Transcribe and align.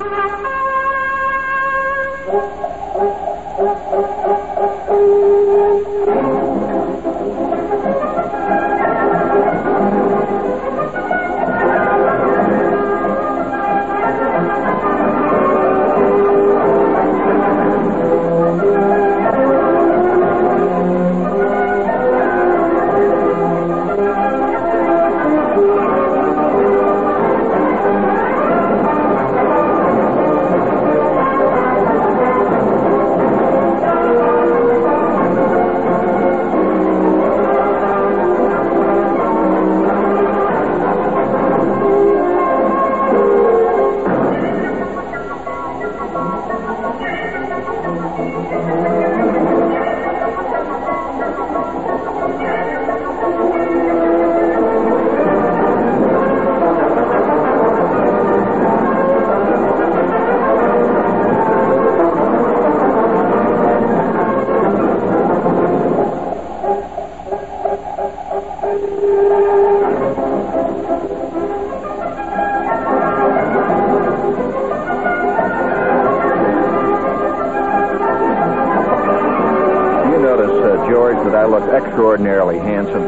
You 0.00 0.06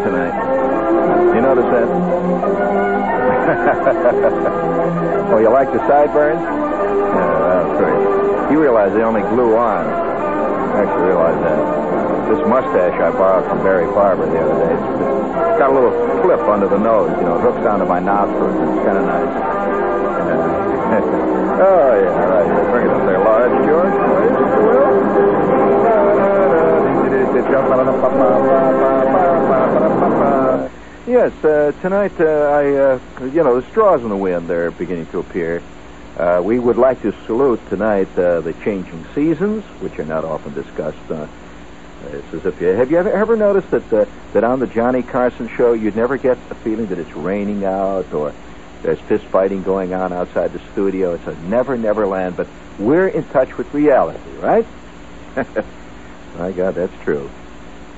tonight. 0.02 0.34
You 1.34 1.40
notice 1.40 1.64
that? 1.70 1.86
oh, 5.32 5.38
you 5.38 5.48
like 5.50 5.70
the 5.72 5.78
sideburns? 5.86 6.42
Yeah, 6.42 7.62
that's 7.62 7.78
great. 7.78 8.50
You 8.52 8.60
realize 8.60 8.92
they 8.92 9.02
only 9.02 9.22
glue 9.22 9.56
on. 9.56 9.86
I 9.86 10.82
actually 10.82 11.06
realize 11.06 11.38
that. 11.46 11.58
This 12.28 12.42
mustache 12.48 12.98
I 12.98 13.10
borrowed 13.12 13.46
from 13.48 13.62
Barry 13.62 13.86
Farber 13.94 14.26
the 14.30 14.40
other 14.40 14.58
day. 14.66 14.74
It's, 14.74 14.82
got 15.58 15.70
a 15.70 15.74
little 15.74 15.92
clip 16.22 16.40
under 16.48 16.66
the 16.66 16.78
nose, 16.78 17.10
you 17.18 17.24
know, 17.24 17.36
it 17.38 17.42
hooks 17.42 17.64
onto 17.66 17.84
my 17.86 18.00
nostrils. 18.00 18.56
It's 18.56 18.82
kind 18.82 18.98
of 18.98 19.04
nice. 19.06 19.36
oh, 21.62 21.94
yeah, 22.00 22.26
right. 22.26 22.46
Bring 22.70 22.86
it 22.86 22.92
up 22.92 23.04
there, 23.06 23.18
large, 23.20 23.52
George, 23.66 23.94
please, 23.94 24.32
if 24.32 24.50
you 24.50 24.62
will. 24.66 24.82
Yes, 31.04 31.32
uh, 31.44 31.72
tonight 31.82 32.12
uh, 32.20 32.24
I, 32.24 32.64
uh, 32.74 33.00
you 33.24 33.42
know, 33.42 33.60
the 33.60 33.68
straws 33.70 34.02
in 34.02 34.08
the 34.08 34.16
wind 34.16 34.48
are 34.50 34.70
beginning 34.70 35.06
to 35.06 35.18
appear. 35.18 35.62
Uh, 36.16 36.40
we 36.44 36.58
would 36.58 36.76
like 36.76 37.02
to 37.02 37.12
salute 37.26 37.60
tonight 37.68 38.08
uh, 38.16 38.40
the 38.40 38.52
changing 38.64 39.04
seasons, 39.14 39.64
which 39.80 39.98
are 39.98 40.04
not 40.04 40.24
often 40.24 40.54
discussed. 40.54 41.10
Uh, 41.10 41.26
it's 42.12 42.34
as 42.34 42.46
if 42.46 42.60
you 42.60 42.68
have 42.68 42.90
you 42.90 42.98
ever, 42.98 43.12
ever 43.12 43.36
noticed 43.36 43.70
that 43.70 43.88
that 44.32 44.44
on 44.44 44.60
the 44.60 44.66
Johnny 44.66 45.02
Carson 45.02 45.48
show 45.48 45.72
you'd 45.72 45.96
never 45.96 46.16
get 46.16 46.36
the 46.48 46.54
feeling 46.56 46.86
that 46.86 46.98
it's 46.98 47.14
raining 47.14 47.64
out 47.64 48.12
or 48.12 48.32
there's 48.82 49.00
fist 49.00 49.24
fighting 49.24 49.62
going 49.62 49.92
on 49.94 50.12
outside 50.12 50.52
the 50.52 50.60
studio. 50.72 51.14
It's 51.14 51.26
a 51.26 51.34
never 51.42 51.76
never 51.76 52.06
land, 52.06 52.36
but 52.36 52.48
we're 52.78 53.08
in 53.08 53.24
touch 53.24 53.56
with 53.58 53.72
reality, 53.74 54.30
right? 54.38 54.66
My 56.38 56.52
God, 56.52 56.74
that's 56.74 56.94
true. 57.02 57.30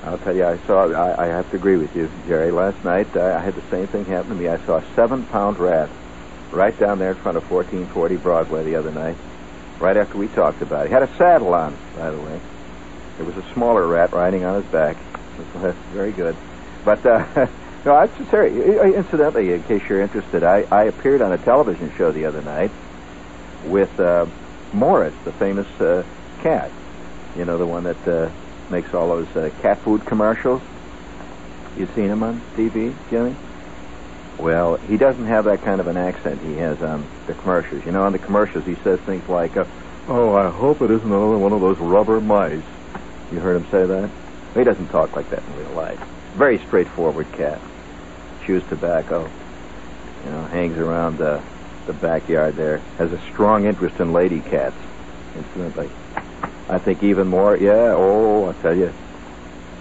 I'll 0.05 0.19
tell 0.19 0.35
you, 0.35 0.45
I 0.45 0.57
saw. 0.67 0.91
I, 0.91 1.23
I 1.23 1.27
have 1.27 1.49
to 1.49 1.55
agree 1.55 1.77
with 1.77 1.95
you, 1.95 2.11
Jerry. 2.27 2.51
Last 2.51 2.83
night, 2.83 3.15
uh, 3.15 3.37
I 3.37 3.39
had 3.39 3.55
the 3.55 3.67
same 3.71 3.87
thing 3.87 4.05
happen 4.05 4.29
to 4.29 4.35
me. 4.35 4.47
I 4.47 4.63
saw 4.65 4.77
a 4.77 4.85
seven-pound 4.95 5.57
rat 5.57 5.89
right 6.51 6.77
down 6.79 6.99
there 6.99 7.09
in 7.09 7.15
front 7.15 7.37
of 7.37 7.49
1440 7.49 8.17
Broadway 8.17 8.63
the 8.63 8.75
other 8.75 8.91
night. 8.91 9.15
Right 9.79 9.97
after 9.97 10.17
we 10.19 10.27
talked 10.27 10.61
about 10.61 10.85
it, 10.85 10.89
he 10.89 10.93
had 10.93 11.03
a 11.03 11.17
saddle 11.17 11.55
on, 11.55 11.75
by 11.95 12.11
the 12.11 12.19
way. 12.19 12.39
There 13.17 13.25
was 13.25 13.35
a 13.35 13.53
smaller 13.53 13.85
rat 13.85 14.11
riding 14.11 14.45
on 14.45 14.61
his 14.61 14.71
back. 14.71 14.95
That's 15.55 15.77
very 15.93 16.11
good. 16.11 16.35
But 16.83 17.03
uh, 17.03 17.47
no, 17.85 17.95
I'm 17.95 18.29
sorry. 18.29 18.51
Incidentally, 18.95 19.53
in 19.53 19.63
case 19.63 19.81
you're 19.89 20.01
interested, 20.01 20.43
I, 20.43 20.67
I 20.71 20.83
appeared 20.83 21.23
on 21.23 21.33
a 21.33 21.37
television 21.39 21.91
show 21.97 22.11
the 22.11 22.25
other 22.25 22.43
night 22.43 22.71
with 23.65 23.99
uh, 23.99 24.27
Morris, 24.71 25.15
the 25.23 25.31
famous 25.31 25.67
uh, 25.81 26.03
cat. 26.41 26.69
You 27.35 27.45
know, 27.45 27.57
the 27.57 27.65
one 27.65 27.85
that 27.85 28.07
uh, 28.07 28.29
makes 28.69 28.93
all 28.93 29.07
those 29.07 29.35
uh, 29.35 29.49
cat 29.61 29.79
food 29.79 30.05
commercials. 30.05 30.61
You 31.77 31.87
seen 31.95 32.05
him 32.05 32.23
on 32.23 32.41
TV, 32.55 32.93
Jimmy? 33.09 33.35
Well, 34.37 34.75
he 34.77 34.97
doesn't 34.97 35.25
have 35.25 35.45
that 35.45 35.61
kind 35.61 35.79
of 35.79 35.87
an 35.87 35.97
accent 35.97 36.41
he 36.41 36.55
has 36.55 36.81
on 36.81 37.05
the 37.27 37.33
commercials. 37.33 37.85
You 37.85 37.91
know, 37.91 38.03
on 38.03 38.11
the 38.11 38.19
commercials 38.19 38.65
he 38.65 38.75
says 38.75 38.99
things 39.01 39.27
like, 39.29 39.55
uh, 39.55 39.65
"Oh, 40.07 40.35
I 40.35 40.49
hope 40.49 40.81
it 40.81 40.91
isn't 40.91 41.07
another 41.11 41.37
one 41.37 41.53
of 41.53 41.61
those 41.61 41.77
rubber 41.79 42.19
mice." 42.19 42.61
You 43.31 43.39
heard 43.39 43.55
him 43.55 43.65
say 43.71 43.85
that? 43.85 44.09
He 44.53 44.63
doesn't 44.63 44.87
talk 44.87 45.15
like 45.15 45.29
that 45.29 45.43
in 45.43 45.57
real 45.57 45.71
life. 45.71 45.99
Very 46.35 46.59
straightforward 46.59 47.31
cat. 47.33 47.59
Chews 48.45 48.63
tobacco. 48.69 49.29
You 50.25 50.31
know, 50.31 50.43
hangs 50.45 50.77
around 50.77 51.21
uh, 51.21 51.41
the 51.85 51.93
backyard 51.93 52.55
there. 52.55 52.79
Has 52.97 53.11
a 53.13 53.19
strong 53.19 53.65
interest 53.65 53.99
in 53.99 54.13
lady 54.13 54.41
cats. 54.41 54.75
Incidentally. 55.35 55.89
I 56.67 56.79
think 56.79 57.03
even 57.03 57.27
more. 57.27 57.57
Yeah. 57.57 57.93
Oh, 57.95 58.49
I 58.49 58.53
tell 58.61 58.75
you. 58.75 58.91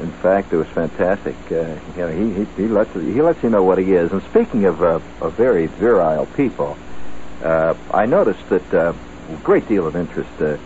In 0.01 0.11
fact, 0.11 0.53
it 0.53 0.57
was 0.57 0.67
fantastic. 0.69 1.37
Uh, 1.51 1.79
you 1.97 2.03
know, 2.03 2.09
he, 2.09 2.35
he 2.35 2.63
he 2.63 2.69
lets 2.69 2.93
he 2.95 3.23
lets 3.23 3.43
you 3.43 3.51
know 3.51 3.63
what 3.63 3.79
he 3.79 3.93
is. 3.93 4.11
And 4.11 4.23
speaking 4.25 4.65
of 4.65 4.83
uh, 4.83 5.01
of 5.21 5.35
very 5.35 5.67
virile 5.67 6.27
people, 6.27 6.77
uh, 7.43 7.75
I 7.93 8.07
noticed 8.07 8.49
that 8.49 8.75
uh, 8.75 8.93
a 8.93 9.37
great 9.45 9.69
deal 9.69 9.87
of 9.87 9.95
interest 9.95 10.31
uh, 10.41 10.57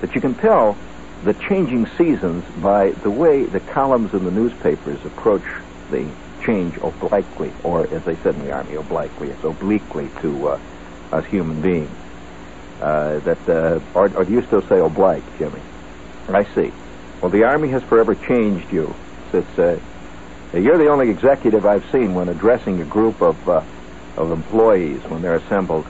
that 0.00 0.14
you 0.14 0.20
can 0.20 0.34
tell 0.34 0.76
the 1.24 1.34
changing 1.34 1.86
seasons 1.98 2.44
by 2.62 2.90
the 3.02 3.10
way 3.10 3.44
the 3.44 3.60
columns 3.60 4.14
in 4.14 4.24
the 4.24 4.30
newspapers 4.30 5.04
approach 5.04 5.44
the 5.90 6.08
change 6.44 6.76
obliquely, 6.78 7.52
or 7.64 7.92
as 7.92 8.04
they 8.04 8.14
said 8.16 8.34
in 8.36 8.44
the 8.44 8.52
army, 8.52 8.74
obliquely, 8.74 9.28
it's 9.28 9.44
obliquely 9.44 10.08
to 10.22 10.48
uh, 10.48 10.60
us 11.12 11.24
human 11.26 11.60
beings. 11.60 11.90
Uh, 12.80 13.18
that, 13.20 13.48
uh, 13.48 13.80
or, 13.94 14.08
or 14.16 14.24
do 14.24 14.32
you 14.32 14.42
still 14.42 14.62
say 14.62 14.78
oblique, 14.78 15.24
Jimmy? 15.38 15.60
I 16.28 16.44
see. 16.54 16.72
Well, 17.20 17.30
the 17.30 17.44
Army 17.44 17.68
has 17.70 17.82
forever 17.82 18.14
changed 18.14 18.72
you. 18.72 18.94
It's, 19.32 19.58
uh, 19.58 19.80
you're 20.52 20.78
the 20.78 20.88
only 20.88 21.10
executive 21.10 21.66
I've 21.66 21.90
seen 21.90 22.14
when 22.14 22.28
addressing 22.28 22.80
a 22.80 22.84
group 22.84 23.20
of, 23.20 23.48
uh, 23.48 23.62
of 24.16 24.30
employees 24.30 25.02
when 25.04 25.22
they're 25.22 25.36
assembled. 25.36 25.86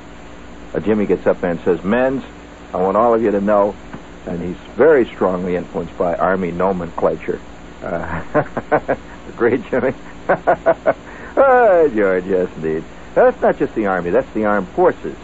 Uh, 0.74 0.80
Jimmy 0.80 1.06
gets 1.06 1.26
up 1.26 1.40
there 1.40 1.50
and 1.50 1.60
says, 1.60 1.82
Men's, 1.84 2.24
I 2.72 2.78
want 2.78 2.96
all 2.96 3.14
of 3.14 3.22
you 3.22 3.30
to 3.30 3.40
know, 3.40 3.76
and 4.26 4.42
he's 4.42 4.56
very 4.74 5.04
strongly 5.06 5.56
influenced 5.56 5.96
by 5.98 6.14
Army 6.14 6.50
nomenclature. 6.50 7.40
Uh, 7.82 8.96
Agreed, 9.28 9.64
Jimmy? 9.70 9.92
oh, 10.28 11.90
George, 11.94 12.26
yes, 12.26 12.48
indeed. 12.56 12.84
That's 13.14 13.40
not 13.42 13.58
just 13.58 13.74
the 13.74 13.86
Army, 13.86 14.10
that's 14.10 14.32
the 14.32 14.44
armed 14.44 14.68
forces. 14.68 15.16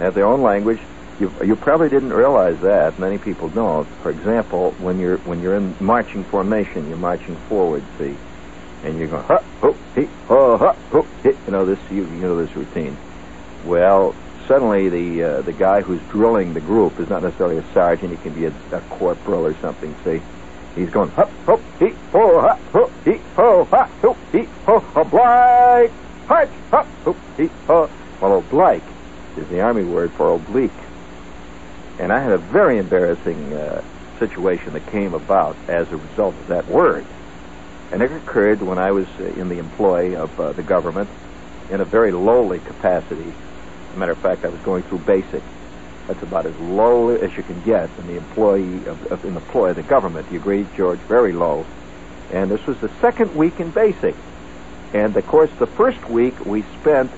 Have 0.00 0.14
their 0.14 0.26
own 0.26 0.40
language. 0.40 0.80
You, 1.20 1.30
you 1.44 1.56
probably 1.56 1.90
didn't 1.90 2.14
realize 2.14 2.58
that. 2.60 2.98
Many 2.98 3.18
people 3.18 3.50
don't. 3.50 3.86
For 4.02 4.10
example, 4.10 4.70
when 4.78 4.98
you're 4.98 5.18
when 5.18 5.42
you're 5.42 5.56
in 5.56 5.76
marching 5.78 6.24
formation, 6.24 6.88
you're 6.88 6.96
marching 6.96 7.36
forward, 7.36 7.82
see, 7.98 8.16
and 8.82 8.98
you're 8.98 9.08
going 9.08 9.24
ha 9.24 9.42
ho 9.60 9.76
he 9.94 10.08
ho 10.26 10.56
ha 10.56 10.74
ho 10.90 11.06
he. 11.22 11.28
You 11.28 11.52
know 11.52 11.66
this. 11.66 11.78
You, 11.90 12.04
you 12.04 12.22
know 12.22 12.42
this 12.42 12.56
routine. 12.56 12.96
Well, 13.66 14.14
suddenly 14.48 14.88
the 14.88 15.22
uh, 15.22 15.42
the 15.42 15.52
guy 15.52 15.82
who's 15.82 16.00
drilling 16.10 16.54
the 16.54 16.60
group 16.60 16.98
is 16.98 17.10
not 17.10 17.22
necessarily 17.22 17.58
a 17.58 17.72
sergeant. 17.74 18.12
He 18.12 18.16
can 18.16 18.32
be 18.32 18.46
a, 18.46 18.52
a 18.72 18.80
corporal 18.88 19.44
or 19.44 19.54
something. 19.58 19.94
See, 20.02 20.22
he's 20.74 20.88
going 20.88 21.10
ha 21.10 21.28
ho 21.44 21.60
he 21.78 21.90
ho 22.12 22.40
ha 22.40 22.58
ho 22.72 22.90
he 23.04 23.20
ho 23.36 23.64
ha 23.64 23.84
ho 24.00 24.16
he 24.32 24.48
ho 24.64 24.82
oblique 24.96 25.92
march 26.26 26.50
ha 26.70 26.86
ho 27.04 27.14
he 27.36 27.50
ho. 27.66 27.90
Well, 28.22 28.38
oblique 28.38 28.82
is 29.36 29.48
the 29.48 29.60
army 29.60 29.84
word 29.84 30.10
for 30.12 30.34
oblique. 30.34 30.70
And 31.98 32.12
I 32.12 32.20
had 32.20 32.32
a 32.32 32.38
very 32.38 32.78
embarrassing 32.78 33.52
uh, 33.52 33.82
situation 34.18 34.72
that 34.72 34.86
came 34.86 35.14
about 35.14 35.56
as 35.68 35.90
a 35.92 35.96
result 35.96 36.34
of 36.34 36.46
that 36.48 36.66
word. 36.68 37.04
And 37.92 38.02
it 38.02 38.12
occurred 38.12 38.62
when 38.62 38.78
I 38.78 38.92
was 38.92 39.06
uh, 39.18 39.24
in 39.24 39.48
the 39.48 39.58
employ 39.58 40.16
of 40.16 40.38
uh, 40.38 40.52
the 40.52 40.62
government 40.62 41.08
in 41.70 41.80
a 41.80 41.84
very 41.84 42.12
lowly 42.12 42.60
capacity. 42.60 43.32
As 43.90 43.96
a 43.96 43.98
matter 43.98 44.12
of 44.12 44.18
fact, 44.18 44.44
I 44.44 44.48
was 44.48 44.60
going 44.60 44.82
through 44.84 44.98
basic. 44.98 45.42
That's 46.06 46.22
about 46.22 46.46
as 46.46 46.56
low 46.58 47.10
as 47.10 47.36
you 47.36 47.42
can 47.42 47.60
get 47.62 47.90
in 47.98 48.06
the 48.06 48.16
employee 48.16 48.86
of, 48.86 49.12
of 49.12 49.24
in 49.24 49.34
the 49.34 49.40
employ 49.40 49.70
of 49.70 49.76
the 49.76 49.82
government. 49.82 50.30
You 50.30 50.38
agree, 50.38 50.66
George? 50.76 50.98
Very 51.00 51.32
low. 51.32 51.66
And 52.32 52.50
this 52.50 52.64
was 52.66 52.78
the 52.78 52.90
second 53.00 53.34
week 53.34 53.60
in 53.60 53.70
basic. 53.70 54.14
And 54.92 55.16
of 55.16 55.26
course, 55.26 55.50
the 55.58 55.66
first 55.66 56.08
week 56.08 56.46
we 56.46 56.62
spent 56.80 57.10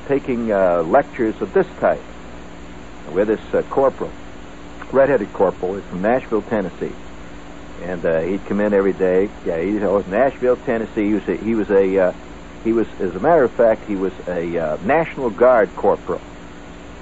taking 0.00 0.52
uh, 0.52 0.82
lectures 0.82 1.40
of 1.40 1.52
this 1.52 1.66
type 1.78 2.02
with 3.12 3.28
this 3.28 3.54
uh, 3.54 3.62
corporal, 3.70 4.10
redheaded 4.90 5.32
corporal, 5.32 5.76
is 5.76 5.84
from 5.84 6.02
Nashville, 6.02 6.42
Tennessee, 6.42 6.92
and 7.82 8.04
uh, 8.04 8.20
he'd 8.20 8.44
come 8.46 8.60
in 8.60 8.72
every 8.72 8.92
day. 8.92 9.28
Yeah, 9.44 9.60
he 9.60 9.72
was 9.72 10.06
Nashville, 10.06 10.56
Tennessee. 10.56 11.06
He 11.06 11.14
was 11.14 11.28
a, 11.28 11.36
he 11.36 11.54
was 11.54 11.70
a 11.70 11.98
uh, 11.98 12.12
he 12.64 12.72
was, 12.72 12.86
as 13.00 13.14
a 13.14 13.20
matter 13.20 13.42
of 13.42 13.52
fact, 13.52 13.86
he 13.86 13.96
was 13.96 14.12
a 14.28 14.58
uh, 14.58 14.76
National 14.84 15.30
Guard 15.30 15.74
corporal, 15.74 16.20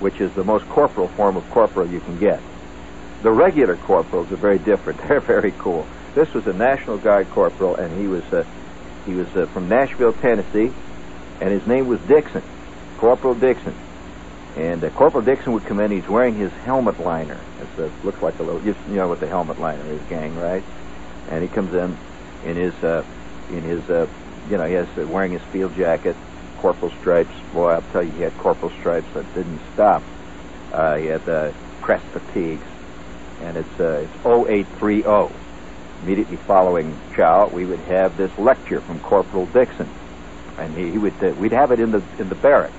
which 0.01 0.21
is 0.21 0.33
the 0.33 0.45
most 0.45 0.67
corporal 0.69 1.09
form 1.09 1.37
of 1.37 1.49
corporal 1.51 1.87
you 1.87 2.01
can 2.01 2.19
get. 2.19 2.41
The 3.23 3.31
regular 3.31 3.77
corporals 3.77 4.33
are 4.33 4.37
very 4.37 4.59
different. 4.59 4.99
They're 5.09 5.21
very 5.21 5.53
cool. 5.59 5.87
This 6.15 6.33
was 6.33 6.47
a 6.47 6.53
National 6.53 6.97
Guard 6.97 7.29
corporal, 7.31 7.77
and 7.77 8.01
he 8.01 8.07
was 8.07 8.25
uh, 8.33 8.45
he 9.05 9.15
was 9.15 9.29
uh, 9.37 9.47
from 9.47 9.69
Nashville, 9.69 10.15
Tennessee, 10.15 10.73
and 11.41 11.51
his 11.51 11.67
name 11.67 11.87
was 11.87 12.01
Dixon, 12.03 12.43
Corporal 13.01 13.35
Dixon. 13.35 13.75
And 14.57 14.85
uh, 14.85 14.91
Corporal 14.91 15.25
Dixon 15.25 15.53
would 15.53 15.65
come 15.65 15.81
in. 15.81 15.91
He's 15.91 16.09
wearing 16.09 16.35
his 16.35 16.53
helmet 16.65 17.01
liner. 17.01 17.39
It 17.79 17.91
looks 18.05 18.21
like 18.23 18.39
a 18.39 18.43
little, 18.43 18.63
you 18.63 18.75
know 18.89 19.09
what 19.09 19.21
the 19.21 19.27
helmet 19.27 19.59
liner 19.59 19.85
is, 19.87 20.01
gang, 20.09 20.37
right? 20.37 20.63
And 21.31 21.43
he 21.43 21.49
comes 21.49 21.75
in 21.75 21.97
in 22.45 22.57
his 22.57 22.75
uh, 22.85 23.05
in 23.49 23.63
his 23.63 23.89
uh, 23.89 24.07
you 24.49 24.57
know, 24.57 24.65
he 24.65 24.75
has 24.75 24.89
uh, 24.99 25.07
wearing 25.07 25.33
his 25.33 25.43
field 25.43 25.75
jacket, 25.77 26.17
corporal 26.59 26.91
stripes. 27.01 27.33
Boy, 27.53 27.71
I'll 27.71 27.83
tell 27.93 28.03
you, 28.03 28.11
he 28.11 28.23
had 28.23 28.37
corporal 28.39 28.73
stripes 28.81 29.07
that 29.15 29.33
didn't 29.35 29.61
stop. 29.75 30.03
Uh, 30.73 30.97
he 30.97 31.07
had 31.07 31.29
uh, 31.29 31.53
crest 31.81 32.05
fatigues, 32.07 32.67
and 33.41 33.57
it's 33.57 33.81
uh, 33.81 34.05
it's 34.05 34.27
0830. 34.27 35.35
Immediately 36.03 36.37
following 36.39 36.97
chow, 37.15 37.49
we 37.49 37.67
would 37.67 37.81
have 37.81 38.17
this 38.17 38.37
lecture 38.39 38.81
from 38.81 39.01
Corporal 39.01 39.45
Dixon, 39.47 39.89
and 40.57 40.75
he, 40.75 40.93
he 40.93 40.99
would 40.99 41.23
uh, 41.23 41.35
we'd 41.39 41.53
have 41.53 41.73
it 41.73 41.81
in 41.81 41.91
the 41.91 42.03
in 42.19 42.29
the 42.29 42.35
barracks, 42.37 42.75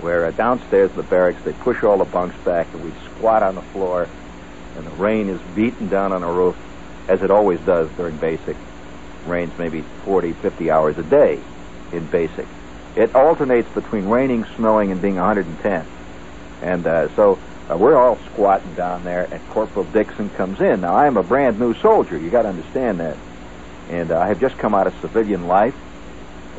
where 0.00 0.26
uh, 0.26 0.30
downstairs 0.30 0.90
in 0.90 0.96
the 0.96 1.02
barracks 1.02 1.42
they 1.44 1.52
push 1.52 1.82
all 1.82 1.98
the 1.98 2.04
bunks 2.04 2.36
back, 2.44 2.66
and 2.72 2.84
we 2.84 2.92
squat 3.14 3.42
on 3.42 3.54
the 3.54 3.62
floor, 3.62 4.08
and 4.76 4.86
the 4.86 4.90
rain 4.90 5.28
is 5.28 5.40
beating 5.54 5.88
down 5.88 6.12
on 6.12 6.20
the 6.20 6.26
roof, 6.26 6.56
as 7.08 7.22
it 7.22 7.30
always 7.30 7.60
does 7.60 7.90
during 7.96 8.16
basic 8.16 8.56
rains 9.26 9.52
maybe 9.58 9.82
40, 10.04 10.32
50 10.32 10.70
hours 10.70 10.98
a 10.98 11.02
day 11.02 11.40
in 11.92 12.06
basic. 12.06 12.46
It 12.96 13.14
alternates 13.14 13.68
between 13.70 14.06
raining, 14.08 14.44
snowing, 14.56 14.90
and 14.90 15.00
being 15.00 15.16
110. 15.16 15.86
And 16.62 16.86
uh, 16.86 17.14
so 17.14 17.38
uh, 17.70 17.76
we're 17.76 17.96
all 17.96 18.18
squatting 18.32 18.74
down 18.74 19.04
there, 19.04 19.28
and 19.30 19.48
Corporal 19.50 19.84
Dixon 19.84 20.28
comes 20.30 20.60
in. 20.60 20.80
Now, 20.80 20.94
I 20.94 21.06
am 21.06 21.16
a 21.16 21.22
brand 21.22 21.58
new 21.60 21.74
soldier. 21.74 22.18
You 22.18 22.30
got 22.30 22.42
to 22.42 22.48
understand 22.48 23.00
that. 23.00 23.16
And 23.88 24.10
uh, 24.10 24.18
I 24.18 24.28
have 24.28 24.40
just 24.40 24.58
come 24.58 24.74
out 24.74 24.86
of 24.86 24.94
civilian 25.00 25.46
life. 25.46 25.74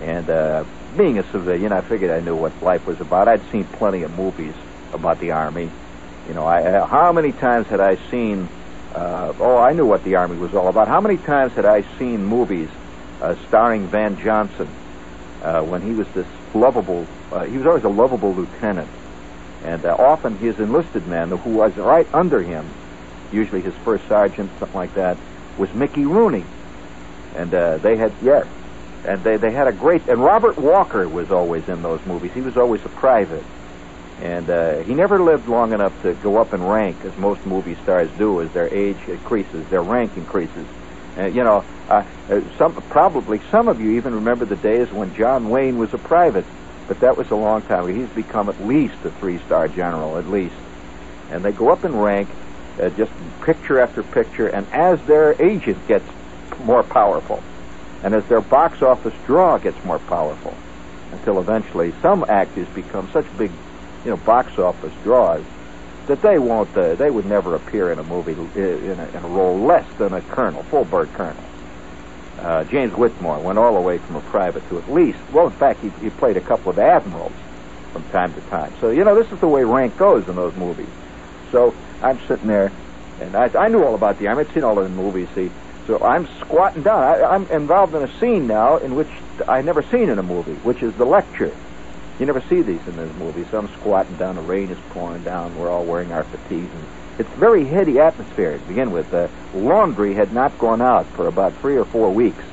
And 0.02 0.30
uh, 0.30 0.64
being 0.98 1.20
a 1.20 1.24
civilian, 1.32 1.72
I 1.72 1.82
figured 1.82 2.12
I 2.12 2.20
knew 2.20 2.36
what 2.36 2.62
life 2.62 2.86
was 2.86 3.00
about. 3.02 3.28
I'd 3.28 3.50
seen 3.52 3.66
plenty 3.66 4.04
of 4.04 4.16
movies 4.18 4.54
about 4.94 5.20
the 5.20 5.32
Army. 5.32 5.70
You 6.28 6.34
know, 6.34 6.46
I, 6.46 6.86
how 6.86 7.12
many 7.12 7.32
times 7.32 7.68
had 7.68 7.80
I 7.80 7.96
seen 8.10 8.48
uh, 8.94 9.34
oh, 9.40 9.58
I 9.58 9.72
knew 9.74 9.86
what 9.86 10.04
the 10.04 10.16
Army 10.16 10.38
was 10.38 10.54
all 10.54 10.68
about. 10.68 10.88
How 10.88 11.00
many 11.00 11.18
times 11.18 11.54
had 11.54 11.66
I 11.66 11.84
seen 11.98 12.26
movies 12.26 12.70
uh, 13.22 13.36
starring 13.48 13.88
Van 13.88 14.20
Johnson 14.20 14.68
uh, 15.42 15.64
when 15.64 15.82
he 15.82 15.92
was 15.92 16.08
this 16.10 16.28
lovable, 16.54 17.08
uh, 17.32 17.46
he 17.46 17.58
was 17.58 17.66
always 17.66 17.84
a 17.86 17.90
lovable 17.90 18.34
lieutenant. 18.34 18.90
And 19.64 19.86
uh, 19.86 19.96
often 19.96 20.38
his 20.38 20.60
enlisted 20.60 21.08
man, 21.08 21.30
who 21.30 21.52
was 21.52 21.76
right 21.78 22.12
under 22.14 22.42
him, 22.42 22.68
usually 23.32 23.62
his 23.62 23.76
first 23.86 24.06
sergeant, 24.08 24.52
something 24.60 24.76
like 24.76 24.94
that, 24.96 25.18
was 25.58 25.74
Mickey 25.74 26.06
Rooney. 26.06 26.44
And 27.36 27.54
uh, 27.54 27.78
they 27.78 27.96
had, 27.96 28.12
yes, 28.22 28.46
and 29.06 29.24
they, 29.24 29.38
they 29.38 29.52
had 29.52 29.68
a 29.68 29.72
great, 29.72 30.08
and 30.08 30.24
Robert 30.24 30.58
Walker 30.58 31.08
was 31.08 31.32
always 31.32 31.68
in 31.68 31.82
those 31.82 32.06
movies. 32.06 32.32
He 32.34 32.42
was 32.42 32.58
always 32.58 32.84
a 32.86 32.90
private. 32.90 33.44
And 34.22 34.48
uh, 34.52 34.80
he 34.84 34.94
never 34.94 35.20
lived 35.20 35.48
long 35.48 35.74
enough 35.74 36.00
to 36.04 36.14
go 36.14 36.38
up 36.40 36.54
in 36.54 36.64
rank, 36.64 37.04
as 37.04 37.18
most 37.18 37.44
movie 37.46 37.74
stars 37.76 38.10
do, 38.20 38.42
as 38.42 38.52
their 38.52 38.72
age 38.72 38.98
increases, 39.08 39.68
their 39.70 39.82
rank 39.82 40.16
increases. 40.16 40.68
Uh, 41.18 41.26
you 41.26 41.44
know, 41.44 41.66
uh, 41.90 42.06
uh, 42.30 42.42
some 42.58 42.74
probably 42.84 43.42
some 43.50 43.68
of 43.68 43.82
you 43.82 43.92
even 43.94 44.14
remember 44.16 44.46
the 44.46 44.56
days 44.56 44.92
when 44.92 45.14
John 45.16 45.50
Wayne 45.50 45.80
was 45.80 45.94
a 45.96 45.98
private, 45.98 46.46
but 46.88 47.00
that 47.00 47.18
was 47.18 47.32
a 47.32 47.36
long 47.36 47.64
time. 47.64 47.88
He's 47.88 48.10
become 48.10 48.48
at 48.48 48.64
least 48.64 48.96
a 49.04 49.10
three-star 49.10 49.70
general, 49.70 50.18
at 50.18 50.28
least. 50.28 50.56
And 51.32 51.44
they 51.44 51.52
go 51.52 51.70
up 51.70 51.84
in 51.84 51.98
rank, 51.98 52.30
uh, 52.80 52.90
just 52.90 53.12
picture 53.42 53.80
after 53.80 54.04
picture, 54.04 54.48
and 54.48 54.68
as 54.72 55.02
their 55.08 55.42
agent 55.42 55.88
gets 55.88 56.06
more 56.64 56.84
powerful, 56.84 57.42
and 58.04 58.14
as 58.14 58.26
their 58.26 58.42
box 58.42 58.82
office 58.82 59.14
draw 59.26 59.58
gets 59.58 59.84
more 59.86 60.00
powerful, 60.00 60.56
until 61.12 61.40
eventually 61.40 61.94
some 62.02 62.26
actors 62.28 62.68
become 62.70 63.10
such 63.12 63.26
big 63.38 63.52
you 64.04 64.12
know, 64.12 64.18
box 64.18 64.58
office 64.58 64.94
draws, 65.04 65.44
that 66.08 66.22
they 66.22 66.40
won't, 66.40 66.76
uh, 66.76 66.96
they 66.96 67.12
would 67.12 67.26
never 67.26 67.56
appear 67.56 67.92
in 67.92 68.00
a 68.00 68.04
movie 68.04 68.34
uh, 68.34 68.60
in 68.60 69.00
a, 69.00 69.08
in 69.10 69.24
a 69.24 69.28
role 69.28 69.60
less 69.60 69.86
than 69.98 70.14
a 70.14 70.22
colonel, 70.22 70.64
full 70.64 70.86
bird 70.86 71.12
colonel. 71.14 71.44
Uh, 72.40 72.64
James 72.64 72.94
Whitmore 72.94 73.40
went 73.40 73.60
all 73.60 73.76
the 73.76 73.82
way 73.82 74.00
from 74.00 74.16
a 74.16 74.22
private 74.22 74.68
to 74.70 74.80
at 74.80 74.92
least, 74.92 75.20
well, 75.32 75.46
in 75.46 75.54
fact, 75.54 75.80
he, 75.82 75.90
he 76.02 76.10
played 76.10 76.38
a 76.38 76.42
couple 76.42 76.72
of 76.72 76.80
admirals 76.80 77.34
from 77.94 78.04
time 78.10 78.34
to 78.34 78.42
time. 78.42 78.74
So, 78.80 78.90
you 78.90 79.04
know, 79.04 79.14
this 79.14 79.32
is 79.32 79.40
the 79.40 79.48
way 79.48 79.64
rank 79.64 79.96
goes 79.98 80.28
in 80.28 80.36
those 80.36 80.56
movies. 80.56 80.90
So 81.52 81.76
I'm 82.02 82.20
sitting 82.28 82.48
there, 82.48 82.72
and 83.20 83.36
I, 83.36 83.52
I 83.58 83.68
knew 83.68 83.84
all 83.84 83.94
about 83.94 84.18
the 84.18 84.28
Army. 84.28 84.42
I'd 84.46 84.54
seen 84.54 84.64
all 84.64 84.80
of 84.80 84.84
the 84.84 84.90
movies, 84.90 85.28
see. 85.36 85.52
So 85.88 86.00
I'm 86.00 86.28
squatting 86.40 86.84
down. 86.84 87.02
I, 87.04 87.24
I'm 87.24 87.48
involved 87.48 87.96
in 87.96 88.04
a 88.04 88.20
scene 88.20 88.48
now 88.48 88.78
in 88.78 88.96
which 88.96 89.10
I 89.48 89.62
never 89.62 89.82
seen 89.84 90.10
in 90.10 90.20
a 90.20 90.24
movie, 90.24 90.54
which 90.54 90.84
is 90.84 90.94
the 90.96 91.06
lecture. 91.06 91.56
You 92.20 92.26
never 92.26 92.42
see 92.42 92.62
these 92.62 92.86
in 92.88 92.96
this 92.98 93.14
movie. 93.16 93.46
Some 93.50 93.68
squatting 93.80 94.16
down, 94.18 94.36
the 94.36 94.42
rain 94.42 94.70
is 94.70 94.78
pouring 94.90 95.24
down, 95.24 95.58
we're 95.58 95.70
all 95.70 95.84
wearing 95.84 96.12
our 96.12 96.24
fatigues. 96.24 96.72
And 96.72 96.86
it's 97.18 97.30
very 97.32 97.66
heady 97.66 98.00
atmosphere 98.00 98.58
to 98.58 98.64
begin 98.66 98.92
with. 98.92 99.10
The 99.10 99.30
laundry 99.54 100.14
had 100.14 100.32
not 100.32 100.58
gone 100.60 100.82
out 100.82 101.08
for 101.08 101.28
about 101.28 101.54
three 101.58 101.78
or 101.78 101.86
four 101.86 102.12
weeks 102.12 102.44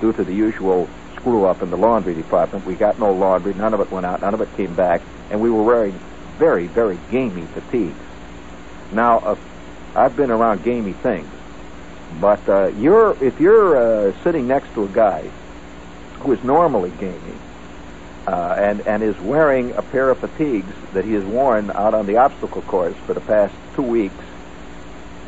due 0.00 0.12
to 0.14 0.24
the 0.24 0.34
usual 0.34 0.88
screw 1.16 1.44
up 1.44 1.62
in 1.62 1.70
the 1.70 1.76
laundry 1.76 2.14
department. 2.14 2.64
We 2.66 2.74
got 2.74 2.98
no 2.98 3.12
laundry, 3.12 3.54
none 3.54 3.74
of 3.74 3.80
it 3.80 3.90
went 3.90 4.06
out, 4.06 4.22
none 4.22 4.34
of 4.34 4.40
it 4.40 4.48
came 4.56 4.74
back, 4.74 5.02
and 5.30 5.40
we 5.40 5.50
were 5.50 5.62
wearing 5.62 5.98
very, 6.38 6.66
very 6.66 6.98
gamey 7.10 7.42
fatigues. 7.42 7.94
Now, 8.92 9.18
uh, 9.18 9.36
I've 9.94 10.16
been 10.16 10.30
around 10.30 10.64
gamey 10.64 10.92
things, 10.92 11.28
but 12.20 12.48
uh, 12.48 12.66
you're 12.78 13.16
if 13.22 13.40
you're 13.40 13.76
uh, 13.76 14.12
sitting 14.22 14.46
next 14.46 14.72
to 14.74 14.84
a 14.84 14.88
guy 14.88 15.28
who 16.20 16.32
is 16.32 16.42
normally 16.44 16.90
gamey, 16.98 17.34
uh, 18.26 18.56
and 18.58 18.86
and 18.86 19.02
is 19.02 19.18
wearing 19.20 19.72
a 19.72 19.82
pair 19.82 20.10
of 20.10 20.18
fatigues 20.18 20.72
that 20.92 21.04
he 21.04 21.14
has 21.14 21.24
worn 21.24 21.70
out 21.70 21.94
on 21.94 22.06
the 22.06 22.16
obstacle 22.16 22.62
course 22.62 22.96
for 23.06 23.14
the 23.14 23.20
past 23.20 23.54
two 23.74 23.82
weeks, 23.82 24.14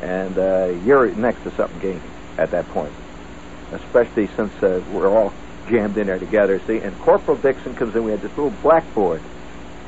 and 0.03 0.39
uh, 0.39 0.75
you're 0.85 1.11
next 1.15 1.43
to 1.43 1.51
something 1.53 1.81
gaming 1.81 2.11
at 2.39 2.51
that 2.51 2.69
point, 2.69 2.93
especially 3.73 4.29
since 4.37 4.53
uh, 4.63 4.83
we're 4.93 5.09
all 5.09 5.33
jammed 5.69 5.97
in 5.97 6.07
there 6.07 6.19
together. 6.19 6.61
See, 6.67 6.79
and 6.79 6.97
Corporal 7.01 7.37
Dixon 7.37 7.75
comes 7.75 7.95
in. 7.97 8.05
We 8.05 8.11
had 8.11 8.21
this 8.21 8.37
little 8.37 8.55
blackboard 8.63 9.23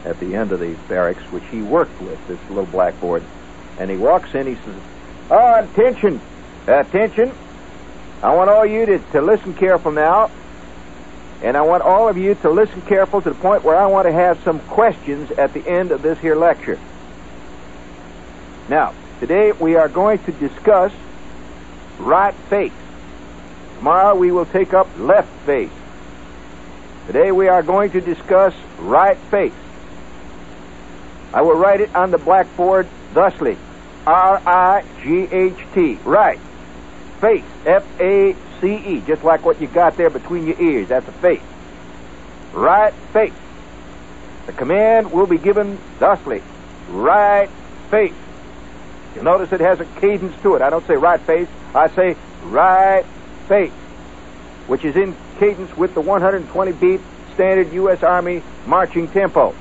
at 0.04 0.18
the 0.20 0.34
end 0.34 0.52
of 0.52 0.60
the 0.60 0.74
barracks, 0.88 1.22
which 1.32 1.44
he 1.50 1.62
worked 1.62 2.00
with. 2.00 2.26
This 2.26 2.38
little 2.48 2.66
blackboard, 2.66 3.22
and 3.78 3.90
he 3.90 3.96
walks 3.96 4.34
in. 4.34 4.46
He 4.46 4.54
says, 4.54 4.76
"Oh, 5.30 5.54
attention, 5.60 6.20
attention! 6.66 7.32
I 8.22 8.34
want 8.34 8.50
all 8.50 8.66
you 8.66 8.86
to, 8.86 8.98
to 8.98 9.20
listen 9.20 9.54
careful 9.54 9.92
now." 9.92 10.30
And 11.42 11.56
I 11.56 11.62
want 11.62 11.82
all 11.82 12.08
of 12.08 12.16
you 12.16 12.34
to 12.36 12.50
listen 12.50 12.80
careful 12.82 13.20
to 13.20 13.28
the 13.30 13.36
point 13.36 13.62
where 13.62 13.76
I 13.76 13.86
want 13.86 14.06
to 14.06 14.12
have 14.12 14.42
some 14.42 14.58
questions 14.60 15.30
at 15.32 15.52
the 15.52 15.66
end 15.68 15.90
of 15.90 16.00
this 16.02 16.18
here 16.18 16.34
lecture. 16.34 16.78
Now, 18.68 18.94
today 19.20 19.52
we 19.52 19.76
are 19.76 19.88
going 19.88 20.18
to 20.20 20.32
discuss 20.32 20.92
right 21.98 22.34
face. 22.48 22.72
Tomorrow 23.76 24.16
we 24.16 24.32
will 24.32 24.46
take 24.46 24.72
up 24.72 24.88
left 24.98 25.28
face. 25.44 25.70
Today 27.06 27.30
we 27.30 27.48
are 27.48 27.62
going 27.62 27.90
to 27.90 28.00
discuss 28.00 28.54
right 28.78 29.18
face. 29.30 29.52
I 31.32 31.42
will 31.42 31.54
write 31.54 31.80
it 31.82 31.94
on 31.94 32.10
the 32.10 32.18
blackboard 32.18 32.88
thusly. 33.12 33.58
R-I-G-H-T. 34.06 35.98
Right. 36.04 36.40
Face. 37.20 37.44
F-A 37.64 38.36
C-E, 38.60 39.02
just 39.06 39.24
like 39.24 39.44
what 39.44 39.60
you 39.60 39.66
got 39.66 39.96
there 39.96 40.10
between 40.10 40.46
your 40.46 40.60
ears. 40.60 40.88
That's 40.88 41.06
a 41.08 41.12
face. 41.12 41.42
Right 42.52 42.94
face. 43.12 43.32
The 44.46 44.52
command 44.52 45.12
will 45.12 45.26
be 45.26 45.38
given 45.38 45.78
thusly. 45.98 46.42
Right 46.88 47.50
face. 47.90 48.14
You'll 49.14 49.24
notice 49.24 49.52
it 49.52 49.60
has 49.60 49.80
a 49.80 49.84
cadence 50.00 50.40
to 50.42 50.54
it. 50.54 50.62
I 50.62 50.70
don't 50.70 50.86
say 50.86 50.94
right 50.94 51.20
face. 51.20 51.48
I 51.74 51.88
say 51.88 52.16
right 52.44 53.04
face, 53.48 53.72
which 54.66 54.84
is 54.84 54.96
in 54.96 55.16
cadence 55.38 55.76
with 55.76 55.94
the 55.94 56.00
120 56.00 56.72
beat 56.72 57.00
standard 57.34 57.72
U.S. 57.72 58.02
Army 58.02 58.42
marching 58.66 59.08
tempo. 59.08 59.54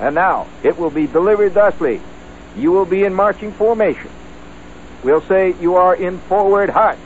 And 0.00 0.14
now, 0.14 0.46
it 0.62 0.78
will 0.78 0.90
be 0.90 1.06
delivered 1.06 1.54
thusly. 1.54 2.00
You 2.56 2.72
will 2.72 2.86
be 2.86 3.04
in 3.04 3.14
marching 3.14 3.52
formation. 3.52 4.10
We'll 5.02 5.22
say 5.22 5.54
you 5.60 5.76
are 5.76 5.94
in 5.94 6.18
forward 6.18 6.72
march. 6.74 6.98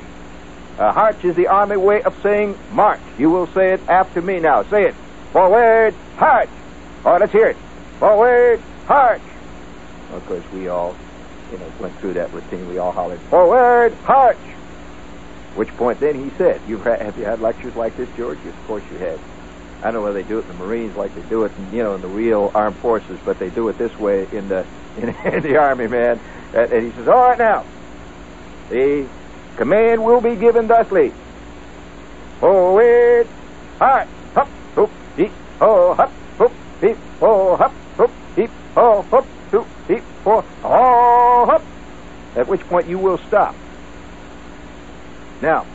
Uh, 0.78 1.12
is 1.22 1.36
the 1.36 1.46
army 1.46 1.76
way 1.76 2.02
of 2.02 2.20
saying 2.22 2.58
march. 2.72 3.00
You 3.16 3.30
will 3.30 3.46
say 3.48 3.74
it 3.74 3.80
after 3.88 4.20
me 4.20 4.40
now. 4.40 4.64
Say 4.64 4.86
it. 4.86 4.94
Forward 5.32 5.94
march. 6.18 6.48
All 7.04 7.12
right, 7.12 7.20
let's 7.20 7.32
hear 7.32 7.48
it. 7.48 7.56
Forward 8.00 8.60
march. 8.88 9.22
Of 10.12 10.26
course, 10.26 10.42
we 10.52 10.68
all, 10.68 10.96
you 11.52 11.58
know, 11.58 11.72
went 11.78 11.96
through 11.98 12.14
that 12.14 12.32
routine. 12.32 12.68
We 12.68 12.78
all 12.78 12.92
hollered, 12.92 13.20
forward 13.20 13.96
march. 14.06 14.36
Which 15.54 15.68
point 15.76 16.00
then 16.00 16.16
he 16.16 16.30
said, 16.36 16.60
You've 16.66 16.82
had, 16.82 17.00
have 17.00 17.16
you 17.16 17.24
had 17.24 17.40
lectures 17.40 17.76
like 17.76 17.96
this, 17.96 18.08
George? 18.16 18.38
Of 18.44 18.66
course 18.66 18.82
you 18.90 18.98
have. 18.98 19.20
I 19.80 19.90
don't 19.90 19.94
know 19.94 20.02
whether 20.02 20.20
they 20.20 20.28
do 20.28 20.38
it 20.38 20.42
in 20.42 20.48
the 20.48 20.54
Marines 20.54 20.96
like 20.96 21.14
they 21.14 21.22
do 21.22 21.44
it 21.44 21.52
in, 21.56 21.76
you 21.76 21.82
know, 21.84 21.94
in 21.94 22.00
the 22.00 22.08
real 22.08 22.50
armed 22.54 22.76
forces, 22.76 23.18
but 23.24 23.38
they 23.38 23.50
do 23.50 23.68
it 23.68 23.78
this 23.78 23.96
way 23.98 24.26
in 24.32 24.48
the 24.48 24.66
in, 24.96 25.10
in 25.10 25.42
the 25.42 25.56
Army, 25.58 25.86
man. 25.86 26.18
And, 26.52 26.72
and 26.72 26.84
he 26.84 26.90
says, 26.92 27.06
All 27.06 27.20
right 27.20 27.38
now, 27.38 27.64
the 28.68 29.08
command 29.56 30.04
will 30.04 30.20
be 30.20 30.36
given 30.36 30.66
thusly. 30.66 31.12
Forward, 32.40 33.28
hard, 33.78 34.08
hup, 34.34 34.48
hoop, 34.74 34.90
deep, 35.16 35.32
ho, 35.60 35.94
hup, 35.94 36.12
hoop, 36.38 36.52
deep, 36.80 36.96
ho, 37.20 37.56
hup, 37.56 37.72
hoop, 37.96 38.10
deep, 38.36 38.50
ho, 38.74 39.02
hup, 39.10 39.26
hoop, 39.50 39.68
deep, 39.88 40.02
ho, 40.24 40.40
ho, 40.62 41.46
hup. 41.48 41.64
At 42.36 42.48
which 42.48 42.60
point 42.62 42.88
you 42.88 42.98
will 42.98 43.18
stop. 43.18 43.54
Now, 45.40 45.66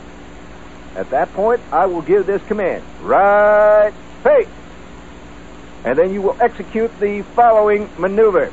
at 0.96 1.10
that 1.10 1.32
point, 1.32 1.60
I 1.72 1.86
will 1.86 2.02
give 2.02 2.26
this 2.26 2.42
command. 2.42 2.82
Right. 3.00 3.92
Face. 4.22 4.48
And 5.84 5.98
then 5.98 6.12
you 6.12 6.20
will 6.20 6.36
execute 6.40 6.90
the 7.00 7.22
following 7.34 7.88
maneuver. 7.96 8.52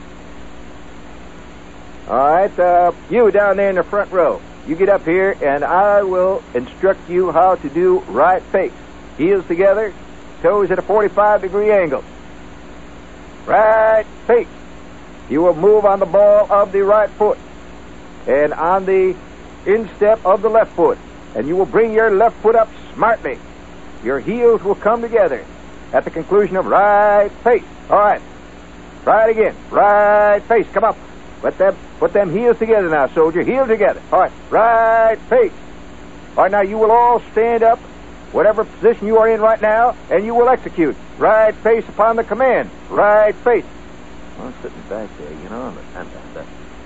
All 2.07 2.15
right, 2.17 2.59
uh, 2.59 2.93
you 3.09 3.29
down 3.31 3.57
there 3.57 3.69
in 3.69 3.75
the 3.75 3.83
front 3.83 4.11
row, 4.11 4.41
you 4.65 4.75
get 4.75 4.87
up 4.87 5.03
here 5.03 5.35
and 5.41 5.63
I 5.63 6.03
will 6.03 6.41
instruct 6.53 7.09
you 7.09 7.31
how 7.31 7.55
to 7.55 7.69
do 7.69 7.99
right 7.99 8.41
face. 8.43 8.71
Heels 9.17 9.45
together, 9.47 9.93
toes 10.41 10.71
at 10.71 10.79
a 10.79 10.81
45 10.81 11.41
degree 11.41 11.71
angle. 11.71 12.03
Right 13.45 14.05
face. 14.25 14.47
You 15.29 15.41
will 15.41 15.55
move 15.55 15.85
on 15.85 15.99
the 15.99 16.05
ball 16.05 16.51
of 16.51 16.71
the 16.71 16.83
right 16.83 17.09
foot 17.09 17.37
and 18.25 18.53
on 18.53 18.85
the 18.85 19.15
instep 19.65 20.25
of 20.25 20.41
the 20.41 20.49
left 20.49 20.71
foot 20.73 20.97
and 21.35 21.47
you 21.47 21.55
will 21.57 21.65
bring 21.65 21.93
your 21.93 22.09
left 22.09 22.37
foot 22.41 22.55
up 22.55 22.69
smartly. 22.93 23.37
Your 24.03 24.19
heels 24.19 24.63
will 24.63 24.75
come 24.75 25.01
together 25.01 25.45
at 25.91 26.05
the 26.05 26.11
conclusion 26.11 26.55
of 26.55 26.65
right 26.65 27.31
face. 27.43 27.63
All 27.89 27.97
right. 27.97 28.21
It 29.05 29.29
again. 29.29 29.55
Right 29.69 30.41
face. 30.43 30.67
Come 30.73 30.83
up. 30.83 30.97
Put 31.41 31.57
them, 31.57 31.77
put 31.99 32.13
them 32.13 32.31
heels 32.31 32.57
together 32.57 32.89
now, 32.89 33.07
soldier. 33.07 33.43
Heels 33.43 33.67
together. 33.67 34.01
All 34.11 34.19
right. 34.19 34.31
Right 34.49 35.19
face. 35.29 35.53
All 36.35 36.43
right, 36.43 36.51
now 36.51 36.61
you 36.61 36.77
will 36.77 36.91
all 36.91 37.19
stand 37.31 37.63
up, 37.63 37.79
whatever 38.31 38.63
position 38.63 39.07
you 39.07 39.17
are 39.17 39.27
in 39.29 39.41
right 39.41 39.61
now, 39.61 39.95
and 40.11 40.23
you 40.23 40.35
will 40.35 40.49
execute. 40.49 40.95
Right 41.17 41.55
face 41.55 41.87
upon 41.89 42.15
the 42.15 42.23
command. 42.23 42.69
Right 42.89 43.33
face. 43.35 43.65
Well, 44.37 44.47
I'm 44.47 44.61
sitting 44.61 44.81
back 44.87 45.09
there, 45.17 45.31
you 45.31 45.49
know, 45.49 45.75
and, 45.95 46.09
and 46.09 46.37
uh, 46.37 46.43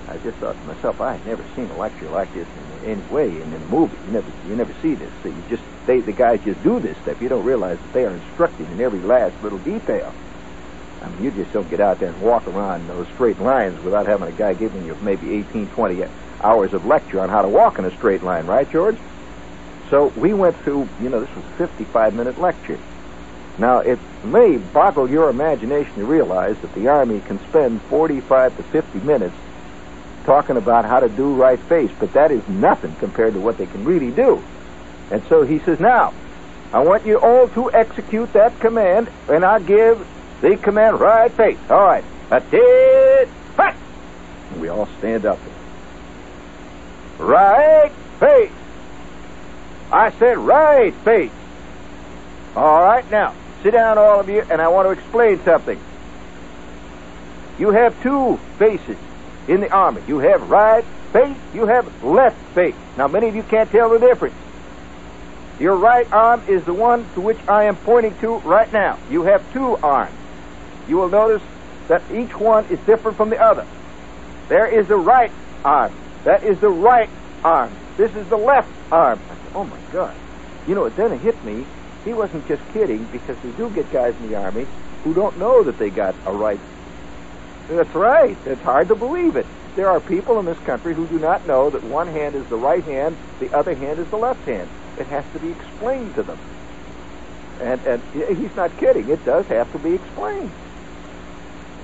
I 0.08 0.16
just 0.18 0.38
thought 0.38 0.56
to 0.58 0.66
myself, 0.66 1.00
I 1.00 1.16
had 1.16 1.26
never 1.26 1.44
seen 1.54 1.66
a 1.66 1.76
lecture 1.76 2.08
like 2.08 2.32
this 2.32 2.46
in 2.82 2.90
any 2.90 3.02
way 3.12 3.28
in, 3.28 3.42
in 3.42 3.54
a 3.54 3.66
movie. 3.66 3.96
You 4.06 4.12
never, 4.12 4.32
you 4.48 4.56
never 4.56 4.72
see 4.80 4.94
this. 4.94 5.12
So 5.22 5.28
you 5.28 5.42
just, 5.50 5.62
they, 5.86 6.00
the 6.00 6.12
guys 6.12 6.40
just 6.44 6.62
do 6.62 6.80
this 6.80 6.96
stuff. 6.98 7.20
You 7.20 7.28
don't 7.28 7.44
realize 7.44 7.78
that 7.78 7.92
they 7.92 8.06
are 8.06 8.14
instructed 8.14 8.70
in 8.70 8.80
every 8.80 9.00
last 9.00 9.34
little 9.42 9.58
detail. 9.58 10.14
I 11.02 11.08
mean, 11.08 11.24
you 11.24 11.30
just 11.32 11.52
don't 11.52 11.68
get 11.68 11.80
out 11.80 11.98
there 11.98 12.10
and 12.10 12.20
walk 12.22 12.46
around 12.46 12.86
those 12.88 13.08
straight 13.08 13.40
lines 13.40 13.82
without 13.82 14.06
having 14.06 14.28
a 14.28 14.32
guy 14.32 14.54
giving 14.54 14.86
you 14.86 14.96
maybe 15.02 15.34
18, 15.34 15.68
20 15.68 16.04
hours 16.42 16.72
of 16.72 16.86
lecture 16.86 17.20
on 17.20 17.28
how 17.28 17.42
to 17.42 17.48
walk 17.48 17.78
in 17.78 17.84
a 17.84 17.90
straight 17.90 18.22
line, 18.22 18.46
right, 18.46 18.70
George? 18.70 18.96
So 19.90 20.06
we 20.16 20.32
went 20.32 20.56
through, 20.58 20.88
you 21.00 21.08
know, 21.08 21.20
this 21.20 21.34
was 21.34 21.44
a 21.44 21.66
55 21.66 22.14
minute 22.14 22.38
lecture. 22.38 22.78
Now, 23.58 23.80
it 23.80 23.98
may 24.24 24.56
boggle 24.56 25.10
your 25.10 25.28
imagination 25.28 25.94
to 25.96 26.04
realize 26.04 26.56
that 26.58 26.74
the 26.74 26.88
Army 26.88 27.20
can 27.20 27.38
spend 27.48 27.82
45 27.82 28.56
to 28.56 28.62
50 28.62 29.00
minutes 29.00 29.34
talking 30.24 30.56
about 30.56 30.84
how 30.84 31.00
to 31.00 31.08
do 31.08 31.34
right 31.34 31.58
face, 31.58 31.90
but 31.98 32.12
that 32.14 32.30
is 32.30 32.46
nothing 32.48 32.94
compared 32.96 33.34
to 33.34 33.40
what 33.40 33.58
they 33.58 33.66
can 33.66 33.84
really 33.84 34.10
do. 34.10 34.42
And 35.10 35.22
so 35.28 35.42
he 35.42 35.58
says, 35.58 35.80
now, 35.80 36.14
I 36.72 36.82
want 36.82 37.04
you 37.04 37.18
all 37.18 37.48
to 37.48 37.70
execute 37.72 38.32
that 38.32 38.58
command, 38.60 39.10
and 39.28 39.44
I 39.44 39.58
give 39.58 40.06
the 40.42 40.56
command 40.56 41.00
right 41.00 41.32
face. 41.32 41.58
All 41.70 41.82
right. 41.82 42.04
That's 42.28 42.46
it. 42.52 43.28
Fight! 43.56 43.76
We 44.58 44.68
all 44.68 44.88
stand 44.98 45.24
up. 45.24 45.38
Right 47.18 47.92
face. 48.18 48.52
I 49.90 50.10
said 50.18 50.38
right 50.38 50.92
face. 51.04 51.30
All 52.56 52.82
right, 52.82 53.08
now, 53.10 53.34
sit 53.62 53.70
down, 53.70 53.96
all 53.96 54.20
of 54.20 54.28
you, 54.28 54.42
and 54.50 54.60
I 54.60 54.68
want 54.68 54.86
to 54.86 54.92
explain 54.92 55.42
something. 55.42 55.80
You 57.58 57.70
have 57.70 58.02
two 58.02 58.38
faces 58.58 58.98
in 59.48 59.60
the 59.60 59.70
Army. 59.70 60.02
You 60.06 60.18
have 60.18 60.50
right 60.50 60.84
face, 61.12 61.36
you 61.54 61.66
have 61.66 62.02
left 62.02 62.36
face. 62.54 62.74
Now, 62.96 63.08
many 63.08 63.28
of 63.28 63.36
you 63.36 63.42
can't 63.42 63.70
tell 63.70 63.90
the 63.90 63.98
difference. 63.98 64.34
Your 65.60 65.76
right 65.76 66.10
arm 66.12 66.42
is 66.48 66.64
the 66.64 66.74
one 66.74 67.06
to 67.14 67.20
which 67.20 67.38
I 67.46 67.64
am 67.64 67.76
pointing 67.76 68.16
to 68.18 68.38
right 68.38 68.70
now. 68.72 68.98
You 69.10 69.22
have 69.24 69.50
two 69.52 69.76
arms. 69.76 70.14
You 70.88 70.96
will 70.96 71.08
notice 71.08 71.42
that 71.88 72.02
each 72.12 72.34
one 72.36 72.66
is 72.66 72.78
different 72.80 73.16
from 73.16 73.30
the 73.30 73.40
other. 73.40 73.66
There 74.48 74.66
is 74.66 74.88
the 74.88 74.96
right 74.96 75.30
arm. 75.64 75.92
That 76.24 76.44
is 76.44 76.60
the 76.60 76.68
right 76.68 77.10
arm. 77.44 77.72
This 77.96 78.14
is 78.14 78.28
the 78.28 78.36
left 78.36 78.70
arm. 78.90 79.20
Said, 79.28 79.38
oh 79.54 79.64
my 79.64 79.78
God. 79.92 80.14
You 80.66 80.74
know, 80.74 80.84
it 80.84 80.96
then 80.96 81.12
it 81.12 81.20
hit 81.20 81.42
me. 81.44 81.66
He 82.04 82.12
wasn't 82.12 82.46
just 82.48 82.62
kidding 82.72 83.04
because 83.06 83.40
we 83.42 83.50
do 83.52 83.70
get 83.70 83.90
guys 83.92 84.14
in 84.20 84.28
the 84.28 84.36
Army 84.36 84.66
who 85.04 85.14
don't 85.14 85.38
know 85.38 85.62
that 85.62 85.78
they 85.78 85.90
got 85.90 86.14
a 86.26 86.32
right 86.32 86.58
that's 87.68 87.94
right. 87.94 88.36
It's 88.44 88.60
hard 88.62 88.88
to 88.88 88.94
believe 88.94 89.36
it. 89.36 89.46
There 89.76 89.88
are 89.88 90.00
people 90.00 90.38
in 90.38 90.44
this 90.44 90.58
country 90.60 90.94
who 90.94 91.06
do 91.06 91.18
not 91.18 91.46
know 91.46 91.70
that 91.70 91.82
one 91.84 92.08
hand 92.08 92.34
is 92.34 92.46
the 92.48 92.56
right 92.56 92.84
hand, 92.84 93.16
the 93.40 93.56
other 93.56 93.74
hand 93.74 93.98
is 93.98 94.08
the 94.08 94.18
left 94.18 94.44
hand. 94.46 94.68
It 94.98 95.06
has 95.06 95.24
to 95.32 95.38
be 95.38 95.50
explained 95.50 96.14
to 96.16 96.22
them. 96.22 96.38
And, 97.60 97.80
and 97.86 98.02
he's 98.36 98.54
not 98.56 98.76
kidding. 98.76 99.08
It 99.08 99.24
does 99.24 99.46
have 99.46 99.70
to 99.72 99.78
be 99.78 99.94
explained. 99.94 100.50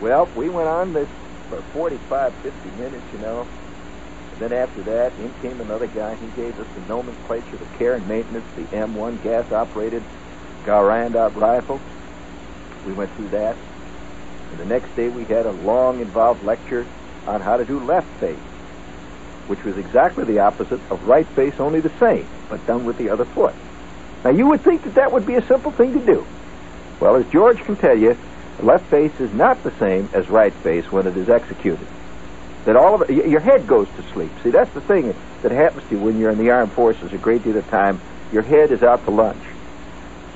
Well, 0.01 0.29
we 0.37 0.49
went 0.49 0.69
on 0.69 0.93
this 0.93 1.09
for 1.49 1.61
45, 1.73 2.33
50 2.35 2.71
minutes, 2.83 3.05
you 3.13 3.19
know. 3.19 3.47
And 4.33 4.41
then 4.41 4.53
after 4.53 4.83
that, 4.83 5.13
in 5.19 5.33
came 5.43 5.61
another 5.61 5.89
guy. 5.89 6.15
He 6.15 6.27
gave 6.29 6.59
us 6.61 6.67
the 6.75 6.81
nomenclature, 6.89 7.57
the 7.57 7.79
care 7.79 7.95
and 7.95 8.07
maintenance, 8.07 8.45
the 8.55 8.63
M1 8.77 9.23
gas-operated 9.25 10.03
Garand 10.65 11.15
rifle. 11.35 11.81
We 12.87 12.93
went 12.93 13.11
through 13.13 13.31
that. 13.31 13.57
And 14.51 14.61
the 14.61 14.67
next 14.67 14.95
day 14.95 15.09
we 15.09 15.25
had 15.25 15.47
a 15.47 15.53
long, 15.53 16.01
involved 16.01 16.45
lecture 16.45 16.87
on 17.27 17.41
how 17.41 17.57
to 17.57 17.65
do 17.65 17.81
left 17.81 18.09
face, 18.21 18.39
which 19.49 19.63
was 19.65 19.77
exactly 19.77 20.25
the 20.25 20.39
opposite 20.39 20.81
of 20.91 21.07
right 21.09 21.27
face, 21.29 21.59
only 21.59 21.81
the 21.81 21.93
same, 21.99 22.27
but 22.49 22.65
done 22.67 22.85
with 22.85 22.97
the 22.99 23.11
other 23.11 23.25
foot. 23.25 23.55
Now 24.25 24.31
you 24.31 24.47
would 24.47 24.61
think 24.63 24.85
that 24.85 24.95
that 24.95 25.13
would 25.13 25.27
be 25.27 25.35
a 25.35 25.47
simple 25.47 25.73
thing 25.73 25.93
to 25.95 26.07
do. 26.07 26.27
Well, 27.01 27.17
as 27.17 27.27
George 27.27 27.59
can 27.59 27.77
tell 27.77 27.97
you, 27.97 28.17
left 28.63 28.87
face 28.87 29.19
is 29.21 29.33
not 29.33 29.63
the 29.63 29.71
same 29.79 30.09
as 30.13 30.29
right 30.29 30.53
face 30.53 30.91
when 30.91 31.07
it 31.07 31.17
is 31.17 31.29
executed. 31.29 31.87
That 32.65 32.77
all 32.77 33.01
of 33.01 33.09
it, 33.09 33.27
your 33.29 33.41
head 33.41 33.67
goes 33.67 33.89
to 33.97 34.03
sleep. 34.13 34.31
See, 34.43 34.51
that's 34.51 34.73
the 34.75 34.81
thing 34.81 35.15
that 35.43 35.53
happens 35.53 35.89
to 35.89 35.97
you 35.97 36.01
when 36.01 36.19
you're 36.19 36.31
in 36.31 36.39
the 36.39 36.51
armed 36.51 36.73
forces 36.73 37.13
a 37.13 37.19
great 37.19 37.45
deal 37.45 37.57
of 37.57 37.69
time. 37.71 38.01
Your 38.33 38.43
head 38.43 38.73
is 38.73 38.83
out 38.83 39.05
to 39.05 39.11
lunch. 39.11 39.43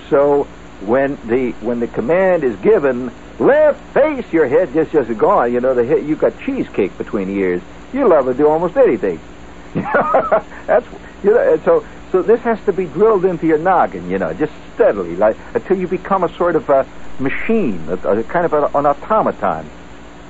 So 0.09 0.45
when 0.81 1.19
the 1.27 1.53
when 1.61 1.81
the 1.81 1.89
command 1.89 2.45
is 2.45 2.57
given, 2.57 3.13
left 3.39 3.81
face, 3.93 4.31
your 4.33 4.47
head 4.47 4.73
just 4.73 4.93
just 4.93 5.17
gone. 5.19 5.53
You 5.53 5.61
know, 5.61 5.75
the 5.75 5.85
head, 5.85 6.07
you've 6.07 6.19
got 6.19 6.39
cheesecake 6.41 6.97
between 6.97 7.29
the 7.29 7.35
ears. 7.35 7.63
You 7.93 8.09
love 8.09 8.27
to 8.27 8.35
do 8.35 8.49
almost 8.49 8.77
anything. 8.77 9.21
That's 9.75 10.87
you 11.23 11.33
know, 11.33 11.61
so 11.65 11.85
so 12.13 12.23
this 12.23 12.41
has 12.41 12.63
to 12.67 12.73
be 12.73 12.85
drilled 12.85 13.25
into 13.25 13.47
your 13.47 13.59
noggin, 13.59 14.11
you 14.11 14.19
know, 14.19 14.33
just 14.35 14.53
steadily, 14.75 15.17
like 15.17 15.37
until 15.55 15.79
you 15.79 15.89
become 15.89 16.25
a 16.25 16.35
sort 16.37 16.57
of 16.57 16.69
a 16.69 16.87
machine, 17.19 17.85
a, 17.89 17.95
a 17.95 18.23
kind 18.25 18.47
of 18.47 18.53
a, 18.53 18.67
an 18.79 18.87
automaton. 18.87 19.69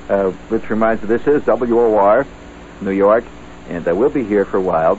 Uh, 0.08 0.30
which 0.48 0.68
reminds 0.68 1.02
me, 1.02 1.08
this 1.08 1.26
is 1.26 1.46
WOR, 1.46 2.26
New 2.80 2.90
York, 2.90 3.24
and 3.68 3.86
uh, 3.86 3.94
we'll 3.94 4.10
be 4.10 4.24
here 4.24 4.44
for 4.44 4.56
a 4.56 4.60
while. 4.60 4.98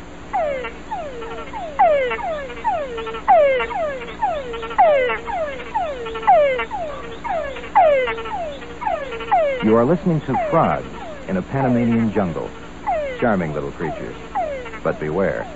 You 9.63 9.75
are 9.77 9.85
listening 9.85 10.19
to 10.21 10.47
frogs 10.49 10.85
in 11.29 11.37
a 11.37 11.41
Panamanian 11.41 12.11
jungle. 12.11 12.49
Charming 13.19 13.53
little 13.53 13.71
creatures. 13.71 14.15
But 14.83 14.99
beware. 14.99 15.47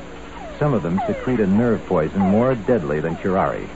Some 0.60 0.74
of 0.74 0.82
them 0.82 1.02
secrete 1.06 1.42
a 1.42 1.48
nerve 1.48 1.86
poison 1.88 2.22
more 2.22 2.56
deadly 2.56 3.02
than 3.02 3.18
curare. 3.18 3.68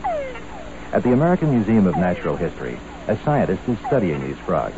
At 0.93 1.03
the 1.03 1.13
American 1.13 1.51
Museum 1.51 1.87
of 1.87 1.95
Natural 1.95 2.35
History, 2.35 2.77
a 3.07 3.17
scientist 3.23 3.61
is 3.69 3.77
studying 3.87 4.19
these 4.19 4.37
frogs. 4.39 4.75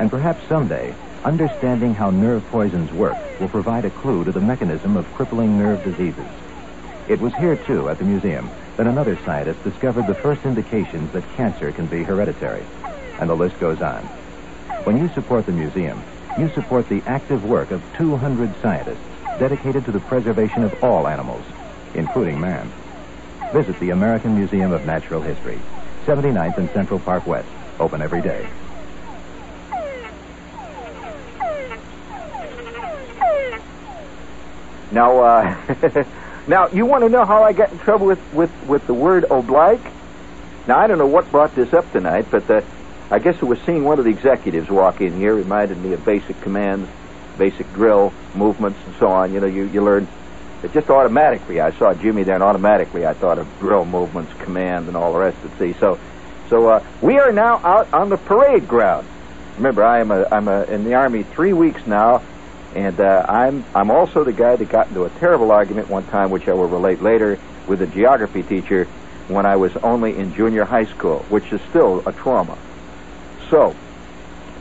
And 0.00 0.10
perhaps 0.10 0.44
someday, 0.48 0.92
understanding 1.22 1.94
how 1.94 2.10
nerve 2.10 2.44
poisons 2.50 2.90
work 2.92 3.16
will 3.38 3.48
provide 3.48 3.84
a 3.84 3.90
clue 3.90 4.24
to 4.24 4.32
the 4.32 4.40
mechanism 4.40 4.96
of 4.96 5.06
crippling 5.14 5.56
nerve 5.56 5.84
diseases. 5.84 6.26
It 7.06 7.20
was 7.20 7.32
here, 7.36 7.54
too, 7.54 7.88
at 7.88 7.98
the 7.98 8.04
museum, 8.04 8.50
that 8.76 8.88
another 8.88 9.16
scientist 9.24 9.62
discovered 9.62 10.08
the 10.08 10.14
first 10.16 10.44
indications 10.44 11.12
that 11.12 11.36
cancer 11.36 11.70
can 11.70 11.86
be 11.86 12.02
hereditary. 12.02 12.64
And 13.20 13.30
the 13.30 13.36
list 13.36 13.60
goes 13.60 13.80
on. 13.80 14.02
When 14.82 14.98
you 14.98 15.08
support 15.10 15.46
the 15.46 15.52
museum, 15.52 16.02
you 16.36 16.48
support 16.48 16.88
the 16.88 17.02
active 17.06 17.44
work 17.44 17.70
of 17.70 17.80
200 17.96 18.60
scientists 18.60 19.06
dedicated 19.38 19.84
to 19.84 19.92
the 19.92 20.00
preservation 20.00 20.64
of 20.64 20.82
all 20.82 21.06
animals, 21.06 21.44
including 21.94 22.40
man. 22.40 22.72
Visit 23.54 23.78
the 23.78 23.90
American 23.90 24.34
Museum 24.34 24.72
of 24.72 24.84
Natural 24.84 25.22
History, 25.22 25.60
79th 26.06 26.58
and 26.58 26.68
Central 26.70 26.98
Park 26.98 27.24
West, 27.24 27.46
open 27.78 28.02
every 28.02 28.20
day. 28.20 28.44
Now, 34.90 35.20
uh, 35.20 36.04
now 36.48 36.66
you 36.70 36.84
want 36.84 37.04
to 37.04 37.08
know 37.08 37.24
how 37.24 37.44
I 37.44 37.52
got 37.52 37.70
in 37.70 37.78
trouble 37.78 38.06
with, 38.06 38.34
with, 38.34 38.50
with 38.66 38.84
the 38.88 38.94
word 38.94 39.24
oblique? 39.30 39.86
Now, 40.66 40.80
I 40.80 40.88
don't 40.88 40.98
know 40.98 41.06
what 41.06 41.30
brought 41.30 41.54
this 41.54 41.72
up 41.72 41.92
tonight, 41.92 42.26
but 42.32 42.50
uh, 42.50 42.62
I 43.08 43.20
guess 43.20 43.36
it 43.36 43.44
was 43.44 43.60
seeing 43.60 43.84
one 43.84 44.00
of 44.00 44.04
the 44.04 44.10
executives 44.10 44.68
walk 44.68 45.00
in 45.00 45.16
here 45.16 45.32
reminded 45.32 45.78
me 45.78 45.92
of 45.92 46.04
basic 46.04 46.40
commands, 46.40 46.90
basic 47.38 47.72
drill 47.72 48.12
movements, 48.34 48.80
and 48.84 48.96
so 48.96 49.06
on. 49.06 49.32
You 49.32 49.38
know, 49.38 49.46
you, 49.46 49.66
you 49.66 49.80
learn 49.80 50.08
it 50.64 50.72
just 50.72 50.88
automatically. 50.88 51.60
I 51.60 51.72
saw 51.72 51.92
Jimmy 51.92 52.22
there, 52.22 52.34
and 52.34 52.42
automatically 52.42 53.06
I 53.06 53.12
thought 53.12 53.38
of 53.38 53.46
drill 53.60 53.84
movements, 53.84 54.32
command, 54.42 54.88
and 54.88 54.96
all 54.96 55.12
the 55.12 55.18
rest 55.18 55.36
of. 55.44 55.52
See, 55.58 55.74
so, 55.74 55.98
so 56.48 56.68
uh, 56.68 56.84
we 57.02 57.18
are 57.18 57.32
now 57.32 57.56
out 57.56 57.92
on 57.92 58.08
the 58.08 58.16
parade 58.16 58.66
ground. 58.66 59.06
Remember, 59.56 59.84
I 59.84 60.00
am 60.00 60.10
a, 60.10 60.26
I'm 60.32 60.48
a, 60.48 60.64
in 60.64 60.84
the 60.84 60.94
army 60.94 61.22
three 61.22 61.52
weeks 61.52 61.86
now, 61.86 62.22
and 62.74 62.98
uh, 62.98 63.26
I'm 63.28 63.64
I'm 63.74 63.90
also 63.90 64.24
the 64.24 64.32
guy 64.32 64.56
that 64.56 64.68
got 64.68 64.88
into 64.88 65.04
a 65.04 65.10
terrible 65.10 65.52
argument 65.52 65.88
one 65.88 66.06
time, 66.06 66.30
which 66.30 66.48
I 66.48 66.54
will 66.54 66.66
relate 66.66 67.02
later, 67.02 67.38
with 67.68 67.82
a 67.82 67.86
geography 67.86 68.42
teacher 68.42 68.86
when 69.28 69.46
I 69.46 69.56
was 69.56 69.76
only 69.76 70.16
in 70.16 70.34
junior 70.34 70.64
high 70.64 70.84
school, 70.84 71.20
which 71.28 71.52
is 71.52 71.60
still 71.70 72.02
a 72.06 72.12
trauma. 72.12 72.58
So, 73.50 73.76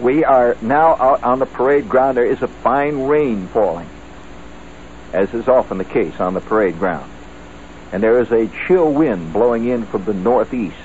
we 0.01 0.24
are 0.25 0.57
now 0.62 0.95
out 0.95 1.24
on 1.24 1.39
the 1.39 1.45
parade 1.45 1.88
ground. 1.88 2.17
There 2.17 2.25
is 2.25 2.41
a 2.41 2.48
fine 2.48 3.07
rain 3.07 3.48
falling, 3.48 3.89
as 5.13 5.34
is 5.34 5.48
often 5.48 5.77
the 5.77 5.86
case 5.86 6.20
on 6.20 6.34
the 6.34 6.41
parade 6.41 6.77
ground. 6.77 7.10
And 7.91 8.01
there 8.01 8.20
is 8.20 8.32
a 8.32 8.50
chill 8.65 8.91
wind 8.91 9.32
blowing 9.32 9.67
in 9.67 9.86
from 9.86 10.05
the 10.05 10.13
northeast, 10.13 10.75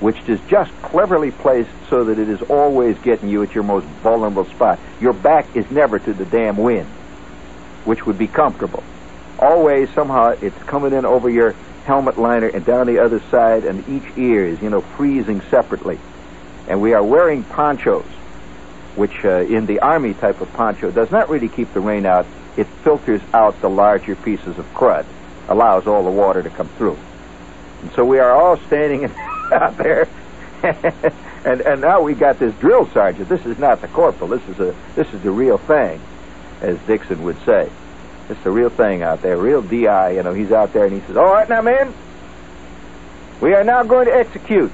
which 0.00 0.16
is 0.28 0.40
just 0.48 0.70
cleverly 0.82 1.30
placed 1.30 1.70
so 1.88 2.04
that 2.04 2.18
it 2.18 2.28
is 2.28 2.42
always 2.42 2.98
getting 2.98 3.28
you 3.28 3.42
at 3.42 3.54
your 3.54 3.64
most 3.64 3.86
vulnerable 4.02 4.44
spot. 4.44 4.78
Your 5.00 5.12
back 5.12 5.56
is 5.56 5.70
never 5.70 5.98
to 5.98 6.12
the 6.12 6.24
damn 6.24 6.56
wind, 6.56 6.88
which 7.84 8.04
would 8.06 8.18
be 8.18 8.26
comfortable. 8.26 8.82
Always, 9.38 9.88
somehow, 9.90 10.36
it's 10.40 10.58
coming 10.64 10.92
in 10.92 11.04
over 11.04 11.30
your 11.30 11.54
helmet 11.84 12.18
liner 12.18 12.48
and 12.48 12.64
down 12.64 12.86
the 12.86 12.98
other 12.98 13.20
side, 13.30 13.64
and 13.64 13.88
each 13.88 14.18
ear 14.18 14.44
is, 14.44 14.60
you 14.60 14.68
know, 14.68 14.80
freezing 14.80 15.40
separately 15.42 15.98
and 16.70 16.80
we 16.80 16.94
are 16.94 17.02
wearing 17.02 17.42
ponchos, 17.42 18.04
which 18.94 19.24
uh, 19.24 19.40
in 19.40 19.66
the 19.66 19.80
army 19.80 20.14
type 20.14 20.40
of 20.40 20.50
poncho 20.52 20.92
does 20.92 21.10
not 21.10 21.28
really 21.28 21.48
keep 21.48 21.74
the 21.74 21.80
rain 21.80 22.06
out. 22.06 22.26
It 22.60 22.66
filters 22.84 23.22
out 23.32 23.58
the 23.62 23.70
larger 23.70 24.14
pieces 24.14 24.58
of 24.58 24.66
crud, 24.74 25.06
allows 25.48 25.86
all 25.86 26.04
the 26.04 26.10
water 26.10 26.42
to 26.42 26.50
come 26.50 26.68
through. 26.68 26.98
And 27.80 27.90
so 27.92 28.04
we 28.04 28.18
are 28.18 28.32
all 28.32 28.58
standing 28.58 29.04
out 29.50 29.78
there, 29.78 30.06
and 30.62 31.62
and 31.62 31.80
now 31.80 32.02
we 32.02 32.12
got 32.12 32.38
this 32.38 32.52
drill 32.56 32.86
sergeant. 32.90 33.30
This 33.30 33.46
is 33.46 33.58
not 33.58 33.80
the 33.80 33.88
corporal. 33.88 34.28
This 34.28 34.46
is 34.46 34.60
a 34.60 34.76
this 34.94 35.08
is 35.14 35.22
the 35.22 35.30
real 35.30 35.56
thing, 35.56 36.02
as 36.60 36.78
Dixon 36.80 37.22
would 37.22 37.42
say. 37.46 37.70
It's 38.28 38.42
the 38.44 38.50
real 38.50 38.68
thing 38.68 39.02
out 39.02 39.22
there, 39.22 39.38
real 39.38 39.62
DI. 39.62 40.10
You 40.10 40.22
know, 40.22 40.34
he's 40.34 40.52
out 40.52 40.74
there 40.74 40.84
and 40.84 40.92
he 40.92 41.00
says, 41.06 41.16
"All 41.16 41.32
right, 41.32 41.48
now, 41.48 41.62
men, 41.62 41.94
we 43.40 43.54
are 43.54 43.64
now 43.64 43.84
going 43.84 44.04
to 44.04 44.14
execute 44.14 44.70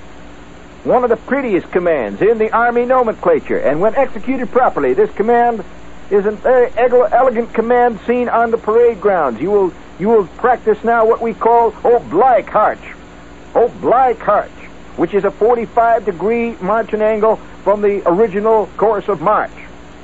one 0.82 1.04
of 1.04 1.10
the 1.10 1.16
prettiest 1.16 1.70
commands 1.70 2.20
in 2.20 2.38
the 2.38 2.50
Army 2.50 2.84
nomenclature, 2.84 3.58
and 3.58 3.80
when 3.80 3.94
executed 3.94 4.50
properly, 4.50 4.92
this 4.92 5.14
command 5.14 5.64
is 6.10 6.26
a 6.26 6.32
very 6.32 6.70
elegant 6.76 7.52
command 7.52 8.00
seen 8.06 8.28
on 8.28 8.50
the 8.50 8.58
parade 8.58 9.00
grounds. 9.00 9.40
You 9.40 9.50
will 9.50 9.74
you 9.98 10.08
will 10.08 10.26
practice 10.26 10.82
now 10.84 11.06
what 11.06 11.22
we 11.22 11.32
call 11.32 11.74
oh, 11.84 11.96
oblique 11.96 12.54
arch, 12.54 12.94
oh, 13.54 13.66
oblique 13.66 14.26
arch, 14.28 14.50
which 14.96 15.14
is 15.14 15.24
a 15.24 15.30
45 15.30 16.04
degree 16.04 16.52
marching 16.60 17.02
angle 17.02 17.36
from 17.64 17.80
the 17.80 18.02
original 18.08 18.66
course 18.76 19.08
of 19.08 19.20
march, 19.20 19.52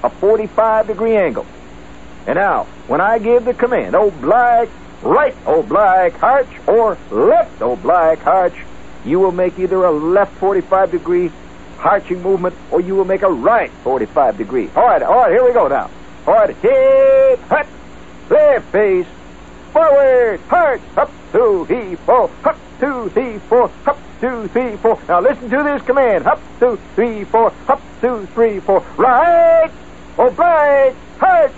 a 0.03 0.11
45 0.11 0.87
degree 0.87 1.17
angle. 1.17 1.47
And 2.27 2.37
now, 2.37 2.65
when 2.87 3.01
I 3.01 3.19
give 3.19 3.45
the 3.45 3.55
command, 3.55 3.95
oh, 3.95 4.09
oblique 4.09 4.71
right 5.03 5.35
oblique 5.47 6.23
arch 6.23 6.49
or 6.67 6.97
left 7.11 7.61
oblique 7.61 8.27
arch, 8.27 8.57
you 9.05 9.19
will 9.21 9.33
make 9.33 9.59
either 9.59 9.85
a 9.85 9.91
left 9.91 10.35
45 10.39 10.91
degree 10.91 11.31
arching 11.83 12.23
movement 12.23 12.55
or 12.71 12.81
you 12.81 12.95
will 12.95 13.05
make 13.05 13.23
a 13.23 13.31
right 13.31 13.71
45 13.85 14.39
degree. 14.39 14.71
All 14.75 14.87
right, 14.87 15.03
all 15.03 15.15
right, 15.15 15.31
here 15.31 15.45
we 15.45 15.53
go 15.53 15.69
now. 15.69 15.91
All 16.27 16.35
right, 16.35 16.57
hip, 16.57 17.41
hut, 17.49 17.67
left 18.31 18.67
face, 18.73 19.07
forward, 19.73 20.41
arch, 20.51 20.81
up, 20.97 21.11
two, 21.33 21.65
three, 21.67 21.97
four, 21.97 22.31
up, 22.45 22.59
two, 22.79 23.09
three, 23.11 23.39
four, 23.39 23.71
up, 23.87 23.99
two, 24.21 24.49
three, 24.49 24.77
four. 24.77 25.01
Now 25.09 25.21
listen 25.21 25.51
to 25.51 25.63
this 25.63 25.83
command. 25.83 26.27
Up, 26.27 26.41
two, 26.61 26.79
three, 26.95 27.25
four, 27.25 27.53
up, 27.69 27.83
two, 28.01 28.27
three, 28.35 28.61
four. 28.61 28.81
Right, 28.97 29.71
oblique, 30.17 30.97
arch. 31.21 31.53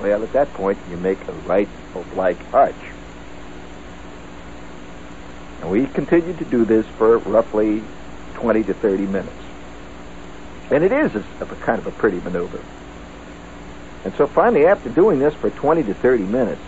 Well, 0.00 0.22
at 0.22 0.32
that 0.32 0.52
point, 0.54 0.78
you 0.90 0.96
make 0.96 1.20
a 1.28 1.32
right 1.32 1.68
oblique 1.94 2.38
arch. 2.52 2.74
And 5.60 5.70
we 5.70 5.86
continued 5.86 6.38
to 6.38 6.44
do 6.44 6.64
this 6.64 6.86
for 6.98 7.18
roughly 7.18 7.82
20 8.44 8.62
to 8.64 8.74
30 8.74 9.06
minutes. 9.06 9.32
And 10.70 10.84
it 10.84 10.92
is 10.92 11.14
a, 11.14 11.24
a 11.40 11.46
kind 11.46 11.78
of 11.78 11.86
a 11.86 11.90
pretty 11.92 12.20
maneuver. 12.20 12.60
And 14.04 14.14
so 14.16 14.26
finally, 14.26 14.66
after 14.66 14.90
doing 14.90 15.18
this 15.18 15.32
for 15.32 15.48
20 15.48 15.84
to 15.84 15.94
30 15.94 16.24
minutes, 16.24 16.60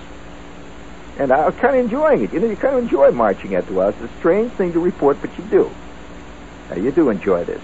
and 1.18 1.30
I 1.30 1.44
was 1.44 1.54
kind 1.56 1.76
of 1.76 1.84
enjoying 1.84 2.22
it. 2.24 2.32
You 2.32 2.40
know, 2.40 2.46
you 2.46 2.56
kind 2.56 2.76
of 2.76 2.82
enjoy 2.82 3.10
marching 3.10 3.54
after 3.56 3.74
a 3.74 3.76
while. 3.76 3.88
It's 3.90 4.00
a 4.00 4.08
strange 4.20 4.52
thing 4.52 4.72
to 4.72 4.80
report, 4.80 5.18
but 5.20 5.36
you 5.36 5.44
do. 5.44 5.70
Uh, 6.70 6.76
you 6.76 6.90
do 6.92 7.10
enjoy 7.10 7.44
this. 7.44 7.60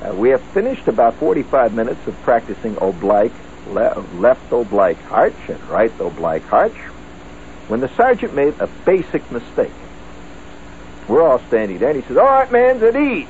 Uh, 0.00 0.14
we 0.14 0.28
have 0.28 0.42
finished 0.54 0.86
about 0.86 1.16
45 1.16 1.74
minutes 1.74 2.06
of 2.06 2.14
practicing 2.22 2.76
oblique, 2.80 3.32
le- 3.66 4.00
left 4.14 4.52
oblique 4.52 5.10
arch 5.10 5.34
and 5.48 5.60
right 5.64 5.90
oblique 5.98 6.52
arch, 6.52 6.76
when 7.66 7.80
the 7.80 7.88
sergeant 7.96 8.32
made 8.32 8.54
a 8.60 8.68
basic 8.86 9.28
mistake. 9.32 9.72
We're 11.08 11.26
all 11.26 11.40
standing 11.48 11.78
there, 11.78 11.90
and 11.90 12.02
he 12.02 12.06
says, 12.06 12.18
All 12.18 12.24
right, 12.24 12.52
men, 12.52 12.82
at 12.84 12.94
ease. 12.94 13.26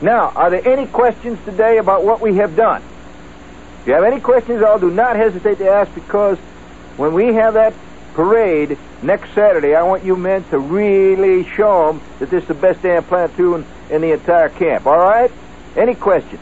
Now, 0.00 0.30
are 0.34 0.48
there 0.48 0.66
any 0.66 0.86
questions 0.86 1.38
today 1.44 1.76
about 1.76 2.02
what 2.04 2.22
we 2.22 2.36
have 2.36 2.56
done? 2.56 2.82
If 3.82 3.88
you 3.88 3.92
have 3.92 4.04
any 4.04 4.20
questions, 4.20 4.62
I'll 4.62 4.78
do 4.78 4.90
not 4.90 5.16
hesitate 5.16 5.58
to 5.58 5.68
ask 5.68 5.94
because 5.94 6.38
when 6.96 7.12
we 7.12 7.34
have 7.34 7.54
that 7.54 7.74
parade 8.14 8.78
next 9.02 9.34
Saturday, 9.34 9.74
I 9.74 9.82
want 9.82 10.04
you 10.04 10.16
men 10.16 10.44
to 10.44 10.58
really 10.58 11.44
show 11.44 11.88
them 11.88 12.00
that 12.18 12.30
this 12.30 12.42
is 12.42 12.48
the 12.48 12.54
best 12.54 12.80
damn 12.82 13.04
platoon 13.04 13.66
in 13.90 14.00
the 14.00 14.12
entire 14.12 14.48
camp. 14.48 14.86
All 14.86 14.98
right? 14.98 15.30
Any 15.76 15.94
questions? 15.94 16.40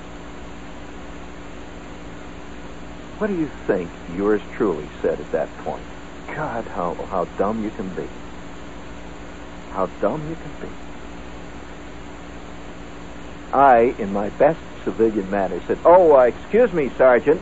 What 3.19 3.27
do 3.27 3.37
you 3.37 3.51
think 3.67 3.91
yours 4.17 4.41
truly 4.55 4.89
said 5.03 5.19
at 5.19 5.33
that 5.33 5.49
point? 5.59 5.83
God, 6.29 6.65
how, 6.67 6.95
how 6.95 7.25
dumb 7.37 7.65
you 7.65 7.71
can 7.71 7.89
be 7.91 8.07
how 9.79 9.87
dumb 10.01 10.29
you 10.29 10.35
can 10.35 10.69
be. 10.69 10.75
I, 13.53 13.95
in 14.03 14.13
my 14.13 14.29
best 14.31 14.59
civilian 14.83 15.31
manner, 15.31 15.61
said, 15.69 15.79
"Oh, 15.85 16.17
uh, 16.19 16.23
excuse 16.23 16.73
me, 16.73 16.91
Sergeant." 16.99 17.41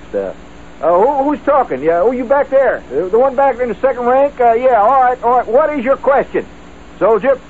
Just, 0.00 0.14
uh, 0.14 0.34
uh, 0.80 1.00
who, 1.00 1.24
who's 1.24 1.44
talking? 1.44 1.82
Yeah, 1.82 2.02
oh, 2.02 2.12
you 2.12 2.24
back 2.24 2.50
there? 2.50 2.84
The, 2.88 3.08
the 3.08 3.18
one 3.18 3.34
back 3.34 3.56
there 3.56 3.64
in 3.64 3.72
the 3.72 3.80
second 3.80 4.06
rank? 4.06 4.40
Uh, 4.40 4.52
yeah, 4.52 4.80
all 4.80 5.00
right, 5.00 5.20
all 5.24 5.38
right. 5.38 5.46
What 5.46 5.76
is 5.76 5.84
your 5.84 5.96
question, 5.96 6.46
soldier? 7.00 7.40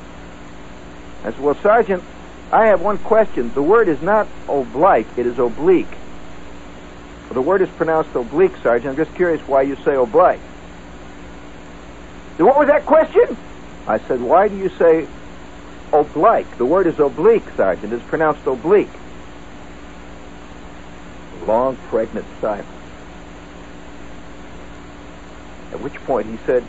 I 1.25 1.31
said, 1.33 1.39
"Well, 1.39 1.55
Sergeant, 1.57 2.03
I 2.51 2.69
have 2.69 2.81
one 2.81 2.97
question. 2.97 3.53
The 3.53 3.63
word 3.63 3.89
is 3.89 4.01
not 4.01 4.29
oblique; 4.49 5.09
it 5.19 5.27
is 5.27 5.39
oblique." 5.39 5.95
Well, 7.25 7.35
the 7.35 7.43
word 7.43 7.61
is 7.61 7.69
pronounced 7.69 8.15
oblique, 8.15 8.57
Sergeant. 8.63 8.93
I'm 8.93 8.97
just 8.97 9.15
curious 9.15 9.47
why 9.47 9.61
you 9.61 9.77
say 9.85 9.95
oblique. 9.95 10.41
What 12.39 12.57
was 12.57 12.69
that 12.69 12.87
question? 12.87 13.37
I 13.89 13.99
said, 14.01 14.21
why 14.21 14.49
do 14.49 14.57
you 14.57 14.69
say 14.69 15.09
oblique? 15.93 16.59
The 16.59 16.67
word 16.67 16.87
is 16.87 16.99
oblique, 17.01 17.49
Sergeant. 17.57 17.93
It's 17.93 18.05
pronounced 18.05 18.47
oblique. 18.47 18.91
Long, 21.47 21.77
pregnant 21.89 22.27
silence. 22.43 22.69
At 25.73 25.81
which 25.81 25.95
point 26.05 26.27
he 26.27 26.37
said, 26.45 26.63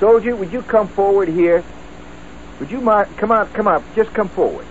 Soldier, 0.00 0.34
would 0.34 0.52
you 0.52 0.62
come 0.62 0.88
forward 0.88 1.28
here? 1.28 1.62
Would 2.58 2.72
you 2.72 2.80
mind? 2.80 3.16
Come 3.16 3.30
on, 3.30 3.48
come 3.50 3.68
on, 3.68 3.84
just 3.94 4.12
come 4.12 4.28
forward. 4.28 4.66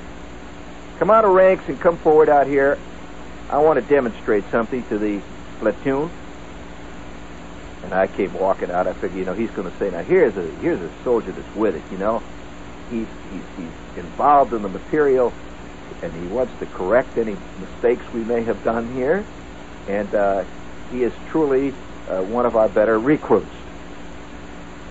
come 1.00 1.10
out 1.10 1.26
of 1.26 1.32
ranks 1.32 1.68
and 1.70 1.80
come 1.80 1.98
forward 1.98 2.28
out 2.30 2.48
here. 2.48 2.78
I 3.50 3.60
want 3.60 3.80
to 3.80 3.86
demonstrate 3.86 4.44
something 4.52 4.84
to 4.90 4.98
the 4.98 5.22
platoon. 5.60 6.10
And 7.88 7.94
I 7.94 8.08
came 8.08 8.34
walking 8.34 8.70
out. 8.70 8.86
I 8.86 8.92
figured, 8.92 9.18
you 9.18 9.24
know, 9.24 9.34
he's 9.34 9.50
going 9.52 9.72
to 9.72 9.78
say, 9.78 9.90
now 9.90 10.04
here's 10.04 10.36
a 10.36 10.44
here's 10.60 10.82
a 10.82 10.92
soldier 11.06 11.32
that's 11.32 11.56
with 11.56 11.74
it. 11.74 11.84
You 11.90 11.98
know, 11.98 12.22
he's 12.90 13.08
he's 13.32 13.42
he's 13.56 14.04
involved 14.04 14.52
in 14.52 14.62
the 14.62 14.68
material, 14.68 15.32
and 16.02 16.12
he 16.12 16.28
wants 16.28 16.52
to 16.60 16.66
correct 16.66 17.18
any 17.18 17.38
mistakes 17.62 18.04
we 18.14 18.26
may 18.26 18.44
have 18.44 18.62
done 18.66 18.94
here. 18.94 19.24
And 19.88 20.14
uh, 20.14 20.44
he 20.92 21.04
is 21.04 21.14
truly 21.30 21.74
uh, 22.10 22.24
one 22.24 22.46
of 22.46 22.58
our 22.58 22.68
better 22.68 23.00
recruits. 23.00 23.48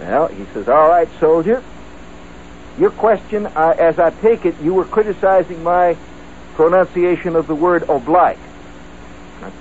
Well, 0.00 0.28
he 0.28 0.46
says, 0.54 0.66
all 0.66 0.88
right, 0.88 1.08
soldier. 1.20 1.62
Your 2.78 2.90
question, 2.92 3.44
uh, 3.44 3.74
as 3.78 3.98
I 3.98 4.08
take 4.08 4.46
it, 4.46 4.58
you 4.62 4.72
were 4.72 4.86
criticizing 4.86 5.62
my 5.62 5.98
pronunciation 6.54 7.36
of 7.36 7.46
the 7.46 7.54
word 7.54 7.82
oblique. 7.90 8.38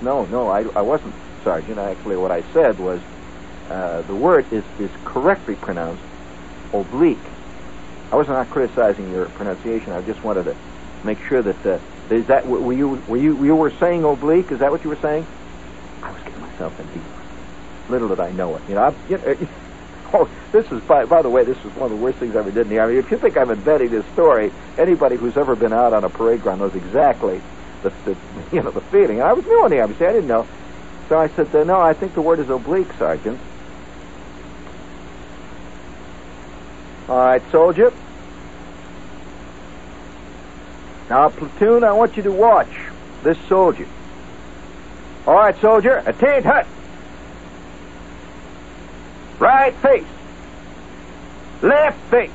No, 0.00 0.24
no, 0.24 0.48
I, 0.48 0.62
I 0.74 0.80
wasn't, 0.80 1.14
Sergeant. 1.44 1.78
Actually, 1.78 2.16
what 2.16 2.30
I 2.30 2.40
said 2.54 2.78
was 2.78 2.98
uh, 3.70 4.02
the 4.02 4.14
word 4.14 4.46
is, 4.52 4.64
is 4.78 4.90
correctly 5.04 5.56
pronounced 5.56 6.02
oblique. 6.72 7.18
I 8.12 8.16
was 8.16 8.28
not 8.28 8.48
criticizing 8.50 9.10
your 9.10 9.26
pronunciation. 9.26 9.92
I 9.92 10.00
just 10.02 10.22
wanted 10.22 10.44
to 10.44 10.56
make 11.04 11.18
sure 11.28 11.42
that 11.42 11.66
uh, 11.66 11.78
is 12.10 12.26
that 12.26 12.46
were 12.46 12.72
you 12.72 13.02
were 13.08 13.16
you 13.16 13.44
you 13.44 13.54
were 13.56 13.70
saying 13.70 14.04
oblique? 14.04 14.52
Is 14.52 14.60
that 14.60 14.70
what 14.70 14.84
you 14.84 14.90
were 14.90 14.96
saying? 14.96 15.26
I 16.02 16.12
was 16.12 16.22
getting 16.22 16.40
myself 16.40 16.78
in 16.78 16.86
deep. 16.92 17.02
Little 17.88 18.08
did 18.08 18.20
I 18.20 18.30
know 18.30 18.56
it. 18.56 18.62
You 18.68 18.76
know, 18.76 18.82
I, 18.82 18.94
you 19.08 19.18
know 19.18 19.48
Oh, 20.14 20.28
this 20.52 20.70
is 20.70 20.80
by 20.82 21.04
by 21.04 21.22
the 21.22 21.30
way, 21.30 21.44
this 21.44 21.58
is 21.58 21.74
one 21.74 21.90
of 21.90 21.90
the 21.90 21.96
worst 21.96 22.18
things 22.18 22.36
I 22.36 22.38
ever 22.38 22.52
did 22.52 22.68
in 22.68 22.68
the 22.68 22.78
army. 22.78 22.96
If 22.96 23.10
you 23.10 23.18
think 23.18 23.36
I'm 23.36 23.50
inventing 23.50 23.90
this 23.90 24.06
story, 24.12 24.52
anybody 24.78 25.16
who's 25.16 25.36
ever 25.36 25.56
been 25.56 25.72
out 25.72 25.92
on 25.92 26.04
a 26.04 26.08
parade 26.08 26.42
ground 26.42 26.60
knows 26.60 26.74
exactly 26.74 27.42
the, 27.82 27.90
the 28.04 28.16
you 28.52 28.62
know 28.62 28.70
the 28.70 28.80
feeling. 28.82 29.20
I 29.20 29.32
was 29.32 29.44
new 29.44 29.64
in 29.64 29.70
the 29.70 29.80
army, 29.80 29.94
see, 29.96 30.04
I 30.04 30.12
didn't 30.12 30.28
know. 30.28 30.46
So 31.08 31.18
I 31.18 31.28
said, 31.28 31.52
"No, 31.66 31.80
I 31.80 31.92
think 31.92 32.14
the 32.14 32.22
word 32.22 32.38
is 32.38 32.48
oblique, 32.48 32.92
Sergeant." 32.94 33.40
All 37.08 37.18
right, 37.18 37.42
soldier. 37.52 37.92
Now, 41.08 41.28
platoon, 41.28 41.84
I 41.84 41.92
want 41.92 42.16
you 42.16 42.24
to 42.24 42.32
watch 42.32 42.68
this 43.22 43.38
soldier. 43.48 43.86
All 45.24 45.34
right, 45.34 45.60
soldier, 45.60 46.02
attain 46.04 46.42
hut. 46.42 46.66
Right 49.38 49.74
face. 49.74 50.06
Left 51.62 51.98
face. 52.10 52.30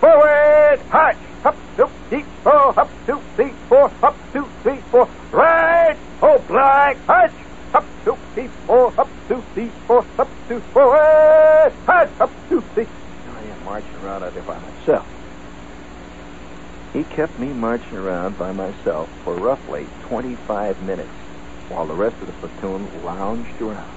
Forward, 0.00 0.80
hutch. 0.88 1.16
Up, 1.44 1.56
two, 1.76 1.90
three, 2.08 2.24
four, 2.44 2.78
up, 2.78 2.90
two, 3.06 3.20
three, 3.34 3.52
four, 3.68 3.90
up, 4.02 4.16
two, 4.32 4.48
three, 4.62 4.78
four. 4.92 5.08
Right, 5.32 5.96
oblique, 6.22 6.98
hutch. 7.06 7.32
Up, 7.74 7.84
two, 8.04 8.16
three, 8.34 8.48
four, 8.66 8.92
up, 9.00 9.08
two, 9.26 9.42
three, 9.54 9.70
four, 9.88 10.04
up, 10.18 10.28
two, 10.48 10.60
forward, 10.72 11.72
hutch. 11.84 12.10
Up, 12.20 12.30
two, 12.48 12.60
three. 12.74 12.86
Marching 13.66 13.96
around 14.02 14.22
out 14.22 14.32
there 14.32 14.42
by 14.44 14.58
myself. 14.58 15.06
He 16.94 17.04
kept 17.04 17.38
me 17.38 17.48
marching 17.48 17.98
around 17.98 18.38
by 18.38 18.52
myself 18.52 19.10
for 19.22 19.34
roughly 19.34 19.86
25 20.04 20.82
minutes 20.82 21.10
while 21.68 21.86
the 21.86 21.94
rest 21.94 22.16
of 22.22 22.28
the 22.28 22.48
platoon 22.48 22.88
lounged 23.04 23.60
around 23.60 23.96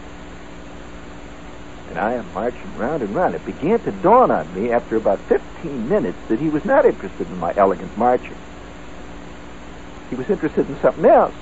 and 1.89 1.97
I 1.97 2.13
am 2.13 2.34
marching 2.34 2.77
round 2.77 3.01
and 3.01 3.13
round. 3.15 3.36
It 3.36 3.45
began 3.45 3.79
to 3.79 3.91
dawn 3.91 4.32
on 4.32 4.53
me 4.53 4.71
after 4.71 4.95
about 4.95 5.19
15 5.21 5.89
minutes 5.89 6.17
that 6.27 6.39
he 6.39 6.49
was 6.49 6.63
not 6.63 6.86
interested 6.86 7.27
in 7.27 7.39
my 7.39 7.53
elegant 7.58 7.97
marching. 7.97 8.36
He 10.10 10.15
was 10.15 10.29
interested 10.29 10.69
in 10.69 10.79
something 10.82 11.05
else. 11.05 11.34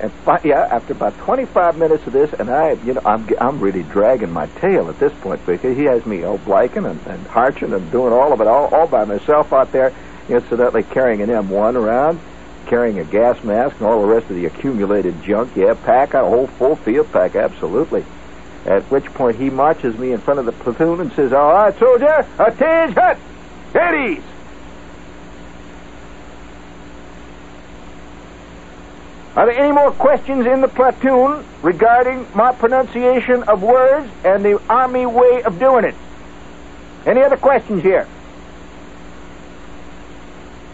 And 0.00 0.10
yeah, 0.44 0.66
after 0.70 0.94
about 0.94 1.16
25 1.18 1.76
minutes 1.76 2.06
of 2.06 2.14
this, 2.14 2.32
and 2.32 2.48
I, 2.48 2.72
you 2.72 2.94
know, 2.94 3.02
I'm 3.04 3.28
I'm 3.38 3.60
really 3.60 3.82
dragging 3.82 4.30
my 4.32 4.46
tail 4.46 4.88
at 4.88 4.98
this 4.98 5.12
point 5.20 5.44
because 5.44 5.76
he 5.76 5.84
has 5.84 6.06
me 6.06 6.24
all 6.24 6.38
blanking 6.38 6.90
and, 6.90 7.06
and 7.06 7.26
harching 7.26 7.74
and 7.74 7.90
doing 7.90 8.12
all 8.14 8.32
of 8.32 8.40
it 8.40 8.46
all, 8.46 8.74
all 8.74 8.86
by 8.86 9.04
myself 9.04 9.52
out 9.52 9.72
there, 9.72 9.92
incidentally 10.28 10.84
carrying 10.84 11.20
an 11.20 11.28
M1 11.28 11.74
around, 11.74 12.18
carrying 12.64 12.98
a 12.98 13.04
gas 13.04 13.44
mask 13.44 13.76
and 13.76 13.86
all 13.86 14.00
the 14.00 14.08
rest 14.08 14.30
of 14.30 14.36
the 14.36 14.46
accumulated 14.46 15.22
junk. 15.22 15.54
Yeah, 15.54 15.74
pack 15.74 16.14
a 16.14 16.20
whole 16.20 16.46
full 16.46 16.76
field 16.76 17.12
pack, 17.12 17.36
absolutely. 17.36 18.02
At 18.64 18.84
which 18.84 19.04
point 19.12 19.36
he 19.36 19.50
marches 19.50 19.98
me 19.98 20.12
in 20.12 20.18
front 20.18 20.40
of 20.40 20.46
the 20.46 20.52
platoon 20.52 21.00
and 21.00 21.12
says, 21.12 21.34
All 21.34 21.52
right, 21.52 21.78
soldier, 21.78 22.26
attention, 22.38 22.94
hut, 22.94 23.18
at 23.74 23.94
ease. 23.94 24.22
Are 29.36 29.46
there 29.46 29.58
any 29.62 29.72
more 29.72 29.92
questions 29.92 30.44
in 30.46 30.60
the 30.60 30.68
platoon 30.68 31.44
regarding 31.62 32.26
my 32.34 32.52
pronunciation 32.52 33.44
of 33.44 33.62
words 33.62 34.10
and 34.24 34.44
the 34.44 34.60
Army 34.68 35.06
way 35.06 35.42
of 35.44 35.58
doing 35.58 35.84
it? 35.84 35.94
Any 37.06 37.22
other 37.22 37.36
questions 37.36 37.82
here? 37.82 38.08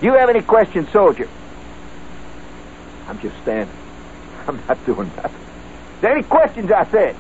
Do 0.01 0.07
you 0.07 0.15
have 0.15 0.29
any 0.31 0.43
questions, 0.43 0.91
soldier? 0.91 1.29
I'm 3.09 3.19
just 3.21 3.37
standing. 3.43 3.77
I'm 4.49 4.61
not 4.69 4.85
doing 4.87 5.11
nothing. 5.17 5.41
Is 5.97 6.01
there 6.01 6.13
any 6.13 6.23
questions, 6.23 6.71
I 6.73 6.85
said? 6.91 7.17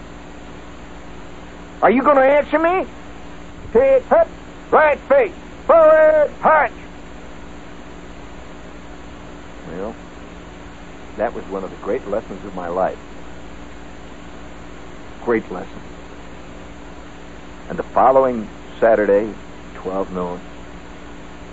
Are 1.82 1.90
you 1.90 2.02
going 2.02 2.16
to 2.16 2.22
answer 2.22 2.58
me? 2.58 2.86
Head 3.72 4.02
up, 4.10 4.28
right 4.70 4.98
face, 5.00 5.34
forward, 5.66 6.30
march. 6.42 6.72
Well, 9.68 9.94
that 11.16 11.32
was 11.34 11.44
one 11.46 11.64
of 11.64 11.70
the 11.70 11.76
great 11.76 12.06
lessons 12.06 12.44
of 12.44 12.54
my 12.54 12.68
life. 12.68 12.98
Great 15.22 15.50
lesson. 15.50 15.80
And 17.68 17.78
the 17.78 17.82
following 17.82 18.48
Saturday, 18.78 19.32
12 19.74 20.12
noon, 20.12 20.40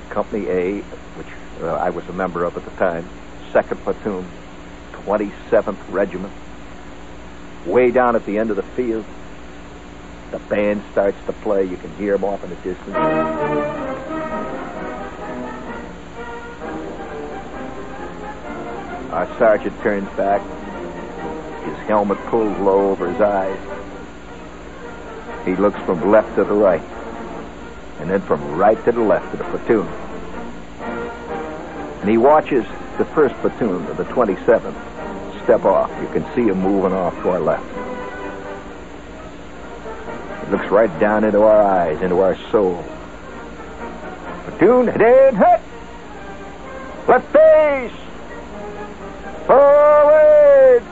Company 0.10 0.48
A, 0.48 0.82
which 0.82 1.28
uh, 1.62 1.76
I 1.76 1.90
was 1.90 2.08
a 2.08 2.14
member 2.14 2.44
of 2.44 2.56
at 2.56 2.66
the 2.66 2.72
time, 2.72 3.08
2nd 3.52 3.78
Platoon, 3.84 4.28
27th 4.92 5.78
Regiment, 5.90 6.34
way 7.66 7.90
down 7.92 8.16
at 8.16 8.26
the 8.26 8.38
end 8.38 8.50
of 8.52 8.58
the 8.58 8.64
field, 8.64 9.06
the 10.32 10.40
band 10.40 10.84
starts 10.92 11.18
to 11.26 11.34
play. 11.34 11.64
You 11.64 11.78
can 11.78 11.96
hear 11.96 12.14
them 12.14 12.26
off 12.26 12.44
in 12.44 12.50
the 12.50 12.56
distance. 12.58 13.83
Our 19.14 19.28
sergeant 19.38 19.80
turns 19.84 20.10
back, 20.18 20.42
his 21.66 21.78
helmet 21.88 22.18
pulled 22.26 22.60
low 22.60 22.90
over 22.90 23.08
his 23.12 23.22
eyes. 23.22 23.60
He 25.46 25.56
looks 25.56 25.80
from 25.82 26.10
left 26.10 26.34
to 26.36 26.44
the 26.44 26.56
right, 26.56 26.82
and 28.00 28.10
then 28.10 28.22
from 28.22 28.56
right 28.56 28.84
to 28.86 28.92
the 28.92 29.02
left 29.02 29.32
of 29.32 29.38
the 29.38 29.46
platoon. 29.46 29.88
And 32.02 32.10
he 32.10 32.18
watches 32.18 32.66
the 32.98 33.06
first 33.06 33.36
platoon 33.36 33.86
of 33.86 33.98
the 33.98 34.06
27th 34.06 35.44
step 35.44 35.64
off. 35.64 35.92
You 36.02 36.08
can 36.08 36.26
see 36.34 36.50
him 36.50 36.62
moving 36.62 36.94
off 36.94 37.14
to 37.22 37.30
our 37.30 37.40
left 37.40 37.70
He 40.44 40.52
looks 40.52 40.72
right 40.72 41.00
down 41.00 41.24
into 41.24 41.44
our 41.44 41.62
eyes, 41.62 42.02
into 42.02 42.20
our 42.20 42.36
soul. 42.50 42.84
Platoon, 44.46 44.88
head, 44.88 45.36
hut. 45.36 45.62
Left 47.08 47.32
face. 47.32 48.03
Forward. 49.48 50.84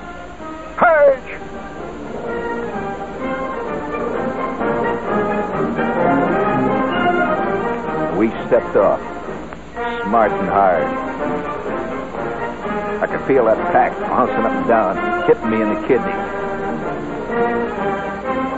Perch. 0.75 1.27
We 8.17 8.27
stepped 8.47 8.75
off, 8.75 9.01
smart 10.03 10.31
and 10.33 10.49
hard. 10.49 10.83
I 13.01 13.07
could 13.07 13.25
feel 13.25 13.45
that 13.45 13.57
pack 13.71 13.97
bouncing 13.99 14.45
up 14.45 14.51
and 14.51 14.67
down, 14.67 15.27
hitting 15.27 15.49
me 15.49 15.61
in 15.61 15.69
the 15.69 15.87
kidneys. 15.87 16.41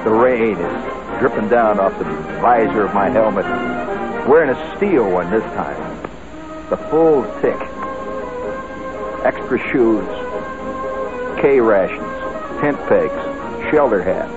The 0.04 0.12
rain 0.12 0.58
is 0.58 1.20
dripping 1.20 1.50
down 1.50 1.80
off 1.80 1.98
the 2.00 2.06
visor 2.42 2.86
of 2.86 2.94
my 2.94 3.10
helmet. 3.10 3.46
Wearing 4.28 4.50
a 4.50 4.76
steel 4.76 5.10
one 5.10 5.30
this 5.30 5.44
time. 5.54 6.02
The 6.70 6.78
full 6.78 7.24
thick. 7.40 7.73
Extra 9.24 9.58
shoes. 9.72 10.08
K 11.40 11.60
rations. 11.62 12.02
Tent 12.60 12.78
pegs. 12.88 13.72
Shelter 13.72 14.04
hat. 14.04 14.30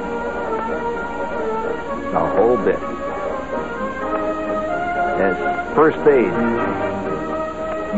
A 2.14 2.27
whole 2.37 2.57
bit. 2.57 2.79
As 5.20 5.75
first 5.75 5.99
aid. 6.07 6.33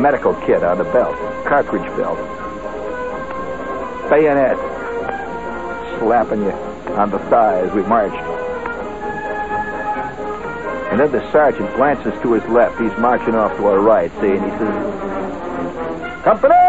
Medical 0.00 0.34
kit 0.46 0.62
on 0.62 0.78
the 0.78 0.84
belt. 0.84 1.16
Cartridge 1.44 1.86
belt. 1.96 2.18
Bayonet. 4.08 4.56
Slapping 5.98 6.42
you 6.42 6.52
on 6.94 7.10
the 7.10 7.18
thigh 7.30 7.60
as 7.60 7.72
we 7.72 7.82
marched. 7.82 8.16
And 10.90 10.98
then 10.98 11.12
the 11.12 11.30
sergeant 11.30 11.74
glances 11.76 12.14
to 12.22 12.32
his 12.32 12.44
left. 12.44 12.80
He's 12.80 12.96
marching 12.98 13.34
off 13.34 13.54
to 13.58 13.66
our 13.66 13.78
right, 13.78 14.10
see, 14.20 14.36
and 14.36 14.42
he 14.42 14.50
says, 14.58 16.24
Company! 16.24 16.67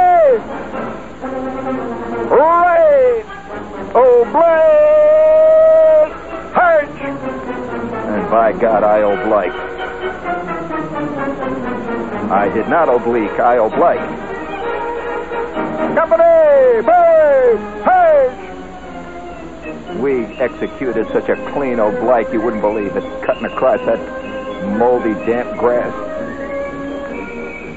By 8.30 8.52
God, 8.52 8.84
I 8.84 9.00
oblique. 9.00 9.54
I 12.32 12.48
did 12.54 12.70
not 12.70 12.90
oblique, 12.90 13.40
I 13.40 13.56
oblique. 13.56 14.00
Company! 15.96 16.82
Bird! 16.86 17.60
Harch! 17.84 18.38
We 19.98 20.26
executed 20.38 21.08
such 21.08 21.30
a 21.30 21.36
clean 21.54 21.80
oblique 21.80 22.32
you 22.32 22.40
wouldn't 22.40 22.62
believe 22.62 22.96
it, 22.96 23.24
cutting 23.24 23.46
across 23.46 23.80
that 23.88 24.00
moldy, 24.78 25.16
damp 25.26 25.58
grass. 25.58 25.92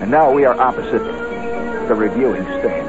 And 0.03 0.11
now 0.11 0.31
we 0.31 0.45
are 0.45 0.61
opposite 0.61 1.32
the 1.93 1.99
reviewing 1.99 2.45
stand, 2.45 2.89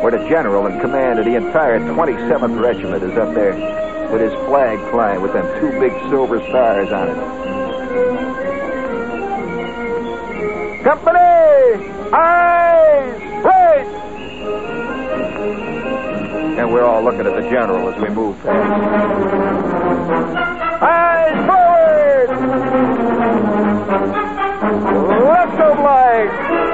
where 0.00 0.12
the 0.12 0.28
general 0.28 0.68
in 0.68 0.78
command 0.78 1.18
of 1.18 1.24
the 1.24 1.34
entire 1.34 1.80
27th 1.80 2.62
Regiment 2.62 3.02
is 3.02 3.18
up 3.18 3.34
there 3.34 3.56
with 4.12 4.20
his 4.20 4.32
flag 4.46 4.78
flying 4.92 5.20
with 5.20 5.32
them 5.32 5.44
two 5.60 5.72
big 5.80 5.90
silver 6.08 6.38
stars 6.50 6.92
on 6.92 7.08
it. 7.08 7.16
Company! 10.84 11.18
Eyes! 12.12 13.20
Right! 13.44 13.86
And 16.60 16.72
we're 16.72 16.84
all 16.84 17.02
looking 17.02 17.26
at 17.26 17.34
the 17.34 17.50
general 17.50 17.88
as 17.88 18.00
we 18.00 18.08
move 18.10 18.38
past. 18.44 18.70
Eyes 20.80 21.46
forward! 21.48 22.30
Left 25.24 25.58
oblique! 25.60 26.42
Harch! 26.52 26.71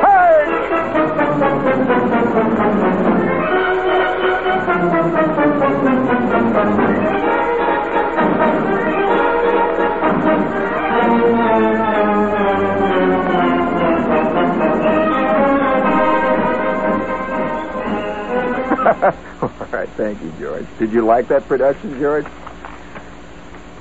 All 19.42 19.50
right, 19.70 19.88
thank 19.90 20.22
you, 20.22 20.32
George. 20.40 20.66
Did 20.78 20.92
you 20.92 21.04
like 21.04 21.28
that 21.28 21.46
production, 21.46 21.98
George? 22.00 22.26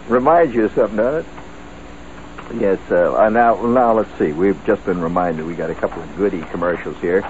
Reminds 0.10 0.54
you 0.54 0.66
of 0.66 0.74
something, 0.74 0.98
doesn't 0.98 1.26
it? 1.26 2.62
Yes. 2.62 2.80
Uh, 2.92 3.16
uh, 3.16 3.30
now, 3.30 3.66
now 3.66 3.94
let's 3.94 4.18
see. 4.18 4.34
We've 4.34 4.62
just 4.66 4.86
been 4.86 5.00
reminded 5.00 5.46
we 5.46 5.56
got 5.56 5.70
a 5.70 5.76
couple 5.76 6.02
of 6.02 6.18
goody 6.18 6.42
commercials 6.42 6.98
here, 7.00 7.26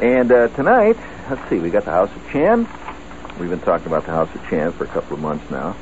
and 0.00 0.32
uh, 0.32 0.48
tonight, 0.48 0.96
let's 1.28 1.48
see, 1.48 1.60
we 1.60 1.70
got 1.70 1.84
the 1.84 1.92
House 1.92 2.10
of 2.14 2.28
Chan. 2.30 2.66
We've 3.38 3.50
been 3.50 3.60
talking 3.60 3.86
about 3.86 4.04
the 4.04 4.12
House 4.12 4.34
of 4.34 4.44
Chan 4.48 4.72
for 4.72 4.84
a 4.84 4.88
couple 4.88 5.14
of 5.14 5.20
months 5.20 5.48
now, 5.48 5.76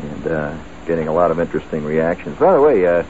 and 0.00 0.26
uh, 0.26 0.58
getting 0.86 1.08
a 1.08 1.12
lot 1.12 1.32
of 1.32 1.38
interesting 1.38 1.84
reactions. 1.84 2.38
By 2.38 2.54
the 2.54 2.62
way, 2.62 2.86
uh, 2.86 3.04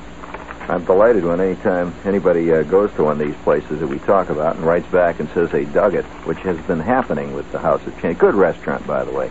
I'm 0.67 0.83
delighted 0.87 1.25
when 1.27 1.43
anytime 1.43 1.95
anybody 2.07 2.51
uh, 2.51 2.63
goes 2.63 2.91
to 2.95 3.05
one 3.05 3.21
of 3.21 3.27
these 3.27 3.37
places 3.43 3.81
that 3.81 3.87
we 3.87 3.99
talk 3.99 4.31
about 4.31 4.57
and 4.57 4.65
writes 4.65 4.87
back 4.87 5.21
and 5.21 5.29
says 5.31 5.51
they 5.51 5.67
dug 5.67 5.95
it, 5.95 6.07
which 6.25 6.39
has 6.39 6.57
been 6.63 6.81
happening 6.81 7.35
with 7.35 7.51
the 7.53 7.59
House 7.59 7.87
of 7.87 8.01
Chan. 8.01 8.15
Good 8.15 8.35
restaurant, 8.35 8.87
by 8.87 9.05
the 9.05 9.13
way. 9.13 9.31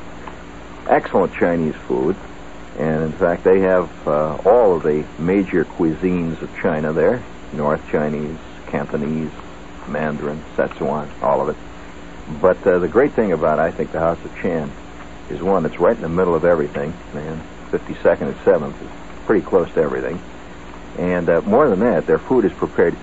Excellent 0.88 1.34
Chinese 1.34 1.74
food. 1.88 2.16
And 2.78 3.04
in 3.04 3.12
fact, 3.14 3.44
they 3.44 3.62
have 3.62 4.08
uh, 4.08 4.36
all 4.46 4.76
of 4.76 4.84
the 4.84 5.06
major 5.18 5.66
cuisines 5.66 6.40
of 6.42 6.56
China 6.60 6.94
there 6.94 7.24
North 7.52 7.88
Chinese, 7.90 8.38
Cantonese, 8.68 9.32
Mandarin, 9.88 10.44
Szechuan, 10.56 11.10
all 11.22 11.42
of 11.42 11.50
it. 11.50 12.42
But 12.42 12.66
uh, 12.66 12.80
the 12.80 12.88
great 12.88 13.14
thing 13.14 13.32
about, 13.32 13.60
I 13.60 13.72
think, 13.72 13.92
the 13.92 14.00
House 14.00 14.24
of 14.24 14.36
Chan 14.38 14.72
is 15.30 15.42
one 15.42 15.64
that's 15.64 15.80
right 15.80 15.96
in 15.96 16.02
the 16.02 16.10
middle 16.10 16.36
of 16.36 16.46
everything, 16.46 16.94
man. 17.14 17.42
52nd 17.72 18.22
and 18.22 18.36
7th 18.38 18.82
is 18.82 19.26
pretty 19.26 19.46
close 19.46 19.72
to 19.74 19.82
everything. 19.82 20.20
And 20.98 21.30
uh, 21.30 21.42
more 21.42 21.70
than 21.70 21.80
that, 21.80 22.06
their 22.06 22.20
food 22.20 22.46
is 22.46 22.54
prepared 22.54 22.96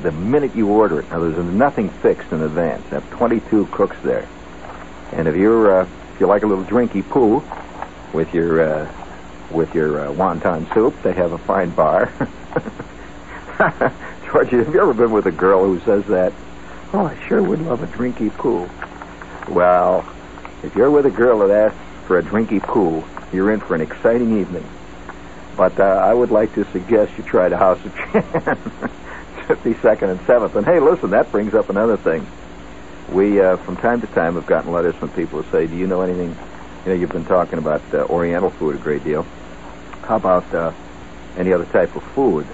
the 0.00 0.12
minute 0.12 0.54
you 0.56 0.68
order 0.68 1.00
it. 1.00 1.10
Now, 1.10 1.20
there's 1.20 1.44
nothing 1.44 1.88
fixed 1.88 2.32
in 2.32 2.42
advance. 2.42 2.82
They 2.84 2.96
have 2.96 3.10
22 3.10 3.66
cooks 3.70 3.96
there. 4.02 4.28
And 5.12 5.28
if 5.28 5.36
you're 5.36 5.82
uh, 5.82 5.86
if 6.14 6.20
you 6.20 6.26
like 6.26 6.42
a 6.42 6.46
little 6.46 6.64
drinky 6.64 7.08
poo 7.08 7.42
with 8.12 8.34
your 8.34 8.62
uh, 8.62 8.92
with 9.50 9.74
your 9.74 10.00
uh, 10.00 10.12
wonton 10.12 10.72
soup, 10.74 10.94
they 11.02 11.12
have 11.12 11.32
a 11.32 11.38
fine 11.38 11.70
bar. 11.70 12.10
George, 14.26 14.50
have 14.50 14.74
you 14.74 14.80
ever 14.80 14.94
been 14.94 15.12
with 15.12 15.26
a 15.26 15.32
girl 15.32 15.64
who 15.64 15.78
says 15.80 16.06
that? 16.06 16.32
Oh, 16.92 17.06
I 17.06 17.28
sure 17.28 17.42
would 17.42 17.60
love 17.60 17.82
a 17.82 17.86
drinky 17.86 18.30
poo. 18.32 18.68
Well, 19.52 20.04
if 20.62 20.74
you're 20.74 20.90
with 20.90 21.06
a 21.06 21.10
girl 21.10 21.40
that 21.40 21.50
asks 21.50 21.78
for 22.06 22.18
a 22.18 22.22
drinky 22.22 22.62
poo, 22.62 23.04
you're 23.32 23.52
in 23.52 23.60
for 23.60 23.74
an 23.74 23.80
exciting 23.80 24.40
evening. 24.40 24.66
But 25.56 25.78
uh, 25.78 25.82
I 25.82 26.14
would 26.14 26.30
like 26.30 26.54
to 26.54 26.64
suggest 26.72 27.16
you 27.18 27.24
try 27.24 27.48
the 27.48 27.58
House 27.58 27.78
of 27.84 27.94
Chan, 27.94 28.22
52nd 29.46 30.10
and 30.10 30.20
7th. 30.20 30.54
And 30.54 30.66
hey, 30.66 30.80
listen, 30.80 31.10
that 31.10 31.30
brings 31.30 31.54
up 31.54 31.68
another 31.68 31.96
thing. 31.96 32.26
We, 33.10 33.40
uh, 33.40 33.56
from 33.58 33.76
time 33.76 34.00
to 34.00 34.06
time, 34.08 34.34
have 34.34 34.46
gotten 34.46 34.72
letters 34.72 34.94
from 34.94 35.10
people 35.10 35.42
who 35.42 35.50
say, 35.50 35.66
Do 35.66 35.76
you 35.76 35.86
know 35.86 36.00
anything? 36.00 36.36
You 36.84 36.92
know, 36.92 36.94
you've 36.94 37.12
been 37.12 37.26
talking 37.26 37.58
about 37.58 37.82
uh, 37.92 38.04
Oriental 38.04 38.50
food 38.50 38.76
a 38.76 38.78
great 38.78 39.04
deal. 39.04 39.26
How 40.02 40.16
about 40.16 40.52
uh, 40.54 40.72
any 41.36 41.52
other 41.52 41.66
type 41.66 41.94
of 41.94 42.02
food? 42.02 42.46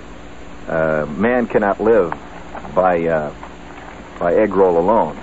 Uh, 0.67 1.07
man 1.07 1.47
cannot 1.47 1.81
live 1.81 2.13
by, 2.75 3.07
uh, 3.07 3.33
by 4.19 4.35
egg 4.35 4.55
roll 4.55 4.79
alone. 4.79 5.19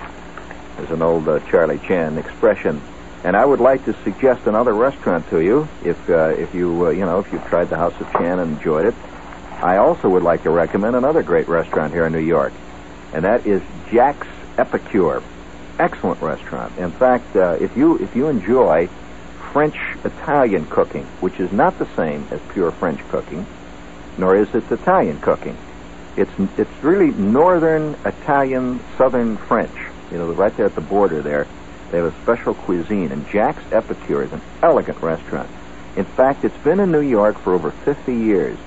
There's 0.76 0.90
an 0.90 1.02
old 1.02 1.28
uh, 1.28 1.40
Charlie 1.50 1.78
Chan 1.78 2.18
expression 2.18 2.80
and 3.26 3.36
I 3.36 3.44
would 3.44 3.58
like 3.58 3.84
to 3.86 3.92
suggest 4.04 4.46
another 4.46 4.72
restaurant 4.72 5.28
to 5.30 5.40
you 5.40 5.68
if 5.84 5.98
uh, 6.08 6.28
if 6.28 6.54
you 6.54 6.86
uh, 6.86 6.90
you 6.90 7.04
know 7.04 7.18
if 7.18 7.32
you've 7.32 7.44
tried 7.46 7.68
the 7.68 7.76
House 7.76 8.00
of 8.00 8.10
Chan 8.12 8.38
and 8.38 8.56
enjoyed 8.56 8.86
it. 8.86 8.94
I 9.60 9.78
also 9.78 10.08
would 10.08 10.22
like 10.22 10.44
to 10.44 10.50
recommend 10.50 10.94
another 10.94 11.24
great 11.24 11.48
restaurant 11.48 11.92
here 11.92 12.06
in 12.06 12.12
New 12.12 12.20
York, 12.20 12.52
and 13.12 13.24
that 13.24 13.44
is 13.44 13.62
Jack's 13.90 14.28
Epicure. 14.56 15.24
Excellent 15.76 16.22
restaurant. 16.22 16.78
In 16.78 16.92
fact, 16.92 17.34
uh, 17.34 17.56
if 17.60 17.76
you 17.76 17.98
if 17.98 18.14
you 18.14 18.28
enjoy 18.28 18.88
French 19.52 19.76
Italian 20.04 20.64
cooking, 20.66 21.04
which 21.20 21.40
is 21.40 21.50
not 21.50 21.76
the 21.80 21.88
same 21.96 22.28
as 22.30 22.40
pure 22.52 22.70
French 22.70 23.00
cooking, 23.08 23.44
nor 24.18 24.36
is 24.36 24.54
it 24.54 24.70
Italian 24.70 25.20
cooking. 25.20 25.58
It's 26.16 26.30
it's 26.56 26.70
really 26.80 27.10
northern 27.10 27.96
Italian, 28.04 28.78
southern 28.96 29.36
French. 29.36 29.76
You 30.12 30.18
know, 30.18 30.30
right 30.30 30.56
there 30.56 30.66
at 30.66 30.76
the 30.76 30.80
border 30.80 31.22
there. 31.22 31.48
They 31.90 31.98
have 31.98 32.12
a 32.12 32.22
special 32.22 32.54
cuisine, 32.54 33.12
and 33.12 33.28
Jack's 33.28 33.62
Epicure 33.72 34.24
is 34.24 34.32
an 34.32 34.42
elegant 34.62 35.00
restaurant. 35.02 35.48
In 35.96 36.04
fact, 36.04 36.44
it's 36.44 36.56
been 36.58 36.80
in 36.80 36.90
New 36.90 37.00
York 37.00 37.38
for 37.38 37.54
over 37.54 37.70
50 37.70 38.14
years 38.14 38.58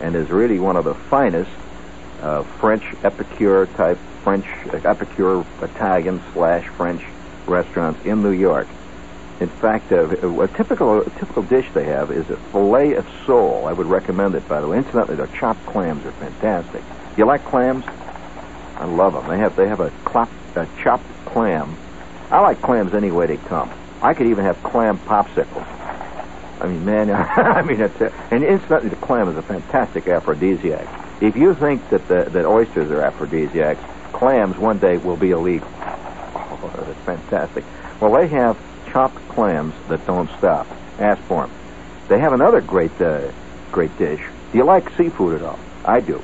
and 0.00 0.16
is 0.16 0.30
really 0.30 0.58
one 0.58 0.76
of 0.76 0.84
the 0.84 0.94
finest 0.94 1.50
uh, 2.22 2.42
French 2.42 2.84
epicure 3.04 3.66
type 3.66 3.98
French 4.22 4.46
uh, 4.72 4.80
epicure 4.88 5.44
Italian 5.60 6.22
slash 6.32 6.66
French 6.68 7.02
restaurants 7.46 8.04
in 8.04 8.22
New 8.22 8.30
York. 8.30 8.68
In 9.40 9.48
fact, 9.48 9.90
uh, 9.90 10.08
a 10.40 10.48
typical 10.48 11.00
a 11.00 11.10
typical 11.10 11.42
dish 11.42 11.66
they 11.74 11.84
have 11.84 12.10
is 12.10 12.28
a 12.30 12.36
fillet 12.36 12.94
of 12.94 13.06
sole. 13.26 13.66
I 13.66 13.72
would 13.72 13.86
recommend 13.86 14.34
it, 14.34 14.48
by 14.48 14.60
the 14.60 14.68
way. 14.68 14.78
Incidentally, 14.78 15.16
their 15.16 15.26
chopped 15.26 15.64
clams 15.66 16.04
are 16.06 16.12
fantastic. 16.12 16.82
You 17.16 17.26
like 17.26 17.44
clams? 17.44 17.84
I 18.76 18.84
love 18.84 19.14
them. 19.14 19.28
They 19.28 19.38
have 19.38 19.56
they 19.56 19.68
have 19.68 19.80
a, 19.80 19.90
clop, 20.04 20.30
a 20.54 20.66
chopped 20.82 21.04
clam 21.26 21.76
I 22.32 22.40
like 22.40 22.62
clams 22.62 22.94
any 22.94 23.10
way 23.10 23.26
they 23.26 23.36
come. 23.36 23.70
I 24.00 24.14
could 24.14 24.26
even 24.26 24.46
have 24.46 24.60
clam 24.62 24.98
popsicles. 24.98 25.66
I 26.62 26.66
mean, 26.66 26.82
man, 26.82 27.10
I 27.36 27.60
mean, 27.60 27.78
it's 27.78 28.00
and 28.00 28.42
incidentally, 28.42 28.88
the 28.88 28.96
clam 28.96 29.28
is 29.28 29.36
a 29.36 29.42
fantastic 29.42 30.08
aphrodisiac. 30.08 30.88
If 31.20 31.36
you 31.36 31.54
think 31.54 31.86
that 31.90 32.08
the, 32.08 32.24
that 32.30 32.46
oysters 32.46 32.90
are 32.90 33.02
aphrodisiacs, 33.02 33.82
clams 34.14 34.56
one 34.56 34.78
day 34.78 34.96
will 34.96 35.16
be 35.16 35.30
illegal. 35.30 35.68
Oh, 36.64 36.70
that's 36.86 37.00
fantastic. 37.00 37.64
Well, 38.00 38.12
they 38.12 38.28
have 38.28 38.56
chopped 38.92 39.16
clams 39.30 39.74
that 39.88 40.06
don't 40.06 40.30
stop. 40.38 40.68
Ask 41.00 41.20
for 41.22 41.48
them. 41.48 41.50
They 42.06 42.20
have 42.20 42.32
another 42.32 42.60
great, 42.60 42.92
uh, 43.00 43.32
great 43.72 43.96
dish. 43.98 44.20
Do 44.52 44.58
you 44.58 44.64
like 44.64 44.88
seafood 44.96 45.40
at 45.40 45.42
all? 45.42 45.58
I 45.84 45.98
do. 45.98 46.22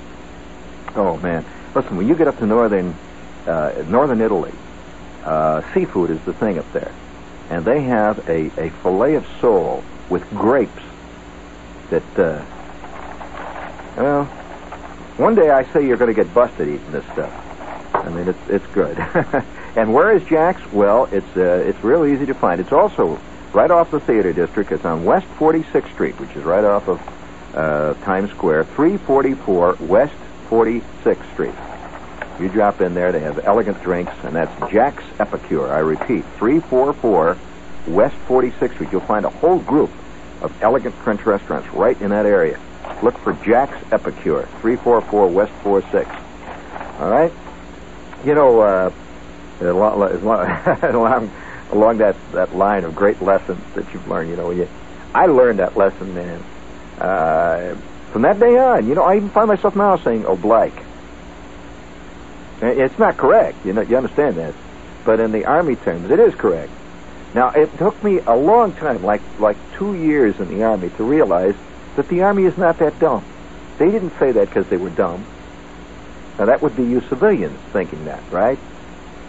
Oh 0.95 1.17
man, 1.17 1.45
listen, 1.75 1.97
when 1.97 2.07
you 2.07 2.15
get 2.15 2.29
up 2.29 2.39
to 2.39 2.47
northern, 2.47 2.95
uh, 3.49 3.83
northern 3.89 4.21
Italy, 4.21 4.53
uh, 5.25 5.63
seafood 5.75 6.11
is 6.11 6.21
the 6.23 6.33
thing 6.33 6.59
up 6.59 6.71
there. 6.73 6.93
And 7.51 7.65
they 7.65 7.83
have 7.83 8.29
a, 8.29 8.47
a 8.61 8.71
fillet 8.83 9.15
of 9.15 9.27
sole 9.41 9.83
with 10.09 10.29
grapes 10.31 10.83
that, 11.91 12.19
uh, 12.19 12.45
well, 13.97 14.25
one 15.17 15.35
day 15.35 15.51
I 15.51 15.65
say 15.73 15.87
you're 15.87 15.97
going 15.97 16.15
to 16.15 16.23
get 16.23 16.33
busted 16.33 16.69
eating 16.69 16.93
this 16.93 17.05
stuff. 17.13 17.33
I 17.95 18.11
mean, 18.11 18.29
it's 18.29 18.49
it's 18.49 18.67
good. 18.69 18.99
and 19.77 19.93
where 19.93 20.15
is 20.15 20.23
Jack's? 20.25 20.65
Well, 20.73 21.09
it's 21.11 21.37
uh, 21.37 21.65
it's 21.67 21.83
real 21.83 22.07
easy 22.07 22.27
to 22.27 22.35
find. 22.35 22.61
It's 22.61 22.73
also 22.73 23.19
right 23.53 23.71
off 23.71 23.91
the 23.91 24.01
theater 24.01 24.33
district. 24.33 24.73
It's 24.73 24.85
on 24.85 25.05
West 25.05 25.27
46th 25.39 25.93
Street, 25.93 26.19
which 26.21 26.31
is 26.37 26.45
right 26.45 26.65
off 26.65 26.89
of 26.89 27.01
uh, 27.55 27.95
Times 28.05 28.31
Square. 28.31 28.65
344 28.65 29.79
West 29.81 30.15
46th 30.49 31.33
Street. 31.33 31.55
You 32.41 32.49
drop 32.49 32.81
in 32.81 32.95
there, 32.95 33.11
they 33.11 33.21
have 33.21 33.45
elegant 33.45 33.83
drinks, 33.83 34.13
and 34.23 34.37
that's 34.37 34.73
Jack's 34.73 35.03
Epicure. 35.19 35.69
I 35.73 35.81
repeat, 35.81 36.25
344 36.39 37.37
West 37.89 38.17
46th 38.29 38.75
Street. 38.75 38.93
You'll 38.93 39.01
find 39.01 39.25
a 39.25 39.31
whole 39.31 39.59
group 39.59 39.91
of 40.41 40.63
elegant 40.63 40.95
French 40.97 41.25
restaurants 41.27 41.69
right 41.75 42.01
in 42.01 42.11
that 42.11 42.27
area. 42.27 42.61
Look 43.03 43.19
for 43.19 43.33
Jack's 43.45 43.77
Epicure, 43.93 44.43
344 44.61 45.29
West 45.29 45.53
46. 45.65 46.09
All 47.01 47.11
right? 47.11 47.33
You 48.25 48.35
know, 48.35 48.61
uh, 48.61 48.93
along, 49.61 51.31
along 51.73 51.99
that, 51.99 52.17
that 52.33 52.55
line 52.55 52.85
of 52.85 52.95
great 52.95 53.21
lessons 53.21 53.63
that 53.75 53.93
you've 53.93 54.07
learned, 54.07 54.31
you 54.31 54.37
know, 54.37 54.51
you, 54.51 54.69
I 55.13 55.27
learned 55.27 55.59
that 55.59 55.77
lesson, 55.77 56.15
man. 56.15 56.43
Uh, 57.01 57.77
from 58.13 58.23
that 58.23 58.39
day 58.39 58.57
on, 58.57 58.87
you 58.87 58.95
know, 58.95 59.03
I 59.03 59.17
even 59.17 59.31
find 59.31 59.49
myself 59.49 59.75
now 59.75 59.97
saying 59.97 60.25
oblique. 60.25 60.75
Uh, 62.61 62.67
it's 62.67 62.99
not 62.99 63.17
correct, 63.17 63.65
you 63.65 63.73
know, 63.73 63.83
you 63.83 63.97
understand 63.97 64.37
that. 64.37 64.55
But 65.05 65.21
in 65.21 65.33
the 65.33 65.45
Army 65.45 65.77
terms, 65.77 66.11
it 66.11 66.19
is 66.19 66.35
correct. 66.35 66.73
Now, 67.35 67.53
it 67.55 67.71
took 67.79 68.03
me 68.03 68.19
a 68.27 68.37
long 68.37 68.73
time, 68.75 69.03
like 69.03 69.23
like 69.39 69.57
two 69.79 69.95
years 69.95 70.41
in 70.41 70.49
the 70.49 70.65
Army, 70.65 70.89
to 70.91 71.05
realize 71.05 71.55
that 71.97 72.09
the 72.09 72.23
Army 72.23 72.45
is 72.45 72.57
not 72.57 72.79
that 72.79 72.99
dumb. 72.99 73.25
They 73.79 73.87
didn't 73.87 74.19
say 74.19 74.33
that 74.33 74.49
because 74.49 74.67
they 74.69 74.77
were 74.77 74.91
dumb. 74.91 75.25
Now, 76.39 76.47
that 76.47 76.63
would 76.63 76.75
be 76.77 76.83
you 76.85 77.01
civilians 77.09 77.59
thinking 77.73 78.07
that, 78.07 78.23
right? 78.33 78.59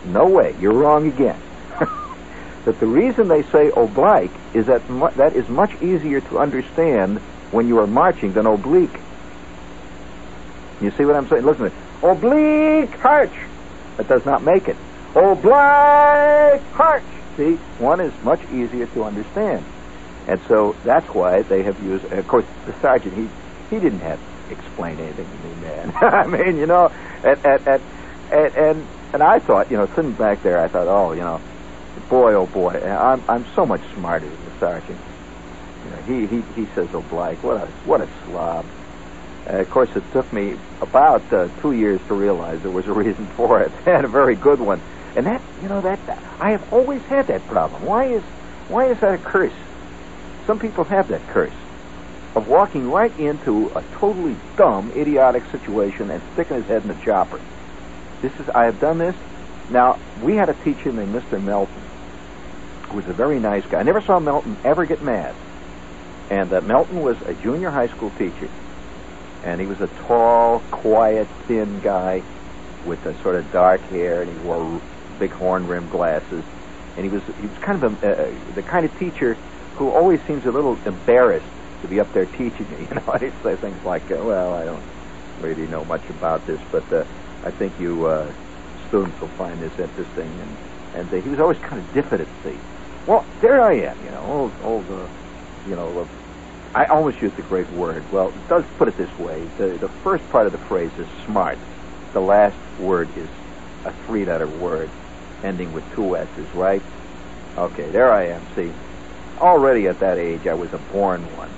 No 0.05 0.25
way. 0.25 0.55
You're 0.59 0.73
wrong 0.73 1.07
again. 1.07 1.39
that 2.65 2.79
the 2.79 2.87
reason 2.87 3.27
they 3.27 3.43
say 3.43 3.69
oblique 3.75 4.31
is 4.53 4.65
that 4.67 4.89
mu- 4.89 5.11
that 5.17 5.35
is 5.35 5.47
much 5.49 5.73
easier 5.81 6.21
to 6.21 6.39
understand 6.39 7.19
when 7.51 7.67
you 7.67 7.79
are 7.79 7.87
marching 7.87 8.33
than 8.33 8.47
oblique. 8.47 8.97
You 10.81 10.91
see 10.91 11.03
what 11.05 11.15
I'm 11.15 11.27
saying? 11.27 11.45
Listen. 11.45 11.71
Oblique 12.01 13.03
arch. 13.03 13.33
That 13.97 14.07
does 14.07 14.25
not 14.25 14.43
make 14.43 14.67
it. 14.67 14.77
Oblique 15.15 16.79
arch. 16.79 17.03
See, 17.37 17.55
one 17.77 17.99
is 17.99 18.13
much 18.23 18.41
easier 18.51 18.85
to 18.87 19.03
understand. 19.03 19.65
And 20.27 20.39
so 20.47 20.75
that's 20.83 21.07
why 21.13 21.41
they 21.41 21.63
have 21.63 21.81
used, 21.83 22.05
of 22.11 22.27
course, 22.27 22.45
the 22.65 22.73
sergeant, 22.81 23.15
he, 23.15 23.29
he 23.69 23.81
didn't 23.81 24.01
have 24.01 24.19
to 24.47 24.53
explain 24.53 24.99
anything 24.99 25.25
to 25.25 25.47
me, 25.47 25.55
man. 25.61 25.93
I 26.01 26.27
mean, 26.27 26.57
you 26.57 26.67
know, 26.67 26.91
and, 27.23 27.45
and, 27.45 27.67
and, 27.67 28.55
and, 28.55 28.87
and 29.13 29.23
I 29.23 29.39
thought, 29.39 29.71
you 29.71 29.77
know, 29.77 29.87
sitting 29.87 30.13
back 30.13 30.43
there, 30.43 30.61
I 30.61 30.67
thought, 30.67 30.87
oh, 30.87 31.13
you 31.13 31.21
know, 31.21 31.41
boy, 32.09 32.33
oh 32.33 32.45
boy, 32.45 32.73
I'm, 32.73 33.23
I'm 33.27 33.45
so 33.55 33.65
much 33.65 33.81
smarter 33.95 34.27
than 34.27 34.45
the 34.45 34.59
sergeant. 34.59 34.99
You 35.85 35.91
know, 35.91 36.27
he, 36.27 36.27
he, 36.27 36.41
he 36.53 36.65
says 36.73 36.93
oblique. 36.93 37.41
What 37.43 37.57
a, 37.57 37.65
what 37.85 38.01
a 38.01 38.09
slob. 38.25 38.65
Uh, 39.49 39.57
of 39.57 39.69
course, 39.69 39.89
it 39.95 40.03
took 40.11 40.31
me 40.31 40.57
about 40.81 41.21
uh, 41.33 41.49
two 41.61 41.71
years 41.71 41.99
to 42.07 42.13
realize 42.13 42.61
there 42.61 42.71
was 42.71 42.87
a 42.87 42.93
reason 42.93 43.25
for 43.37 43.61
it, 43.61 43.71
and 43.85 44.05
a 44.05 44.09
very 44.09 44.35
good 44.35 44.59
one. 44.59 44.81
And 45.15 45.25
that, 45.25 45.41
you 45.61 45.69
know, 45.69 45.81
that 45.81 45.99
I 46.39 46.51
have 46.51 46.71
always 46.71 47.01
had 47.03 47.27
that 47.27 47.45
problem. 47.47 47.83
Why 47.83 48.05
is, 48.05 48.21
why 48.67 48.85
is 48.85 48.99
that 48.99 49.15
a 49.15 49.17
curse? 49.17 49.53
Some 50.45 50.59
people 50.59 50.83
have 50.85 51.07
that 51.09 51.25
curse 51.29 51.53
of 52.35 52.47
walking 52.47 52.89
right 52.91 53.17
into 53.19 53.71
a 53.75 53.83
totally 53.93 54.35
dumb, 54.55 54.91
idiotic 54.95 55.43
situation 55.51 56.11
and 56.11 56.21
sticking 56.33 56.57
his 56.57 56.65
head 56.67 56.83
in 56.83 56.89
the 56.89 57.03
chopper. 57.03 57.41
This 58.21 58.37
is, 58.39 58.49
I 58.49 58.65
have 58.65 58.79
done 58.79 58.99
this. 58.99 59.15
Now, 59.69 59.99
we 60.21 60.35
had 60.35 60.49
a 60.49 60.53
teacher 60.53 60.91
named 60.91 61.13
Mr. 61.13 61.41
Melton, 61.41 61.81
who 62.89 62.97
was 62.97 63.07
a 63.07 63.13
very 63.13 63.39
nice 63.39 63.65
guy. 63.65 63.79
I 63.79 63.83
never 63.83 64.01
saw 64.01 64.19
Melton 64.19 64.57
ever 64.63 64.85
get 64.85 65.01
mad. 65.01 65.35
And 66.29 66.53
uh, 66.53 66.61
Melton 66.61 67.01
was 67.01 67.19
a 67.23 67.33
junior 67.33 67.71
high 67.71 67.87
school 67.87 68.11
teacher. 68.11 68.49
And 69.43 69.61
he 69.61 69.67
was 69.67 69.79
a 69.81 69.87
tall, 69.87 70.59
quiet, 70.71 71.27
thin 71.47 71.79
guy 71.81 72.21
with 72.85 73.05
a 73.05 73.19
sort 73.21 73.35
of 73.35 73.51
dark 73.51 73.81
hair, 73.89 74.21
and 74.21 74.31
he 74.31 74.37
wore 74.45 74.81
big 75.17 75.31
horn-rimmed 75.31 75.91
glasses. 75.91 76.43
And 76.95 77.05
he 77.05 77.09
was 77.09 77.23
he 77.39 77.47
was 77.47 77.57
kind 77.59 77.81
of 77.83 78.03
a, 78.03 78.27
uh, 78.27 78.31
the 78.55 78.63
kind 78.63 78.85
of 78.85 78.97
teacher 78.99 79.37
who 79.75 79.89
always 79.91 80.21
seems 80.23 80.45
a 80.45 80.51
little 80.51 80.77
embarrassed 80.85 81.45
to 81.81 81.87
be 81.87 81.99
up 81.99 82.11
there 82.13 82.25
teaching 82.25 82.67
you. 82.71 82.77
You 82.89 82.95
know, 82.95 83.11
he'd 83.13 83.33
say 83.43 83.55
things 83.55 83.83
like, 83.85 84.09
uh, 84.11 84.15
"Well, 84.15 84.53
I 84.53 84.65
don't 84.65 84.83
really 85.41 85.67
know 85.67 85.85
much 85.85 86.07
about 86.09 86.45
this, 86.45 86.59
but 86.71 86.91
uh, 86.91 87.05
I 87.45 87.51
think 87.51 87.79
you 87.79 88.07
uh, 88.07 88.29
students 88.89 89.19
will 89.21 89.29
find 89.29 89.59
this 89.61 89.77
interesting." 89.79 90.27
And 90.27 90.57
and 90.95 91.13
uh, 91.13 91.21
he 91.21 91.29
was 91.29 91.39
always 91.39 91.59
kind 91.59 91.79
of 91.79 91.93
diffident. 91.93 92.27
See, 92.43 92.57
well, 93.05 93.23
there 93.41 93.61
I 93.61 93.73
am, 93.73 93.97
you 94.03 94.11
know, 94.11 94.21
old 94.21 94.51
old, 94.63 94.91
uh, 94.91 95.07
you 95.67 95.75
know. 95.75 96.07
I 96.73 96.85
almost 96.85 97.21
used 97.21 97.37
a 97.39 97.43
great 97.43 97.69
word. 97.71 98.03
Well, 98.11 98.33
let's 98.49 98.67
put 98.77 98.87
it 98.87 98.97
this 98.97 99.17
way: 99.17 99.43
the 99.57 99.69
the 99.69 99.89
first 99.89 100.27
part 100.29 100.45
of 100.45 100.51
the 100.51 100.59
phrase 100.59 100.91
is 100.97 101.07
smart. 101.25 101.57
The 102.13 102.21
last 102.21 102.55
word 102.79 103.09
is 103.17 103.27
a 103.85 103.93
three-letter 104.05 104.47
word 104.47 104.89
ending 105.43 105.73
with 105.73 105.83
two 105.93 106.17
S's, 106.17 106.53
right? 106.53 106.81
Okay, 107.57 107.89
there 107.89 108.11
I 108.11 108.27
am. 108.27 108.41
See, 108.55 108.71
already 109.39 109.87
at 109.87 109.99
that 109.99 110.17
age, 110.17 110.47
I 110.47 110.53
was 110.53 110.73
a 110.73 110.77
born 110.77 111.21
one. 111.37 111.49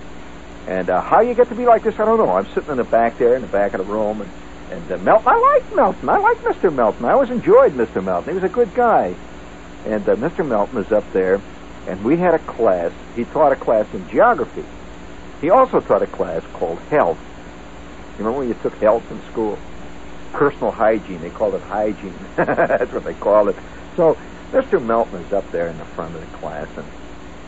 And 0.68 0.90
uh, 0.90 1.02
how 1.02 1.22
you 1.22 1.34
get 1.34 1.50
to 1.50 1.56
be 1.56 1.66
like 1.66 1.84
this, 1.84 2.00
I 2.00 2.06
don't 2.06 2.18
know. 2.18 2.30
I'm 2.32 2.48
sitting 2.54 2.70
in 2.70 2.78
the 2.78 2.84
back 2.84 3.18
there, 3.18 3.36
in 3.36 3.42
the 3.42 3.48
back 3.48 3.74
of 3.74 3.86
the 3.86 3.92
room, 3.92 4.22
and 4.22 4.32
and 4.72 4.92
uh, 4.92 4.98
Melton. 5.00 5.28
I 5.28 5.38
like 5.38 5.76
Melton. 5.76 6.10
I 6.10 6.18
like 6.18 6.38
Mr. 6.38 6.74
Melton. 6.74 7.06
I 7.06 7.12
always 7.12 7.30
enjoyed 7.30 7.74
Mr. 7.74 8.04
Melton. 8.04 8.34
He 8.34 8.36
was 8.36 8.50
a 8.50 8.54
good 8.54 8.74
guy. 8.74 9.14
And 9.86 10.08
uh, 10.08 10.16
Mr. 10.16 10.48
Melton 10.48 10.78
is 10.78 10.92
up 10.92 11.12
there, 11.12 11.42
and 11.88 12.04
we 12.04 12.16
had 12.18 12.34
a 12.34 12.40
class. 12.40 12.92
He 13.16 13.26
taught 13.26 13.52
a 13.52 13.58
class 13.58 13.86
in 13.94 14.08
geography. 14.10 14.64
He 15.42 15.50
also 15.50 15.80
taught 15.80 16.04
a 16.04 16.08
class 16.08 16.44
called 16.54 16.80
health. 16.90 17.20
You 18.18 18.26
remember 18.26 18.40
when 18.40 18.48
you 18.48 18.54
took 18.62 18.76
health 18.76 19.10
in 19.12 19.22
school? 19.32 19.58
Personal 20.32 20.72
hygiene. 20.72 21.20
They 21.22 21.32
called 21.32 21.56
it 21.56 21.62
hygiene. 21.64 22.14
That's 22.36 22.92
what 22.94 23.04
they 23.04 23.16
called 23.16 23.50
it. 23.50 23.56
So 23.98 24.18
Mr. 24.52 24.82
Melton 24.82 25.22
is 25.22 25.34
up 25.34 25.50
there 25.52 25.68
in 25.68 25.78
the 25.78 25.86
front 25.86 26.16
of 26.16 26.22
the 26.22 26.38
class, 26.38 26.68
and 26.78 26.88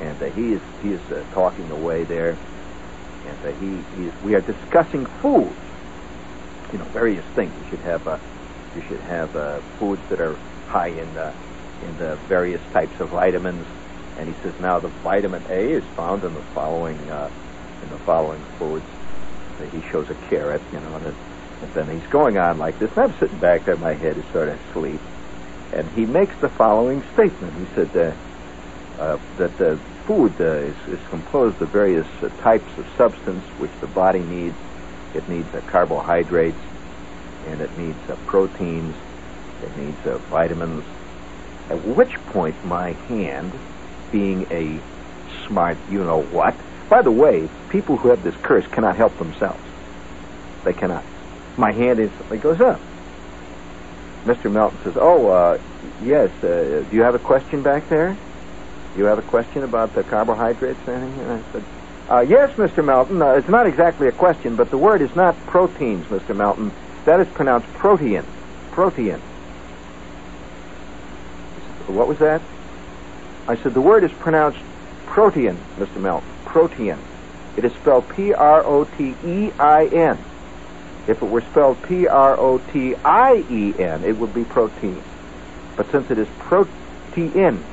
and 0.02 0.22
uh, 0.22 0.26
he 0.32 0.54
is 0.54 0.62
he 0.82 0.92
is 0.92 1.12
uh, 1.12 1.24
talking 1.34 1.70
away 1.72 2.04
there, 2.04 2.36
and 3.28 3.46
uh, 3.46 3.52
he, 3.60 3.78
he 3.96 4.08
is, 4.08 4.14
we 4.24 4.36
are 4.36 4.42
discussing 4.42 5.06
foods. 5.06 5.56
You 6.74 6.80
know, 6.80 6.86
various 6.86 7.24
things. 7.36 7.54
You 7.64 7.70
should 7.70 7.86
have 7.86 8.08
uh, 8.08 8.18
you 8.76 8.82
should 8.82 9.02
have 9.02 9.36
uh, 9.36 9.60
foods 9.80 10.02
that 10.10 10.20
are 10.20 10.36
high 10.68 10.88
in 10.88 11.08
in 11.84 11.98
the 11.98 12.16
various 12.28 12.62
types 12.72 13.00
of 13.00 13.10
vitamins. 13.10 13.66
And 14.18 14.28
he 14.28 14.42
says 14.42 14.60
now 14.60 14.80
the 14.80 14.90
vitamin 14.90 15.44
A 15.50 15.72
is 15.72 15.84
found 15.96 16.24
in 16.24 16.34
the 16.34 16.42
following 16.54 16.98
uh, 17.10 17.30
in 17.84 17.90
the 17.90 17.98
following. 18.00 18.42
So 18.60 18.82
he 19.72 19.82
shows 19.92 20.10
a 20.10 20.16
carrot, 20.30 20.62
you 20.72 20.80
know, 20.80 20.96
and, 20.96 21.06
and 21.06 21.74
then 21.74 21.90
he's 21.90 22.10
going 22.10 22.38
on 22.38 22.58
like 22.58 22.80
this. 22.80 22.92
And 22.96 23.12
I'm 23.12 23.20
sitting 23.20 23.38
back 23.38 23.66
there, 23.66 23.76
my 23.76 23.94
head 23.94 24.18
is 24.18 24.26
sort 24.32 24.50
of 24.50 24.60
asleep, 24.70 25.00
and 25.74 25.88
he 25.92 26.06
makes 26.06 26.36
the 26.38 26.50
following 26.50 27.04
statement. 27.14 27.54
He 27.58 27.76
said 27.76 27.96
uh, 27.96 29.02
uh, 29.02 29.20
that 29.38 29.58
the 29.58 29.80
food 30.06 30.34
uh, 30.40 30.46
is, 30.46 30.76
is 30.88 31.08
composed 31.10 31.62
of 31.62 31.70
various 31.70 32.08
uh, 32.22 32.30
types 32.42 32.78
of 32.78 32.88
substance 32.98 33.44
which 33.60 33.72
the 33.82 33.88
body 33.88 34.20
needs. 34.20 34.56
It 35.14 35.28
needs 35.30 35.54
uh, 35.54 35.62
carbohydrates, 35.68 36.58
and 37.48 37.62
it 37.62 37.78
needs 37.78 38.10
uh, 38.10 38.16
proteins, 38.26 38.96
it 39.62 39.78
needs 39.78 40.08
uh, 40.08 40.18
vitamins. 40.30 40.84
At 41.70 41.84
which 41.86 42.14
point, 42.28 42.64
my 42.66 42.92
hand, 43.08 43.54
being 44.12 44.48
a 44.52 44.80
smart 45.48 45.78
you 45.90 46.04
know 46.04 46.22
what, 46.24 46.56
by 46.90 47.02
the 47.02 47.12
way, 47.12 47.50
people 47.70 47.98
who 47.98 48.10
have 48.10 48.24
this 48.24 48.36
curse 48.44 48.68
cannot 48.68 48.96
help 48.96 49.18
themselves. 49.18 49.62
They 50.64 50.74
cannot. 50.74 51.04
My 51.58 51.72
hand 51.72 52.00
instantly 52.00 52.38
goes 52.38 52.62
up. 52.62 52.80
Mr. 54.26 54.52
Melton 54.52 54.80
says, 54.84 54.94
Oh, 54.96 55.28
uh, 55.28 55.60
yes, 56.02 56.32
uh, 56.44 56.86
do 56.90 56.96
you 56.96 57.04
have 57.04 57.16
a 57.16 57.20
question 57.20 57.62
back 57.62 57.90
there? 57.90 58.16
You 58.96 59.06
have 59.06 59.20
a 59.20 59.24
question 59.24 59.64
about 59.64 59.94
the 59.94 60.04
carbohydrates? 60.04 60.80
And 60.88 61.32
I 61.32 61.42
said, 61.52 61.64
uh, 62.10 62.20
Yes, 62.22 62.52
Mr. 62.58 62.84
Melton. 62.84 63.22
Uh, 63.22 63.34
it's 63.34 63.50
not 63.50 63.68
exactly 63.68 64.08
a 64.08 64.12
question, 64.12 64.56
but 64.56 64.70
the 64.70 64.78
word 64.78 65.02
is 65.02 65.16
not 65.16 65.36
proteins, 65.48 66.06
Mr. 66.08 66.36
Melton. 66.36 66.72
That 67.06 67.20
is 67.20 67.28
pronounced 67.30 67.68
protein. 67.74 68.24
Protein. 68.72 69.20
What 71.88 72.08
was 72.08 72.20
that? 72.20 72.42
I 73.48 73.58
said, 73.58 73.74
The 73.74 73.82
word 73.82 74.04
is 74.06 74.12
pronounced 74.14 74.60
protein, 75.06 75.58
Mr. 75.78 76.00
Melton. 76.00 76.33
Protein. 76.54 77.00
It 77.58 77.66
is 77.66 77.74
spelled 77.74 78.08
P 78.10 78.32
R 78.32 78.64
O 78.64 78.84
T 78.84 79.16
E 79.26 79.52
I 79.60 79.88
N. 79.88 80.20
If 81.08 81.24
it 81.24 81.26
were 81.26 81.42
spelled 81.42 81.82
P 81.82 82.06
R 82.06 82.40
O 82.40 82.60
T 82.60 82.94
I 83.04 83.44
E 83.50 83.74
N, 83.80 84.04
it 84.04 84.16
would 84.16 84.36
be 84.36 84.44
protein. 84.44 85.02
But 85.76 85.90
since 85.90 86.12
it 86.12 86.20
is 86.20 86.28
protein, 86.38 87.64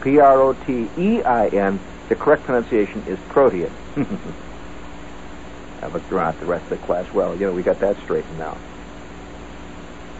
P 0.00 0.18
R 0.18 0.40
O 0.42 0.52
T 0.52 0.90
E 0.98 1.22
I 1.22 1.46
N, 1.46 1.78
the 2.08 2.16
correct 2.16 2.42
pronunciation 2.42 3.04
is 3.06 3.20
protein. 3.28 3.70
I 5.80 5.86
looked 5.86 6.10
around 6.10 6.30
at 6.30 6.40
the 6.40 6.46
rest 6.46 6.64
of 6.64 6.80
the 6.80 6.86
class. 6.86 7.12
Well, 7.12 7.36
you 7.36 7.46
know, 7.46 7.52
we 7.52 7.62
got 7.62 7.78
that 7.78 7.96
straightened 7.98 8.40
out. 8.40 8.58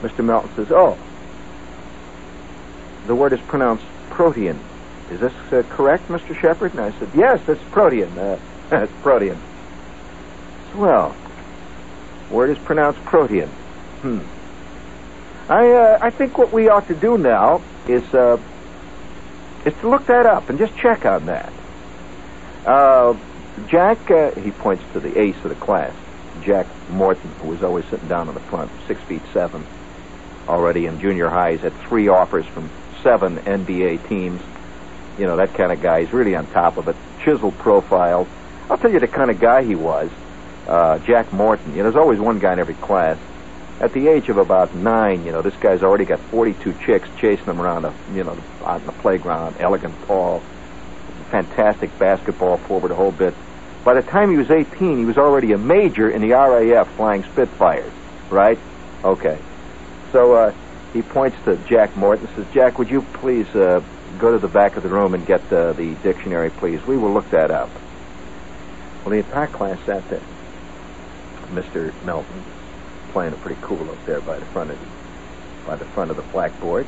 Mr. 0.02 0.24
Melton 0.24 0.54
says, 0.54 0.70
Oh, 0.70 0.96
the 3.08 3.16
word 3.16 3.32
is 3.32 3.40
pronounced 3.40 3.84
protein. 4.10 4.60
Is 5.14 5.20
this 5.20 5.32
uh, 5.52 5.62
correct, 5.70 6.08
Mr. 6.08 6.36
Shepherd? 6.36 6.72
And 6.72 6.80
I 6.80 6.90
said, 6.98 7.08
yes, 7.14 7.40
it's 7.48 7.62
protean. 7.70 8.18
Uh, 8.18 8.36
that's 8.68 8.90
protein. 9.00 9.38
Well, 10.74 11.14
word 12.30 12.50
is 12.50 12.58
pronounced 12.58 12.98
protean. 13.04 13.46
Hmm. 14.02 14.18
I, 15.48 15.70
uh, 15.70 15.98
I 16.02 16.10
think 16.10 16.36
what 16.36 16.52
we 16.52 16.68
ought 16.68 16.88
to 16.88 16.96
do 16.96 17.16
now 17.16 17.62
is, 17.86 18.02
uh, 18.12 18.38
is 19.64 19.74
to 19.74 19.88
look 19.88 20.06
that 20.06 20.26
up 20.26 20.50
and 20.50 20.58
just 20.58 20.76
check 20.76 21.06
on 21.06 21.26
that. 21.26 21.52
Uh, 22.66 23.16
Jack, 23.68 24.10
uh, 24.10 24.32
he 24.32 24.50
points 24.50 24.82
to 24.94 25.00
the 25.00 25.16
ace 25.16 25.36
of 25.44 25.50
the 25.50 25.54
class, 25.54 25.94
Jack 26.42 26.66
Morton, 26.90 27.30
who 27.40 27.50
was 27.50 27.62
always 27.62 27.84
sitting 27.84 28.08
down 28.08 28.26
in 28.28 28.34
the 28.34 28.40
front, 28.40 28.72
six 28.88 29.00
feet 29.02 29.22
seven. 29.32 29.64
Already 30.48 30.86
in 30.86 30.98
junior 30.98 31.28
high, 31.28 31.52
he's 31.52 31.60
had 31.60 31.72
three 31.82 32.08
offers 32.08 32.46
from 32.46 32.68
seven 33.02 33.36
NBA 33.38 34.08
teams. 34.08 34.42
You 35.18 35.26
know, 35.26 35.36
that 35.36 35.54
kind 35.54 35.72
of 35.72 35.80
guy. 35.80 36.02
He's 36.02 36.12
really 36.12 36.34
on 36.34 36.46
top 36.48 36.76
of 36.76 36.88
it. 36.88 36.96
Chiseled 37.22 37.56
profile. 37.58 38.26
I'll 38.70 38.78
tell 38.78 38.90
you 38.90 39.00
the 39.00 39.08
kind 39.08 39.30
of 39.30 39.40
guy 39.40 39.62
he 39.62 39.74
was. 39.74 40.10
Uh, 40.66 40.98
Jack 41.00 41.32
Morton. 41.32 41.70
You 41.72 41.78
know, 41.78 41.82
there's 41.84 41.96
always 41.96 42.18
one 42.18 42.38
guy 42.38 42.52
in 42.52 42.58
every 42.58 42.74
class. 42.74 43.18
At 43.80 43.92
the 43.92 44.08
age 44.08 44.28
of 44.28 44.38
about 44.38 44.74
nine, 44.74 45.24
you 45.24 45.32
know, 45.32 45.42
this 45.42 45.54
guy's 45.56 45.82
already 45.82 46.04
got 46.04 46.20
42 46.20 46.74
chicks 46.84 47.08
chasing 47.18 47.44
him 47.44 47.60
around, 47.60 47.82
the, 47.82 47.92
you 48.12 48.24
know, 48.24 48.36
on 48.62 48.84
the 48.86 48.92
playground. 48.92 49.56
Elegant, 49.58 49.94
tall, 50.06 50.42
fantastic 51.30 51.96
basketball 51.98 52.56
forward, 52.58 52.92
a 52.92 52.94
whole 52.94 53.10
bit. 53.10 53.34
By 53.84 53.94
the 53.94 54.02
time 54.02 54.30
he 54.30 54.36
was 54.36 54.50
18, 54.50 54.98
he 54.98 55.04
was 55.04 55.18
already 55.18 55.52
a 55.52 55.58
major 55.58 56.08
in 56.08 56.22
the 56.22 56.30
RAF 56.30 56.88
flying 56.94 57.22
Spitfires, 57.24 57.92
right? 58.30 58.58
Okay. 59.04 59.38
So 60.12 60.34
uh, 60.34 60.54
he 60.92 61.02
points 61.02 61.36
to 61.44 61.56
Jack 61.68 61.94
Morton 61.96 62.26
and 62.26 62.36
says, 62.36 62.54
Jack, 62.54 62.78
would 62.78 62.88
you 62.88 63.02
please 63.02 63.46
uh, 63.54 63.82
go 64.18 64.32
to 64.32 64.38
the 64.38 64.48
back 64.48 64.76
of 64.76 64.82
the 64.82 64.88
room 64.88 65.14
and 65.14 65.26
get 65.26 65.40
uh, 65.52 65.72
the 65.72 65.94
dictionary, 65.96 66.50
please? 66.50 66.84
We 66.86 66.96
will 66.96 67.12
look 67.12 67.28
that 67.30 67.50
up. 67.50 67.70
Well, 69.04 69.10
the 69.10 69.18
entire 69.18 69.46
class 69.46 69.78
sat 69.84 70.08
there. 70.08 70.22
Mr. 71.52 71.92
Melton 72.04 72.42
playing 73.10 73.32
it 73.32 73.40
pretty 73.40 73.60
cool 73.62 73.90
up 73.90 74.06
there 74.06 74.20
by 74.20 74.38
the 74.38 74.44
front 74.46 74.70
of 74.70 74.80
the, 74.80 74.86
by 75.66 75.76
the 75.76 75.84
front 75.84 76.10
of 76.10 76.16
the 76.16 76.22
blackboard. 76.22 76.86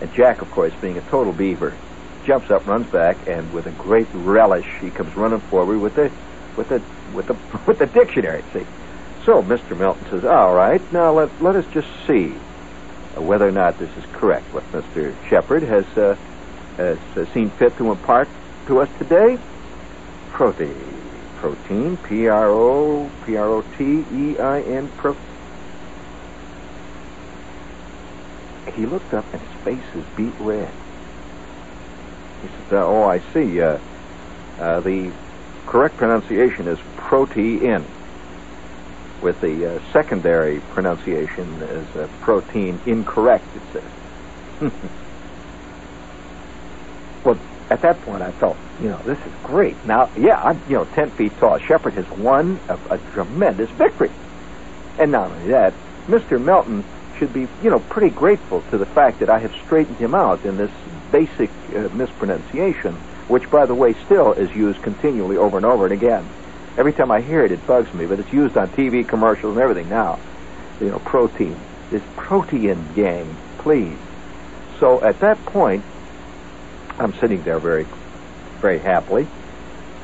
And 0.00 0.12
Jack, 0.14 0.42
of 0.42 0.50
course, 0.50 0.72
being 0.80 0.96
a 0.96 1.02
total 1.02 1.32
beaver, 1.32 1.76
jumps 2.24 2.50
up, 2.50 2.66
runs 2.66 2.86
back, 2.86 3.16
and 3.26 3.52
with 3.52 3.66
a 3.66 3.72
great 3.72 4.06
relish, 4.12 4.66
he 4.80 4.90
comes 4.90 5.14
running 5.16 5.40
forward 5.40 5.78
with 5.78 5.94
the 5.94 6.10
with 6.56 6.68
the 6.68 6.82
with 7.14 7.26
the 7.26 7.34
with 7.66 7.78
the 7.78 7.86
dictionary. 7.86 8.42
See, 8.52 8.66
so 9.24 9.42
Mr. 9.42 9.76
Melton 9.76 10.08
says, 10.10 10.24
"All 10.24 10.54
right, 10.54 10.80
now 10.92 11.12
let 11.12 11.42
let 11.42 11.56
us 11.56 11.66
just 11.72 11.88
see 12.06 12.34
whether 13.16 13.48
or 13.48 13.52
not 13.52 13.78
this 13.78 13.90
is 13.96 14.04
correct. 14.12 14.52
What 14.52 14.70
Mr. 14.72 15.14
Shepherd 15.28 15.62
has 15.62 15.86
uh, 15.96 16.16
has 16.76 16.98
uh, 17.16 17.24
seen 17.32 17.50
fit 17.50 17.76
to 17.78 17.90
impart 17.90 18.28
to 18.66 18.80
us 18.80 18.88
today. 18.98 19.38
Protein, 20.30 20.74
protein, 21.36 21.96
P 21.96 22.28
R 22.28 22.50
O 22.50 23.10
P 23.24 23.36
R 23.36 23.48
O 23.48 23.62
T 23.78 23.84
E 23.84 24.38
I 24.38 24.60
N, 24.60 24.88
pro." 24.96 25.16
He 28.74 28.84
looked 28.84 29.14
up 29.14 29.24
and 29.32 29.40
his 29.40 29.62
face 29.62 29.94
is 29.94 30.04
beat 30.16 30.34
red. 30.40 30.70
He 32.42 32.48
said, 32.68 32.82
"Oh, 32.82 33.04
I 33.04 33.20
see. 33.32 33.60
Uh, 33.60 33.78
uh, 34.58 34.80
the 34.80 35.10
correct 35.66 35.96
pronunciation 35.96 36.68
is 36.68 36.78
protein, 36.96 37.84
with 39.22 39.40
the 39.40 39.76
uh, 39.76 39.92
secondary 39.92 40.60
pronunciation 40.60 41.62
as 41.62 41.96
uh, 41.96 42.08
protein 42.20 42.78
incorrect." 42.84 43.44
It 43.56 43.82
says. 44.60 44.72
at 47.68 47.82
that 47.82 48.00
point, 48.02 48.22
I 48.22 48.30
felt, 48.32 48.56
you 48.80 48.88
know, 48.88 48.98
this 48.98 49.18
is 49.18 49.32
great. 49.42 49.76
Now, 49.84 50.08
yeah, 50.16 50.40
I'm, 50.40 50.60
you 50.68 50.76
know, 50.76 50.84
ten 50.84 51.10
feet 51.10 51.36
tall. 51.38 51.58
Shepherd 51.58 51.94
has 51.94 52.08
won 52.10 52.60
a, 52.68 52.78
a 52.90 52.98
tremendous 53.12 53.70
victory, 53.70 54.10
and 54.98 55.10
not 55.10 55.30
only 55.32 55.48
that, 55.48 55.74
Mr. 56.06 56.40
Melton 56.42 56.84
should 57.18 57.32
be, 57.32 57.48
you 57.62 57.70
know, 57.70 57.80
pretty 57.80 58.14
grateful 58.14 58.62
to 58.70 58.78
the 58.78 58.86
fact 58.86 59.18
that 59.20 59.30
I 59.30 59.38
have 59.40 59.52
straightened 59.64 59.96
him 59.96 60.14
out 60.14 60.44
in 60.44 60.56
this 60.56 60.70
basic 61.10 61.50
uh, 61.74 61.88
mispronunciation, 61.94 62.94
which, 63.26 63.50
by 63.50 63.66
the 63.66 63.74
way, 63.74 63.94
still 64.04 64.32
is 64.32 64.54
used 64.54 64.82
continually 64.82 65.36
over 65.36 65.56
and 65.56 65.66
over 65.66 65.84
and 65.84 65.92
again. 65.92 66.28
Every 66.78 66.92
time 66.92 67.10
I 67.10 67.20
hear 67.20 67.44
it, 67.44 67.52
it 67.52 67.66
bugs 67.66 67.92
me, 67.94 68.06
but 68.06 68.20
it's 68.20 68.32
used 68.32 68.56
on 68.56 68.68
TV 68.68 69.06
commercials 69.06 69.56
and 69.56 69.62
everything 69.62 69.88
now. 69.88 70.18
You 70.80 70.90
know, 70.90 70.98
protein. 71.00 71.58
This 71.90 72.02
protein 72.16 72.86
gang, 72.94 73.34
please. 73.58 73.96
So 74.78 75.02
at 75.02 75.20
that 75.20 75.42
point, 75.46 75.82
I'm 76.98 77.12
sitting 77.14 77.42
there 77.42 77.58
very, 77.58 77.86
very 78.60 78.78
happily 78.78 79.24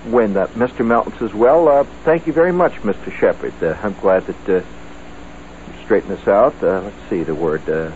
when 0.05 0.37
uh, 0.37 0.47
Mr. 0.49 0.85
Melton 0.85 1.17
says, 1.19 1.33
Well, 1.33 1.69
uh, 1.69 1.85
thank 2.05 2.27
you 2.27 2.33
very 2.33 2.53
much, 2.53 2.75
Mr. 2.83 3.13
Shepherd. 3.13 3.55
Uh, 3.63 3.79
I'm 3.83 3.95
glad 3.95 4.27
that 4.27 4.49
uh, 4.49 4.55
you 4.57 5.85
straightened 5.85 6.13
this 6.13 6.29
out. 6.29 6.55
Uh, 6.63 6.83
let's 6.83 7.09
see, 7.09 7.23
the 7.23 7.35
word 7.35 7.69
uh, 7.69 7.93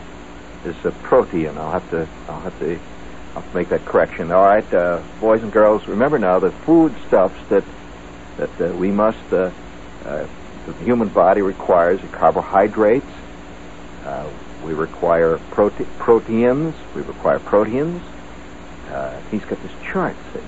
is 0.64 0.76
uh, 0.84 0.90
protein. 1.02 1.58
I'll 1.58 1.72
have 1.72 1.90
to, 1.90 2.08
I'll 2.28 2.40
have 2.40 2.58
to 2.60 2.78
I'll 3.34 3.44
make 3.52 3.68
that 3.68 3.84
correction. 3.84 4.32
All 4.32 4.42
right, 4.42 5.02
boys 5.20 5.42
and 5.42 5.52
girls, 5.52 5.86
remember 5.86 6.18
now 6.18 6.38
the 6.38 6.50
foodstuffs 6.50 7.38
that 7.50 7.64
that 8.38 8.74
we 8.76 8.90
must, 8.90 9.18
the 9.30 9.52
human 10.80 11.08
body 11.08 11.42
requires 11.42 12.00
carbohydrates. 12.12 13.04
We 14.64 14.72
require 14.72 15.38
prote- 15.50 15.86
proteins. 15.98 16.74
We 16.94 17.02
require 17.02 17.38
proteins. 17.38 18.02
Uh, 18.88 19.20
he's 19.30 19.44
got 19.44 19.62
this 19.62 19.72
chart, 19.84 20.16
see. 20.32 20.40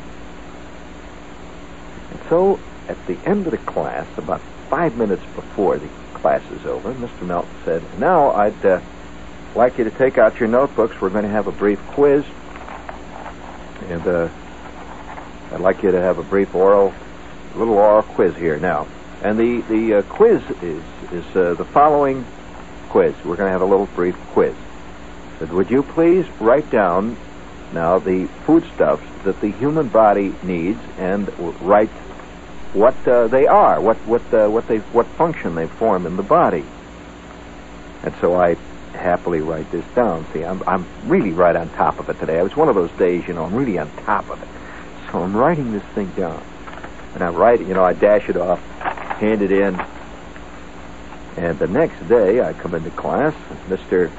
And 2.10 2.20
so, 2.28 2.60
at 2.88 3.06
the 3.06 3.18
end 3.26 3.46
of 3.46 3.50
the 3.52 3.58
class, 3.58 4.06
about 4.16 4.40
five 4.70 4.96
minutes 4.96 5.22
before 5.34 5.78
the 5.78 5.88
class 6.14 6.42
is 6.52 6.64
over, 6.66 6.92
Mr. 6.94 7.22
Melton 7.26 7.50
said, 7.64 7.82
"Now 7.98 8.30
I'd 8.32 8.64
uh, 8.64 8.80
like 9.54 9.78
you 9.78 9.84
to 9.84 9.90
take 9.90 10.18
out 10.18 10.40
your 10.40 10.48
notebooks. 10.48 11.00
We're 11.00 11.10
going 11.10 11.24
to 11.24 11.30
have 11.30 11.46
a 11.46 11.52
brief 11.52 11.78
quiz." 11.88 12.24
and 13.88 14.06
uh, 14.06 14.28
I'd 15.52 15.60
like 15.60 15.82
you 15.82 15.90
to 15.90 16.00
have 16.00 16.18
a 16.18 16.22
brief 16.22 16.54
oral, 16.54 16.92
little 17.54 17.74
oral 17.74 18.02
quiz 18.02 18.36
here 18.36 18.58
now. 18.58 18.86
And 19.22 19.38
the 19.38 19.60
the 19.62 19.94
uh, 19.94 20.02
quiz 20.02 20.42
is 20.62 20.82
is 21.12 21.36
uh, 21.36 21.54
the 21.54 21.64
following 21.64 22.24
quiz. 22.90 23.14
We're 23.24 23.36
going 23.36 23.48
to 23.48 23.52
have 23.52 23.62
a 23.62 23.66
little 23.66 23.86
brief 23.86 24.16
quiz. 24.32 24.54
But 25.38 25.50
would 25.50 25.70
you 25.70 25.82
please 25.82 26.28
write 26.40 26.70
down 26.70 27.16
now 27.72 27.98
the 27.98 28.26
foodstuffs 28.46 29.04
that 29.24 29.40
the 29.40 29.50
human 29.50 29.88
body 29.88 30.34
needs 30.42 30.80
and 30.96 31.28
write 31.60 31.90
what 32.72 33.06
uh, 33.06 33.28
they 33.28 33.46
are, 33.46 33.80
what 33.80 33.96
what 34.06 34.22
uh, 34.32 34.48
what 34.48 34.66
they 34.68 34.78
what 34.78 35.06
function 35.06 35.54
they 35.54 35.66
form 35.66 36.06
in 36.06 36.16
the 36.16 36.22
body. 36.22 36.64
And 38.02 38.14
so 38.20 38.34
I 38.34 38.56
happily 38.92 39.40
write 39.40 39.70
this 39.70 39.84
down. 39.94 40.26
See, 40.32 40.44
I'm, 40.44 40.62
I'm 40.66 40.86
really 41.04 41.32
right 41.32 41.56
on 41.56 41.68
top 41.70 41.98
of 41.98 42.08
it 42.10 42.18
today. 42.18 42.38
It 42.38 42.42
was 42.42 42.56
one 42.56 42.68
of 42.68 42.74
those 42.74 42.90
days, 42.92 43.26
you 43.26 43.34
know, 43.34 43.44
I'm 43.44 43.54
really 43.54 43.78
on 43.78 43.90
top 44.04 44.28
of 44.30 44.42
it. 44.42 44.48
So 45.10 45.22
I'm 45.22 45.36
writing 45.36 45.72
this 45.72 45.82
thing 45.94 46.10
down. 46.10 46.42
And 47.14 47.22
I 47.22 47.30
write 47.30 47.60
it, 47.60 47.68
you 47.68 47.74
know, 47.74 47.84
I 47.84 47.92
dash 47.92 48.28
it 48.28 48.36
off, 48.36 48.60
hand 49.20 49.42
it 49.42 49.52
in. 49.52 49.80
And 51.36 51.58
the 51.58 51.68
next 51.68 52.06
day, 52.08 52.40
I 52.40 52.52
come 52.52 52.74
into 52.74 52.90
class. 52.90 53.34
Mr. 53.68 54.10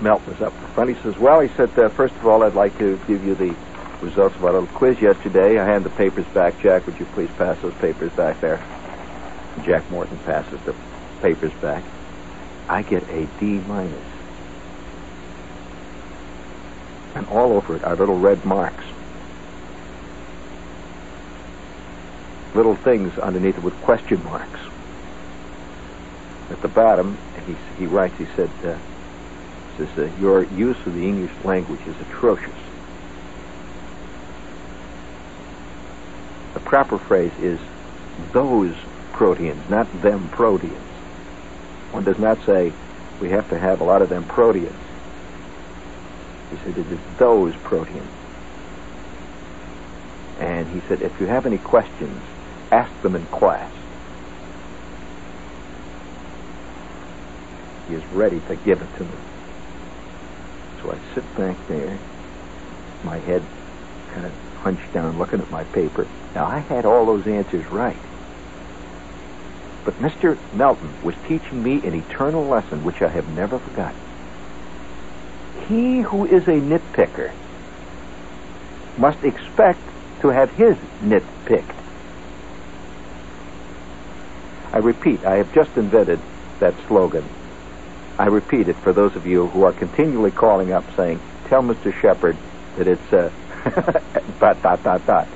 Melton 0.00 0.34
is 0.34 0.42
up 0.42 0.52
front. 0.74 0.90
He 0.94 1.02
says, 1.02 1.18
Well, 1.18 1.40
he 1.40 1.48
said, 1.56 1.76
uh, 1.78 1.88
first 1.88 2.14
of 2.16 2.26
all, 2.26 2.42
I'd 2.42 2.54
like 2.54 2.76
to 2.78 2.98
give 3.06 3.24
you 3.24 3.34
the 3.34 3.54
results 4.00 4.34
of 4.36 4.44
our 4.44 4.52
little 4.52 4.68
quiz 4.68 5.00
yesterday. 5.00 5.58
I 5.58 5.64
hand 5.64 5.84
the 5.84 5.90
papers 5.90 6.26
back. 6.26 6.60
Jack, 6.60 6.86
would 6.86 6.98
you 6.98 7.06
please 7.06 7.30
pass 7.38 7.58
those 7.60 7.74
papers 7.74 8.12
back 8.12 8.40
there? 8.40 8.62
Jack 9.64 9.88
Morton 9.90 10.18
passes 10.24 10.60
the 10.62 10.74
papers 11.22 11.52
back. 11.54 11.82
I 12.68 12.82
get 12.82 13.08
a 13.10 13.26
D 13.38 13.60
minus. 13.66 13.94
And 17.14 17.26
all 17.28 17.52
over 17.52 17.76
it 17.76 17.84
are 17.84 17.94
little 17.94 18.18
red 18.18 18.44
marks. 18.44 18.84
Little 22.54 22.74
things 22.74 23.16
underneath 23.18 23.58
it 23.58 23.62
with 23.62 23.80
question 23.82 24.22
marks. 24.24 24.60
At 26.50 26.60
the 26.60 26.68
bottom, 26.68 27.16
he, 27.46 27.56
he 27.78 27.86
writes, 27.86 28.16
he 28.18 28.26
said, 28.36 28.50
uh, 28.64 28.76
says, 29.76 29.88
uh, 29.98 30.08
your 30.20 30.44
use 30.44 30.76
of 30.86 30.94
the 30.94 31.02
English 31.02 31.32
language 31.44 31.80
is 31.86 32.00
atrocious. 32.00 32.54
The 36.54 36.60
proper 36.60 36.98
phrase 36.98 37.32
is 37.40 37.58
those 38.32 38.76
proteins, 39.12 39.68
not 39.68 39.90
them 40.02 40.28
proteins. 40.28 40.74
One 41.90 42.04
does 42.04 42.18
not 42.18 42.44
say 42.44 42.72
we 43.20 43.30
have 43.30 43.48
to 43.50 43.58
have 43.58 43.80
a 43.80 43.84
lot 43.84 44.02
of 44.02 44.08
them 44.08 44.24
proteins. 44.24 44.72
He 46.50 46.56
said 46.58 46.78
it 46.78 46.92
is 46.92 46.98
those 47.18 47.54
proteins. 47.56 48.08
And 50.40 50.68
he 50.68 50.80
said, 50.88 51.02
if 51.02 51.20
you 51.20 51.26
have 51.26 51.46
any 51.46 51.58
questions, 51.58 52.20
ask 52.70 52.90
them 53.02 53.14
in 53.14 53.24
class. 53.26 53.72
He 57.88 57.94
is 57.94 58.04
ready 58.06 58.40
to 58.40 58.56
give 58.56 58.82
it 58.82 58.96
to 58.96 59.04
me. 59.04 59.10
So 60.84 60.92
I 60.92 61.14
sit 61.14 61.36
back 61.36 61.56
there, 61.66 61.98
my 63.04 63.16
head 63.16 63.42
kind 64.10 64.26
of 64.26 64.32
hunched 64.58 64.92
down 64.92 65.18
looking 65.18 65.40
at 65.40 65.50
my 65.50 65.64
paper. 65.64 66.06
Now, 66.34 66.44
I 66.44 66.58
had 66.58 66.84
all 66.84 67.06
those 67.06 67.26
answers 67.26 67.64
right. 67.70 67.96
But 69.84 69.94
Mr. 69.94 70.36
Melton 70.52 70.92
was 71.02 71.14
teaching 71.26 71.62
me 71.62 71.76
an 71.86 71.94
eternal 71.94 72.44
lesson 72.44 72.84
which 72.84 73.00
I 73.00 73.08
have 73.08 73.26
never 73.30 73.58
forgotten. 73.58 73.98
He 75.68 76.00
who 76.00 76.26
is 76.26 76.46
a 76.48 76.60
nitpicker 76.60 77.32
must 78.98 79.24
expect 79.24 79.80
to 80.20 80.28
have 80.28 80.50
his 80.50 80.76
nit 81.00 81.22
picked. 81.46 81.70
I 84.72 84.78
repeat, 84.78 85.24
I 85.24 85.36
have 85.36 85.52
just 85.54 85.76
invented 85.78 86.20
that 86.60 86.74
slogan. 86.86 87.24
I 88.18 88.26
repeat 88.26 88.68
it 88.68 88.76
for 88.76 88.92
those 88.92 89.16
of 89.16 89.26
you 89.26 89.48
who 89.48 89.64
are 89.64 89.72
continually 89.72 90.30
calling 90.30 90.72
up 90.72 90.84
saying, 90.96 91.20
tell 91.48 91.62
Mr. 91.62 91.92
Shepherd 92.00 92.36
that 92.76 92.86
it's 92.86 93.12
uh, 93.12 93.30
dot, 94.40 94.62
dot, 94.62 94.82
dot, 94.82 95.06
dot. 95.06 95.28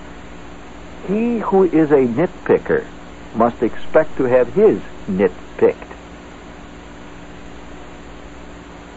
He 1.08 1.38
who 1.38 1.64
is 1.64 1.90
a 1.90 2.06
nitpicker 2.06 2.86
must 3.34 3.62
expect 3.62 4.16
to 4.18 4.24
have 4.24 4.52
his 4.54 4.80
nit 5.08 5.32
picked. 5.56 5.82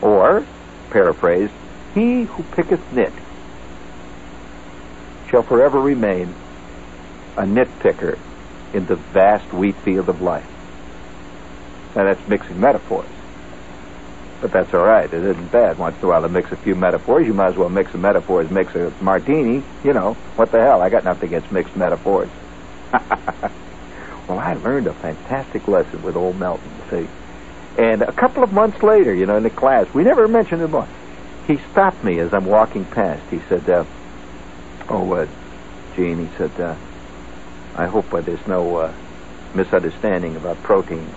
Or, 0.01 0.45
paraphrased, 0.89 1.53
he 1.93 2.23
who 2.23 2.43
picketh 2.55 2.81
nit 2.93 3.13
shall 5.29 5.43
forever 5.43 5.79
remain 5.79 6.33
a 7.37 7.43
nitpicker 7.43 8.19
in 8.73 8.85
the 8.85 8.95
vast 8.95 9.51
wheat 9.53 9.75
field 9.77 10.09
of 10.09 10.21
life. 10.21 10.47
Now 11.95 12.05
that's 12.05 12.27
mixing 12.27 12.59
metaphors. 12.59 13.07
But 14.41 14.51
that's 14.51 14.73
all 14.73 14.83
right. 14.83 15.05
It 15.05 15.23
isn't 15.23 15.51
bad. 15.51 15.77
Once 15.77 15.97
in 15.99 16.05
a 16.05 16.07
while 16.07 16.23
to 16.23 16.29
mix 16.29 16.51
a 16.51 16.55
few 16.55 16.73
metaphors. 16.73 17.27
You 17.27 17.33
might 17.33 17.49
as 17.49 17.57
well 17.57 17.69
mix 17.69 17.93
a 17.93 17.97
metaphor 17.97 18.41
as 18.41 18.49
mix 18.49 18.73
a 18.73 18.91
martini. 18.99 19.63
You 19.83 19.93
know, 19.93 20.13
what 20.35 20.51
the 20.51 20.59
hell? 20.59 20.81
I 20.81 20.89
got 20.89 21.03
nothing 21.03 21.29
against 21.29 21.51
mixed 21.51 21.75
metaphors. 21.75 22.29
well, 24.27 24.39
I 24.39 24.55
learned 24.55 24.87
a 24.87 24.93
fantastic 24.93 25.67
lesson 25.67 26.01
with 26.01 26.15
old 26.15 26.39
Melton, 26.39 26.71
see. 26.89 27.07
And 27.77 28.01
a 28.01 28.11
couple 28.11 28.43
of 28.43 28.51
months 28.51 28.81
later, 28.81 29.13
you 29.13 29.27
know, 29.27 29.37
in 29.37 29.43
the 29.43 29.51
class, 29.51 29.93
we 29.93 30.03
never 30.03 30.27
mentioned 30.27 30.69
much. 30.71 30.89
He 31.47 31.57
stopped 31.71 32.03
me 32.03 32.19
as 32.19 32.33
I'm 32.33 32.45
walking 32.45 32.83
past. 32.85 33.21
He 33.29 33.39
said, 33.47 33.69
uh, 33.69 33.85
oh, 34.89 35.13
uh, 35.13 35.27
Jean, 35.95 36.27
he 36.27 36.37
said, 36.37 36.51
uh, 36.59 36.75
I 37.75 37.85
hope 37.85 38.11
uh, 38.13 38.21
there's 38.21 38.45
no 38.47 38.77
uh, 38.77 38.93
misunderstanding 39.53 40.35
about 40.35 40.61
proteins. 40.63 41.15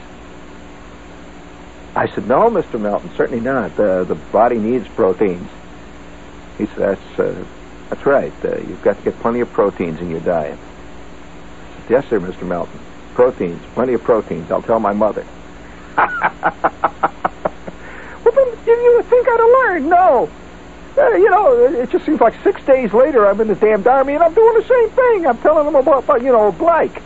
I 1.96 2.08
said, 2.08 2.26
no, 2.26 2.50
Mr. 2.50 2.80
Melton, 2.80 3.10
certainly 3.16 3.40
not. 3.40 3.76
The 3.76 4.18
body 4.32 4.58
needs 4.58 4.88
proteins. 4.88 5.48
He 6.58 6.66
said, 6.66 6.98
that's, 6.98 7.18
uh, 7.20 7.44
that's 7.88 8.04
right. 8.04 8.32
Uh, 8.44 8.58
you've 8.58 8.82
got 8.82 8.96
to 8.98 9.02
get 9.02 9.18
plenty 9.20 9.40
of 9.40 9.52
proteins 9.52 10.00
in 10.00 10.10
your 10.10 10.20
diet. 10.20 10.58
Said, 11.76 11.90
yes, 11.90 12.08
sir, 12.08 12.18
Mr. 12.18 12.46
Melton. 12.46 12.80
Proteins, 13.14 13.62
plenty 13.74 13.94
of 13.94 14.02
proteins. 14.02 14.50
I'll 14.50 14.62
tell 14.62 14.80
my 14.80 14.92
mother. 14.92 15.24
well, 15.96 16.08
then 18.24 18.66
you 18.66 18.94
would 18.96 19.06
think 19.06 19.28
I'd 19.28 19.38
have 19.38 19.48
learned. 19.48 19.88
No. 19.88 20.28
Uh, 20.96 21.10
you 21.10 21.30
know, 21.30 21.66
it 21.66 21.90
just 21.90 22.04
seems 22.06 22.20
like 22.20 22.34
six 22.42 22.64
days 22.64 22.92
later 22.92 23.26
I'm 23.26 23.40
in 23.40 23.48
the 23.48 23.54
damned 23.54 23.86
army 23.86 24.14
and 24.14 24.22
I'm 24.22 24.34
doing 24.34 24.54
the 24.54 24.66
same 24.66 24.90
thing. 24.90 25.26
I'm 25.26 25.38
telling 25.38 25.64
them 25.66 25.76
about, 25.76 26.04
about 26.04 26.22
you 26.22 26.32
know, 26.32 26.50
Blake. 26.50 27.00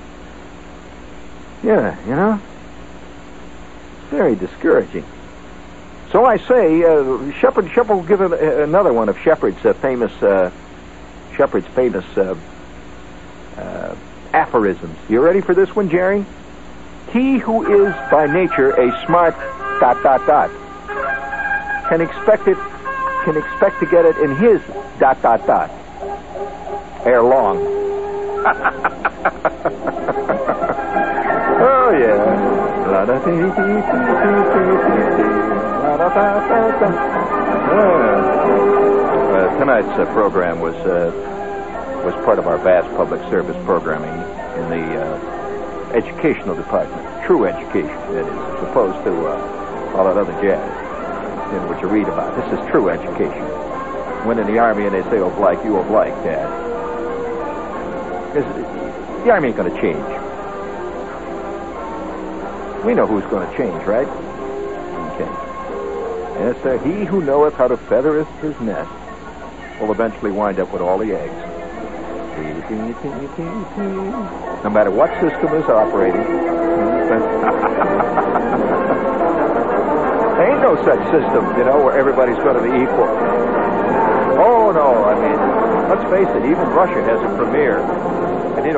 Yeah, 1.63 1.99
you 2.07 2.15
know? 2.15 2.41
Very 4.11 4.35
discouraging. 4.35 5.05
So 6.13 6.25
I 6.25 6.39
say, 6.39 6.83
uh, 6.83 7.31
Shepherd, 7.33 7.71
Shepherd 7.71 7.95
will 7.95 8.03
give 8.03 8.21
a, 8.21 8.63
another 8.63 8.93
one 8.93 9.09
of 9.09 9.19
Shepherd's 9.19 9.63
uh, 9.65 9.75
famous, 9.75 10.13
uh, 10.23 10.51
Shepherd's 11.37 11.67
famous 11.69 12.05
uh, 12.17 12.35
uh, 13.57 13.95
aphorisms. 14.33 14.97
You 15.09 15.21
ready 15.21 15.43
for 15.43 15.55
this 15.55 15.75
one, 15.77 15.91
Jerry? 15.91 16.25
He 17.13 17.39
who 17.39 17.87
is 17.87 17.95
by 18.11 18.27
nature 18.27 18.71
a 18.71 19.07
smart 19.07 19.35
dot 19.81 20.03
dot 20.03 20.27
dot 20.27 20.51
can 21.89 22.01
expect 22.01 22.49
it 22.49 22.57
can 23.25 23.37
expect 23.37 23.81
to 23.81 23.87
get 23.87 24.05
it 24.05 24.17
in 24.19 24.37
his 24.37 24.61
dot 24.99 25.21
dot 25.23 25.47
dot 25.47 25.71
ere 27.07 27.23
long. 27.23 27.59
oh 31.61 31.91
yeah. 31.99 32.58
Uh, 39.29 39.59
tonight's 39.59 39.99
uh, 39.99 40.07
program 40.15 40.61
was 40.61 40.75
uh, 40.87 41.13
was 42.05 42.15
part 42.25 42.39
of 42.39 42.47
our 42.47 42.57
vast 42.59 42.89
public 42.97 43.21
service 43.29 43.57
programming 43.67 44.15
in 44.57 44.71
the 44.71 45.03
uh, 45.03 45.93
educational 45.93 46.57
department. 46.57 47.27
True 47.27 47.45
education, 47.45 47.89
that 48.15 48.25
is, 48.25 48.33
as 48.57 48.69
opposed 48.69 49.05
to 49.05 49.13
uh, 49.27 49.95
all 49.95 50.05
that 50.05 50.17
other 50.17 50.33
jazz 50.41 50.65
in 51.53 51.69
which 51.69 51.83
you 51.83 51.89
read 51.89 52.09
about. 52.09 52.35
This 52.37 52.59
is 52.59 52.71
true 52.71 52.89
education. 52.89 53.45
When 54.27 54.39
in 54.39 54.47
the 54.47 54.59
army 54.59 54.87
and 54.87 54.95
they 54.95 55.03
say, 55.11 55.19
"Oh, 55.19 55.29
like 55.39 55.63
you, 55.63 55.77
oh, 55.77 55.93
like 55.93 56.15
Dad." 56.25 56.49
The 59.25 59.31
army 59.31 59.49
ain't 59.49 59.57
going 59.57 59.71
to 59.75 59.81
change. 59.81 60.18
We 62.85 62.95
know 62.95 63.07
who's 63.07 63.25
going 63.25 63.51
to 63.51 63.57
change, 63.57 63.83
right? 63.85 64.07
Okay. 64.07 65.31
Yes, 66.41 66.63
sir. 66.63 66.79
He 66.79 67.05
who 67.05 67.21
knoweth 67.21 67.55
how 67.55 67.69
to 67.69 67.77
feather 67.77 68.25
his 68.25 68.61
nest 68.61 68.91
will 69.81 69.91
eventually 69.91 70.31
wind 70.31 70.61
up 70.61 70.73
with 70.73 70.83
all 70.83 70.99
the 70.99 71.13
eggs. 71.13 71.35
No 74.65 74.71
matter 74.71 74.91
what 74.91 75.11
system 75.21 75.55
is 75.55 75.65
operating. 75.65 76.23
there 80.39 80.53
ain't 80.53 80.63
no 80.63 80.77
such 80.85 81.03
system, 81.11 81.45
you 81.59 81.65
know, 81.65 81.83
where 81.83 81.99
everybody's 81.99 82.37
going 82.39 82.57
to 82.57 82.63
be 82.63 82.71
equal. 82.83 83.09
Oh, 84.39 84.71
no. 84.71 85.05
I 85.05 85.15
mean, 85.19 85.37
let's 85.89 86.05
face 86.11 86.29
it, 86.37 86.45
even 86.45 86.69
Russia 86.71 87.03
has 87.03 87.21
a 87.23 87.29
premier. 87.37 87.81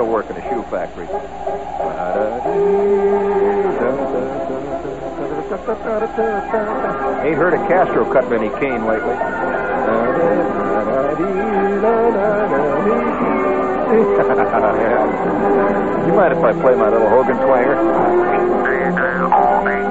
To 0.01 0.07
work 0.07 0.31
in 0.31 0.37
a 0.37 0.43
shoe 0.49 0.63
factory. 0.73 1.05
Ain't 7.29 7.37
heard 7.37 7.53
of 7.53 7.61
Castro 7.69 8.11
cut 8.11 8.31
many 8.31 8.49
cane 8.57 8.87
lately. 8.89 9.13
you 16.09 16.17
mind 16.17 16.33
if 16.33 16.41
I 16.45 16.53
play 16.63 16.75
my 16.81 16.89
little 16.89 17.11
Hogan 17.11 17.37
twanger? 17.37 17.77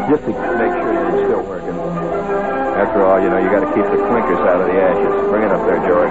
Just 0.09 0.25
to 0.25 0.31
make 0.57 0.73
sure 0.73 1.05
it's 1.05 1.21
still 1.29 1.45
working. 1.45 1.77
After 2.81 3.05
all, 3.05 3.21
you 3.21 3.29
know, 3.29 3.37
you 3.37 3.51
got 3.51 3.59
to 3.59 3.71
keep 3.75 3.85
the 3.85 3.97
clinkers 4.09 4.41
out 4.49 4.59
of 4.59 4.65
the 4.65 4.73
ashes. 4.73 5.29
Bring 5.29 5.43
it 5.43 5.51
up 5.51 5.63
there, 5.67 5.77
George. 5.87 6.09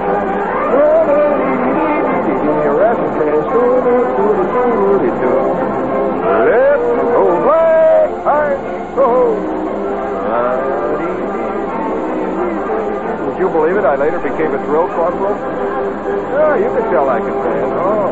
Would 13.27 13.39
you 13.39 13.49
believe 13.51 13.77
it? 13.77 13.85
I 13.85 13.95
later 13.97 14.19
became 14.19 14.53
a 14.55 14.59
drill 14.65 14.89
corporal. 14.89 15.37
Yeah, 16.35 16.57
you 16.57 16.69
can 16.75 16.91
tell 16.91 17.09
I 17.09 17.19
can 17.21 17.29
dance. 17.29 17.73
Oh, 17.77 18.11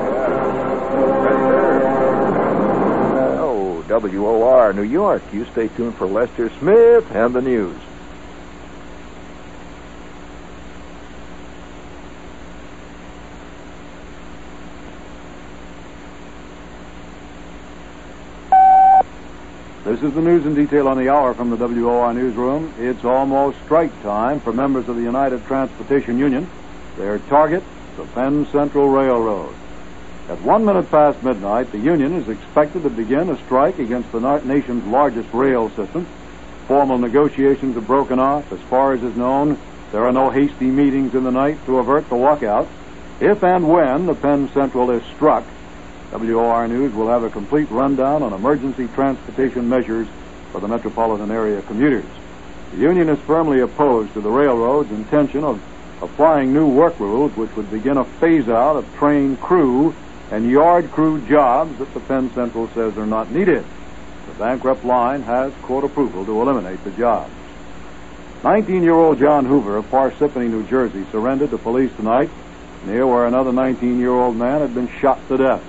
yeah. 3.14 3.40
Oh, 3.40 3.84
WOR, 3.88 4.72
New 4.72 4.82
York. 4.82 5.22
You 5.32 5.44
stay 5.52 5.68
tuned 5.68 5.96
for 5.96 6.06
Lester 6.06 6.50
Smith 6.58 7.10
and 7.12 7.34
the 7.34 7.42
news. 7.42 7.76
This 19.86 20.02
is 20.02 20.14
the 20.14 20.20
news 20.20 20.44
in 20.44 20.56
detail 20.56 20.88
on 20.88 20.98
the 20.98 21.10
hour 21.10 21.32
from 21.32 21.48
the 21.48 21.56
WOR 21.56 22.12
newsroom. 22.12 22.74
It's 22.76 23.04
almost 23.04 23.56
strike 23.62 23.92
time 24.02 24.40
for 24.40 24.52
members 24.52 24.88
of 24.88 24.96
the 24.96 25.02
United 25.02 25.46
Transportation 25.46 26.18
Union. 26.18 26.50
Their 26.96 27.20
target, 27.20 27.62
the 27.96 28.04
Penn 28.06 28.46
Central 28.50 28.88
Railroad. 28.88 29.54
At 30.28 30.42
one 30.42 30.64
minute 30.64 30.90
past 30.90 31.22
midnight, 31.22 31.70
the 31.70 31.78
union 31.78 32.14
is 32.14 32.28
expected 32.28 32.82
to 32.82 32.90
begin 32.90 33.30
a 33.30 33.36
strike 33.44 33.78
against 33.78 34.10
the 34.10 34.40
nation's 34.40 34.84
largest 34.86 35.32
rail 35.32 35.70
system. 35.76 36.04
Formal 36.66 36.98
negotiations 36.98 37.76
have 37.76 37.86
broken 37.86 38.18
off. 38.18 38.50
As 38.52 38.60
far 38.62 38.92
as 38.92 39.04
is 39.04 39.16
known, 39.16 39.56
there 39.92 40.04
are 40.04 40.12
no 40.12 40.30
hasty 40.30 40.66
meetings 40.66 41.14
in 41.14 41.22
the 41.22 41.30
night 41.30 41.64
to 41.66 41.78
avert 41.78 42.08
the 42.08 42.16
walkout. 42.16 42.66
If 43.20 43.44
and 43.44 43.68
when 43.68 44.06
the 44.06 44.16
Penn 44.16 44.50
Central 44.52 44.90
is 44.90 45.04
struck, 45.14 45.44
WOR 46.12 46.68
News 46.68 46.94
will 46.94 47.08
have 47.08 47.24
a 47.24 47.30
complete 47.30 47.70
rundown 47.70 48.22
on 48.22 48.32
emergency 48.32 48.88
transportation 48.94 49.68
measures 49.68 50.06
for 50.52 50.60
the 50.60 50.68
metropolitan 50.68 51.30
area 51.30 51.62
commuters. 51.62 52.04
The 52.72 52.78
union 52.78 53.08
is 53.08 53.18
firmly 53.20 53.60
opposed 53.60 54.12
to 54.14 54.20
the 54.20 54.30
railroad's 54.30 54.90
intention 54.90 55.44
of 55.44 55.60
applying 56.02 56.52
new 56.52 56.68
work 56.68 56.98
rules 57.00 57.36
which 57.36 57.54
would 57.56 57.70
begin 57.70 57.96
a 57.96 58.04
phase 58.04 58.48
out 58.48 58.76
of 58.76 58.96
train 58.96 59.36
crew 59.36 59.94
and 60.30 60.48
yard 60.48 60.90
crew 60.92 61.20
jobs 61.26 61.78
that 61.78 61.92
the 61.94 62.00
Penn 62.00 62.30
Central 62.34 62.68
says 62.68 62.96
are 62.96 63.06
not 63.06 63.30
needed. 63.30 63.64
The 64.26 64.34
bankrupt 64.34 64.84
line 64.84 65.22
has 65.22 65.52
court 65.62 65.84
approval 65.84 66.24
to 66.24 66.40
eliminate 66.40 66.82
the 66.84 66.90
jobs. 66.92 67.32
19 68.44 68.82
year 68.82 68.94
old 68.94 69.18
John 69.18 69.44
Hoover 69.44 69.76
of 69.76 69.90
Parsippany, 69.90 70.48
New 70.48 70.64
Jersey, 70.66 71.04
surrendered 71.10 71.50
to 71.50 71.58
police 71.58 71.94
tonight 71.96 72.30
near 72.84 73.06
where 73.06 73.26
another 73.26 73.52
19 73.52 73.98
year 73.98 74.12
old 74.12 74.36
man 74.36 74.60
had 74.60 74.74
been 74.74 74.88
shot 75.00 75.26
to 75.28 75.36
death. 75.36 75.62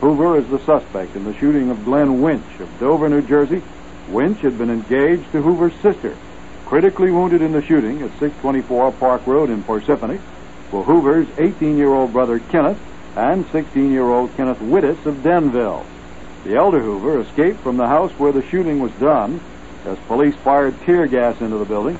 Hoover 0.00 0.38
is 0.38 0.48
the 0.48 0.60
suspect 0.60 1.16
in 1.16 1.24
the 1.24 1.34
shooting 1.34 1.70
of 1.70 1.84
Glenn 1.84 2.20
Winch 2.20 2.60
of 2.60 2.78
Dover, 2.78 3.08
New 3.08 3.22
Jersey. 3.22 3.62
Winch 4.08 4.38
had 4.40 4.56
been 4.56 4.70
engaged 4.70 5.32
to 5.32 5.42
Hoover's 5.42 5.74
sister. 5.82 6.16
Critically 6.66 7.10
wounded 7.10 7.42
in 7.42 7.50
the 7.50 7.62
shooting 7.62 8.02
at 8.02 8.10
624 8.20 8.92
Park 8.92 9.26
Road 9.26 9.50
in 9.50 9.64
Parsippany 9.64 10.20
were 10.70 10.84
Hoover's 10.84 11.26
18 11.36 11.76
year 11.76 11.92
old 11.92 12.12
brother 12.12 12.38
Kenneth 12.38 12.78
and 13.16 13.44
16 13.50 13.90
year 13.90 14.08
old 14.08 14.34
Kenneth 14.36 14.60
Wittes 14.60 15.04
of 15.04 15.24
Denville. 15.24 15.84
The 16.44 16.54
elder 16.54 16.80
Hoover 16.80 17.18
escaped 17.20 17.58
from 17.60 17.76
the 17.76 17.88
house 17.88 18.12
where 18.12 18.32
the 18.32 18.42
shooting 18.42 18.78
was 18.78 18.92
done 18.92 19.40
as 19.84 19.98
police 20.06 20.36
fired 20.36 20.80
tear 20.82 21.08
gas 21.08 21.40
into 21.40 21.58
the 21.58 21.64
building. 21.64 21.98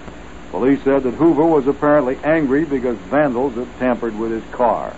Police 0.52 0.82
said 0.84 1.02
that 1.02 1.14
Hoover 1.14 1.44
was 1.44 1.66
apparently 1.66 2.16
angry 2.22 2.64
because 2.64 2.96
vandals 3.10 3.56
had 3.56 3.66
tampered 3.80 4.16
with 4.16 4.30
his 4.30 4.44
car. 4.52 4.94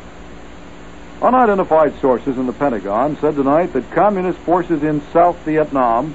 Unidentified 1.23 2.01
sources 2.01 2.39
in 2.39 2.47
the 2.47 2.53
Pentagon 2.55 3.15
said 3.19 3.35
tonight 3.35 3.75
that 3.75 3.91
communist 3.91 4.39
forces 4.39 4.83
in 4.83 5.03
South 5.13 5.37
Vietnam 5.41 6.15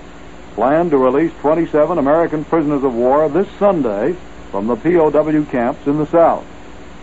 plan 0.56 0.90
to 0.90 0.98
release 0.98 1.32
27 1.42 2.00
American 2.00 2.44
prisoners 2.44 2.84
of 2.84 2.96
war 2.96 3.30
this 3.30 3.48
Sunday 3.60 4.16
from 4.50 4.66
the 4.66 4.76
POW 4.76 5.44
camps 5.52 5.86
in 5.86 6.00
the 6.00 6.08
South. 6.08 6.44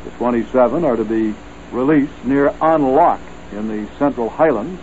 The 0.03 0.11
27 0.13 0.85
are 0.85 0.97
to 0.97 1.05
be 1.05 1.33
released 1.71 2.25
near 2.25 2.53
An 2.61 2.83
Loc 2.83 3.21
in 3.53 3.69
the 3.69 3.89
Central 3.99 4.29
Highlands. 4.29 4.81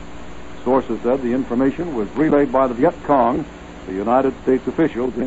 Sources 0.63 1.01
said 1.01 1.21
the 1.21 1.33
information 1.33 1.95
was 1.95 2.07
relayed 2.11 2.53
by 2.53 2.67
the 2.67 2.73
Viet 2.73 3.03
Cong, 3.03 3.43
the 3.85 3.93
United 3.93 4.33
States 4.43 4.65
officials 4.65 5.17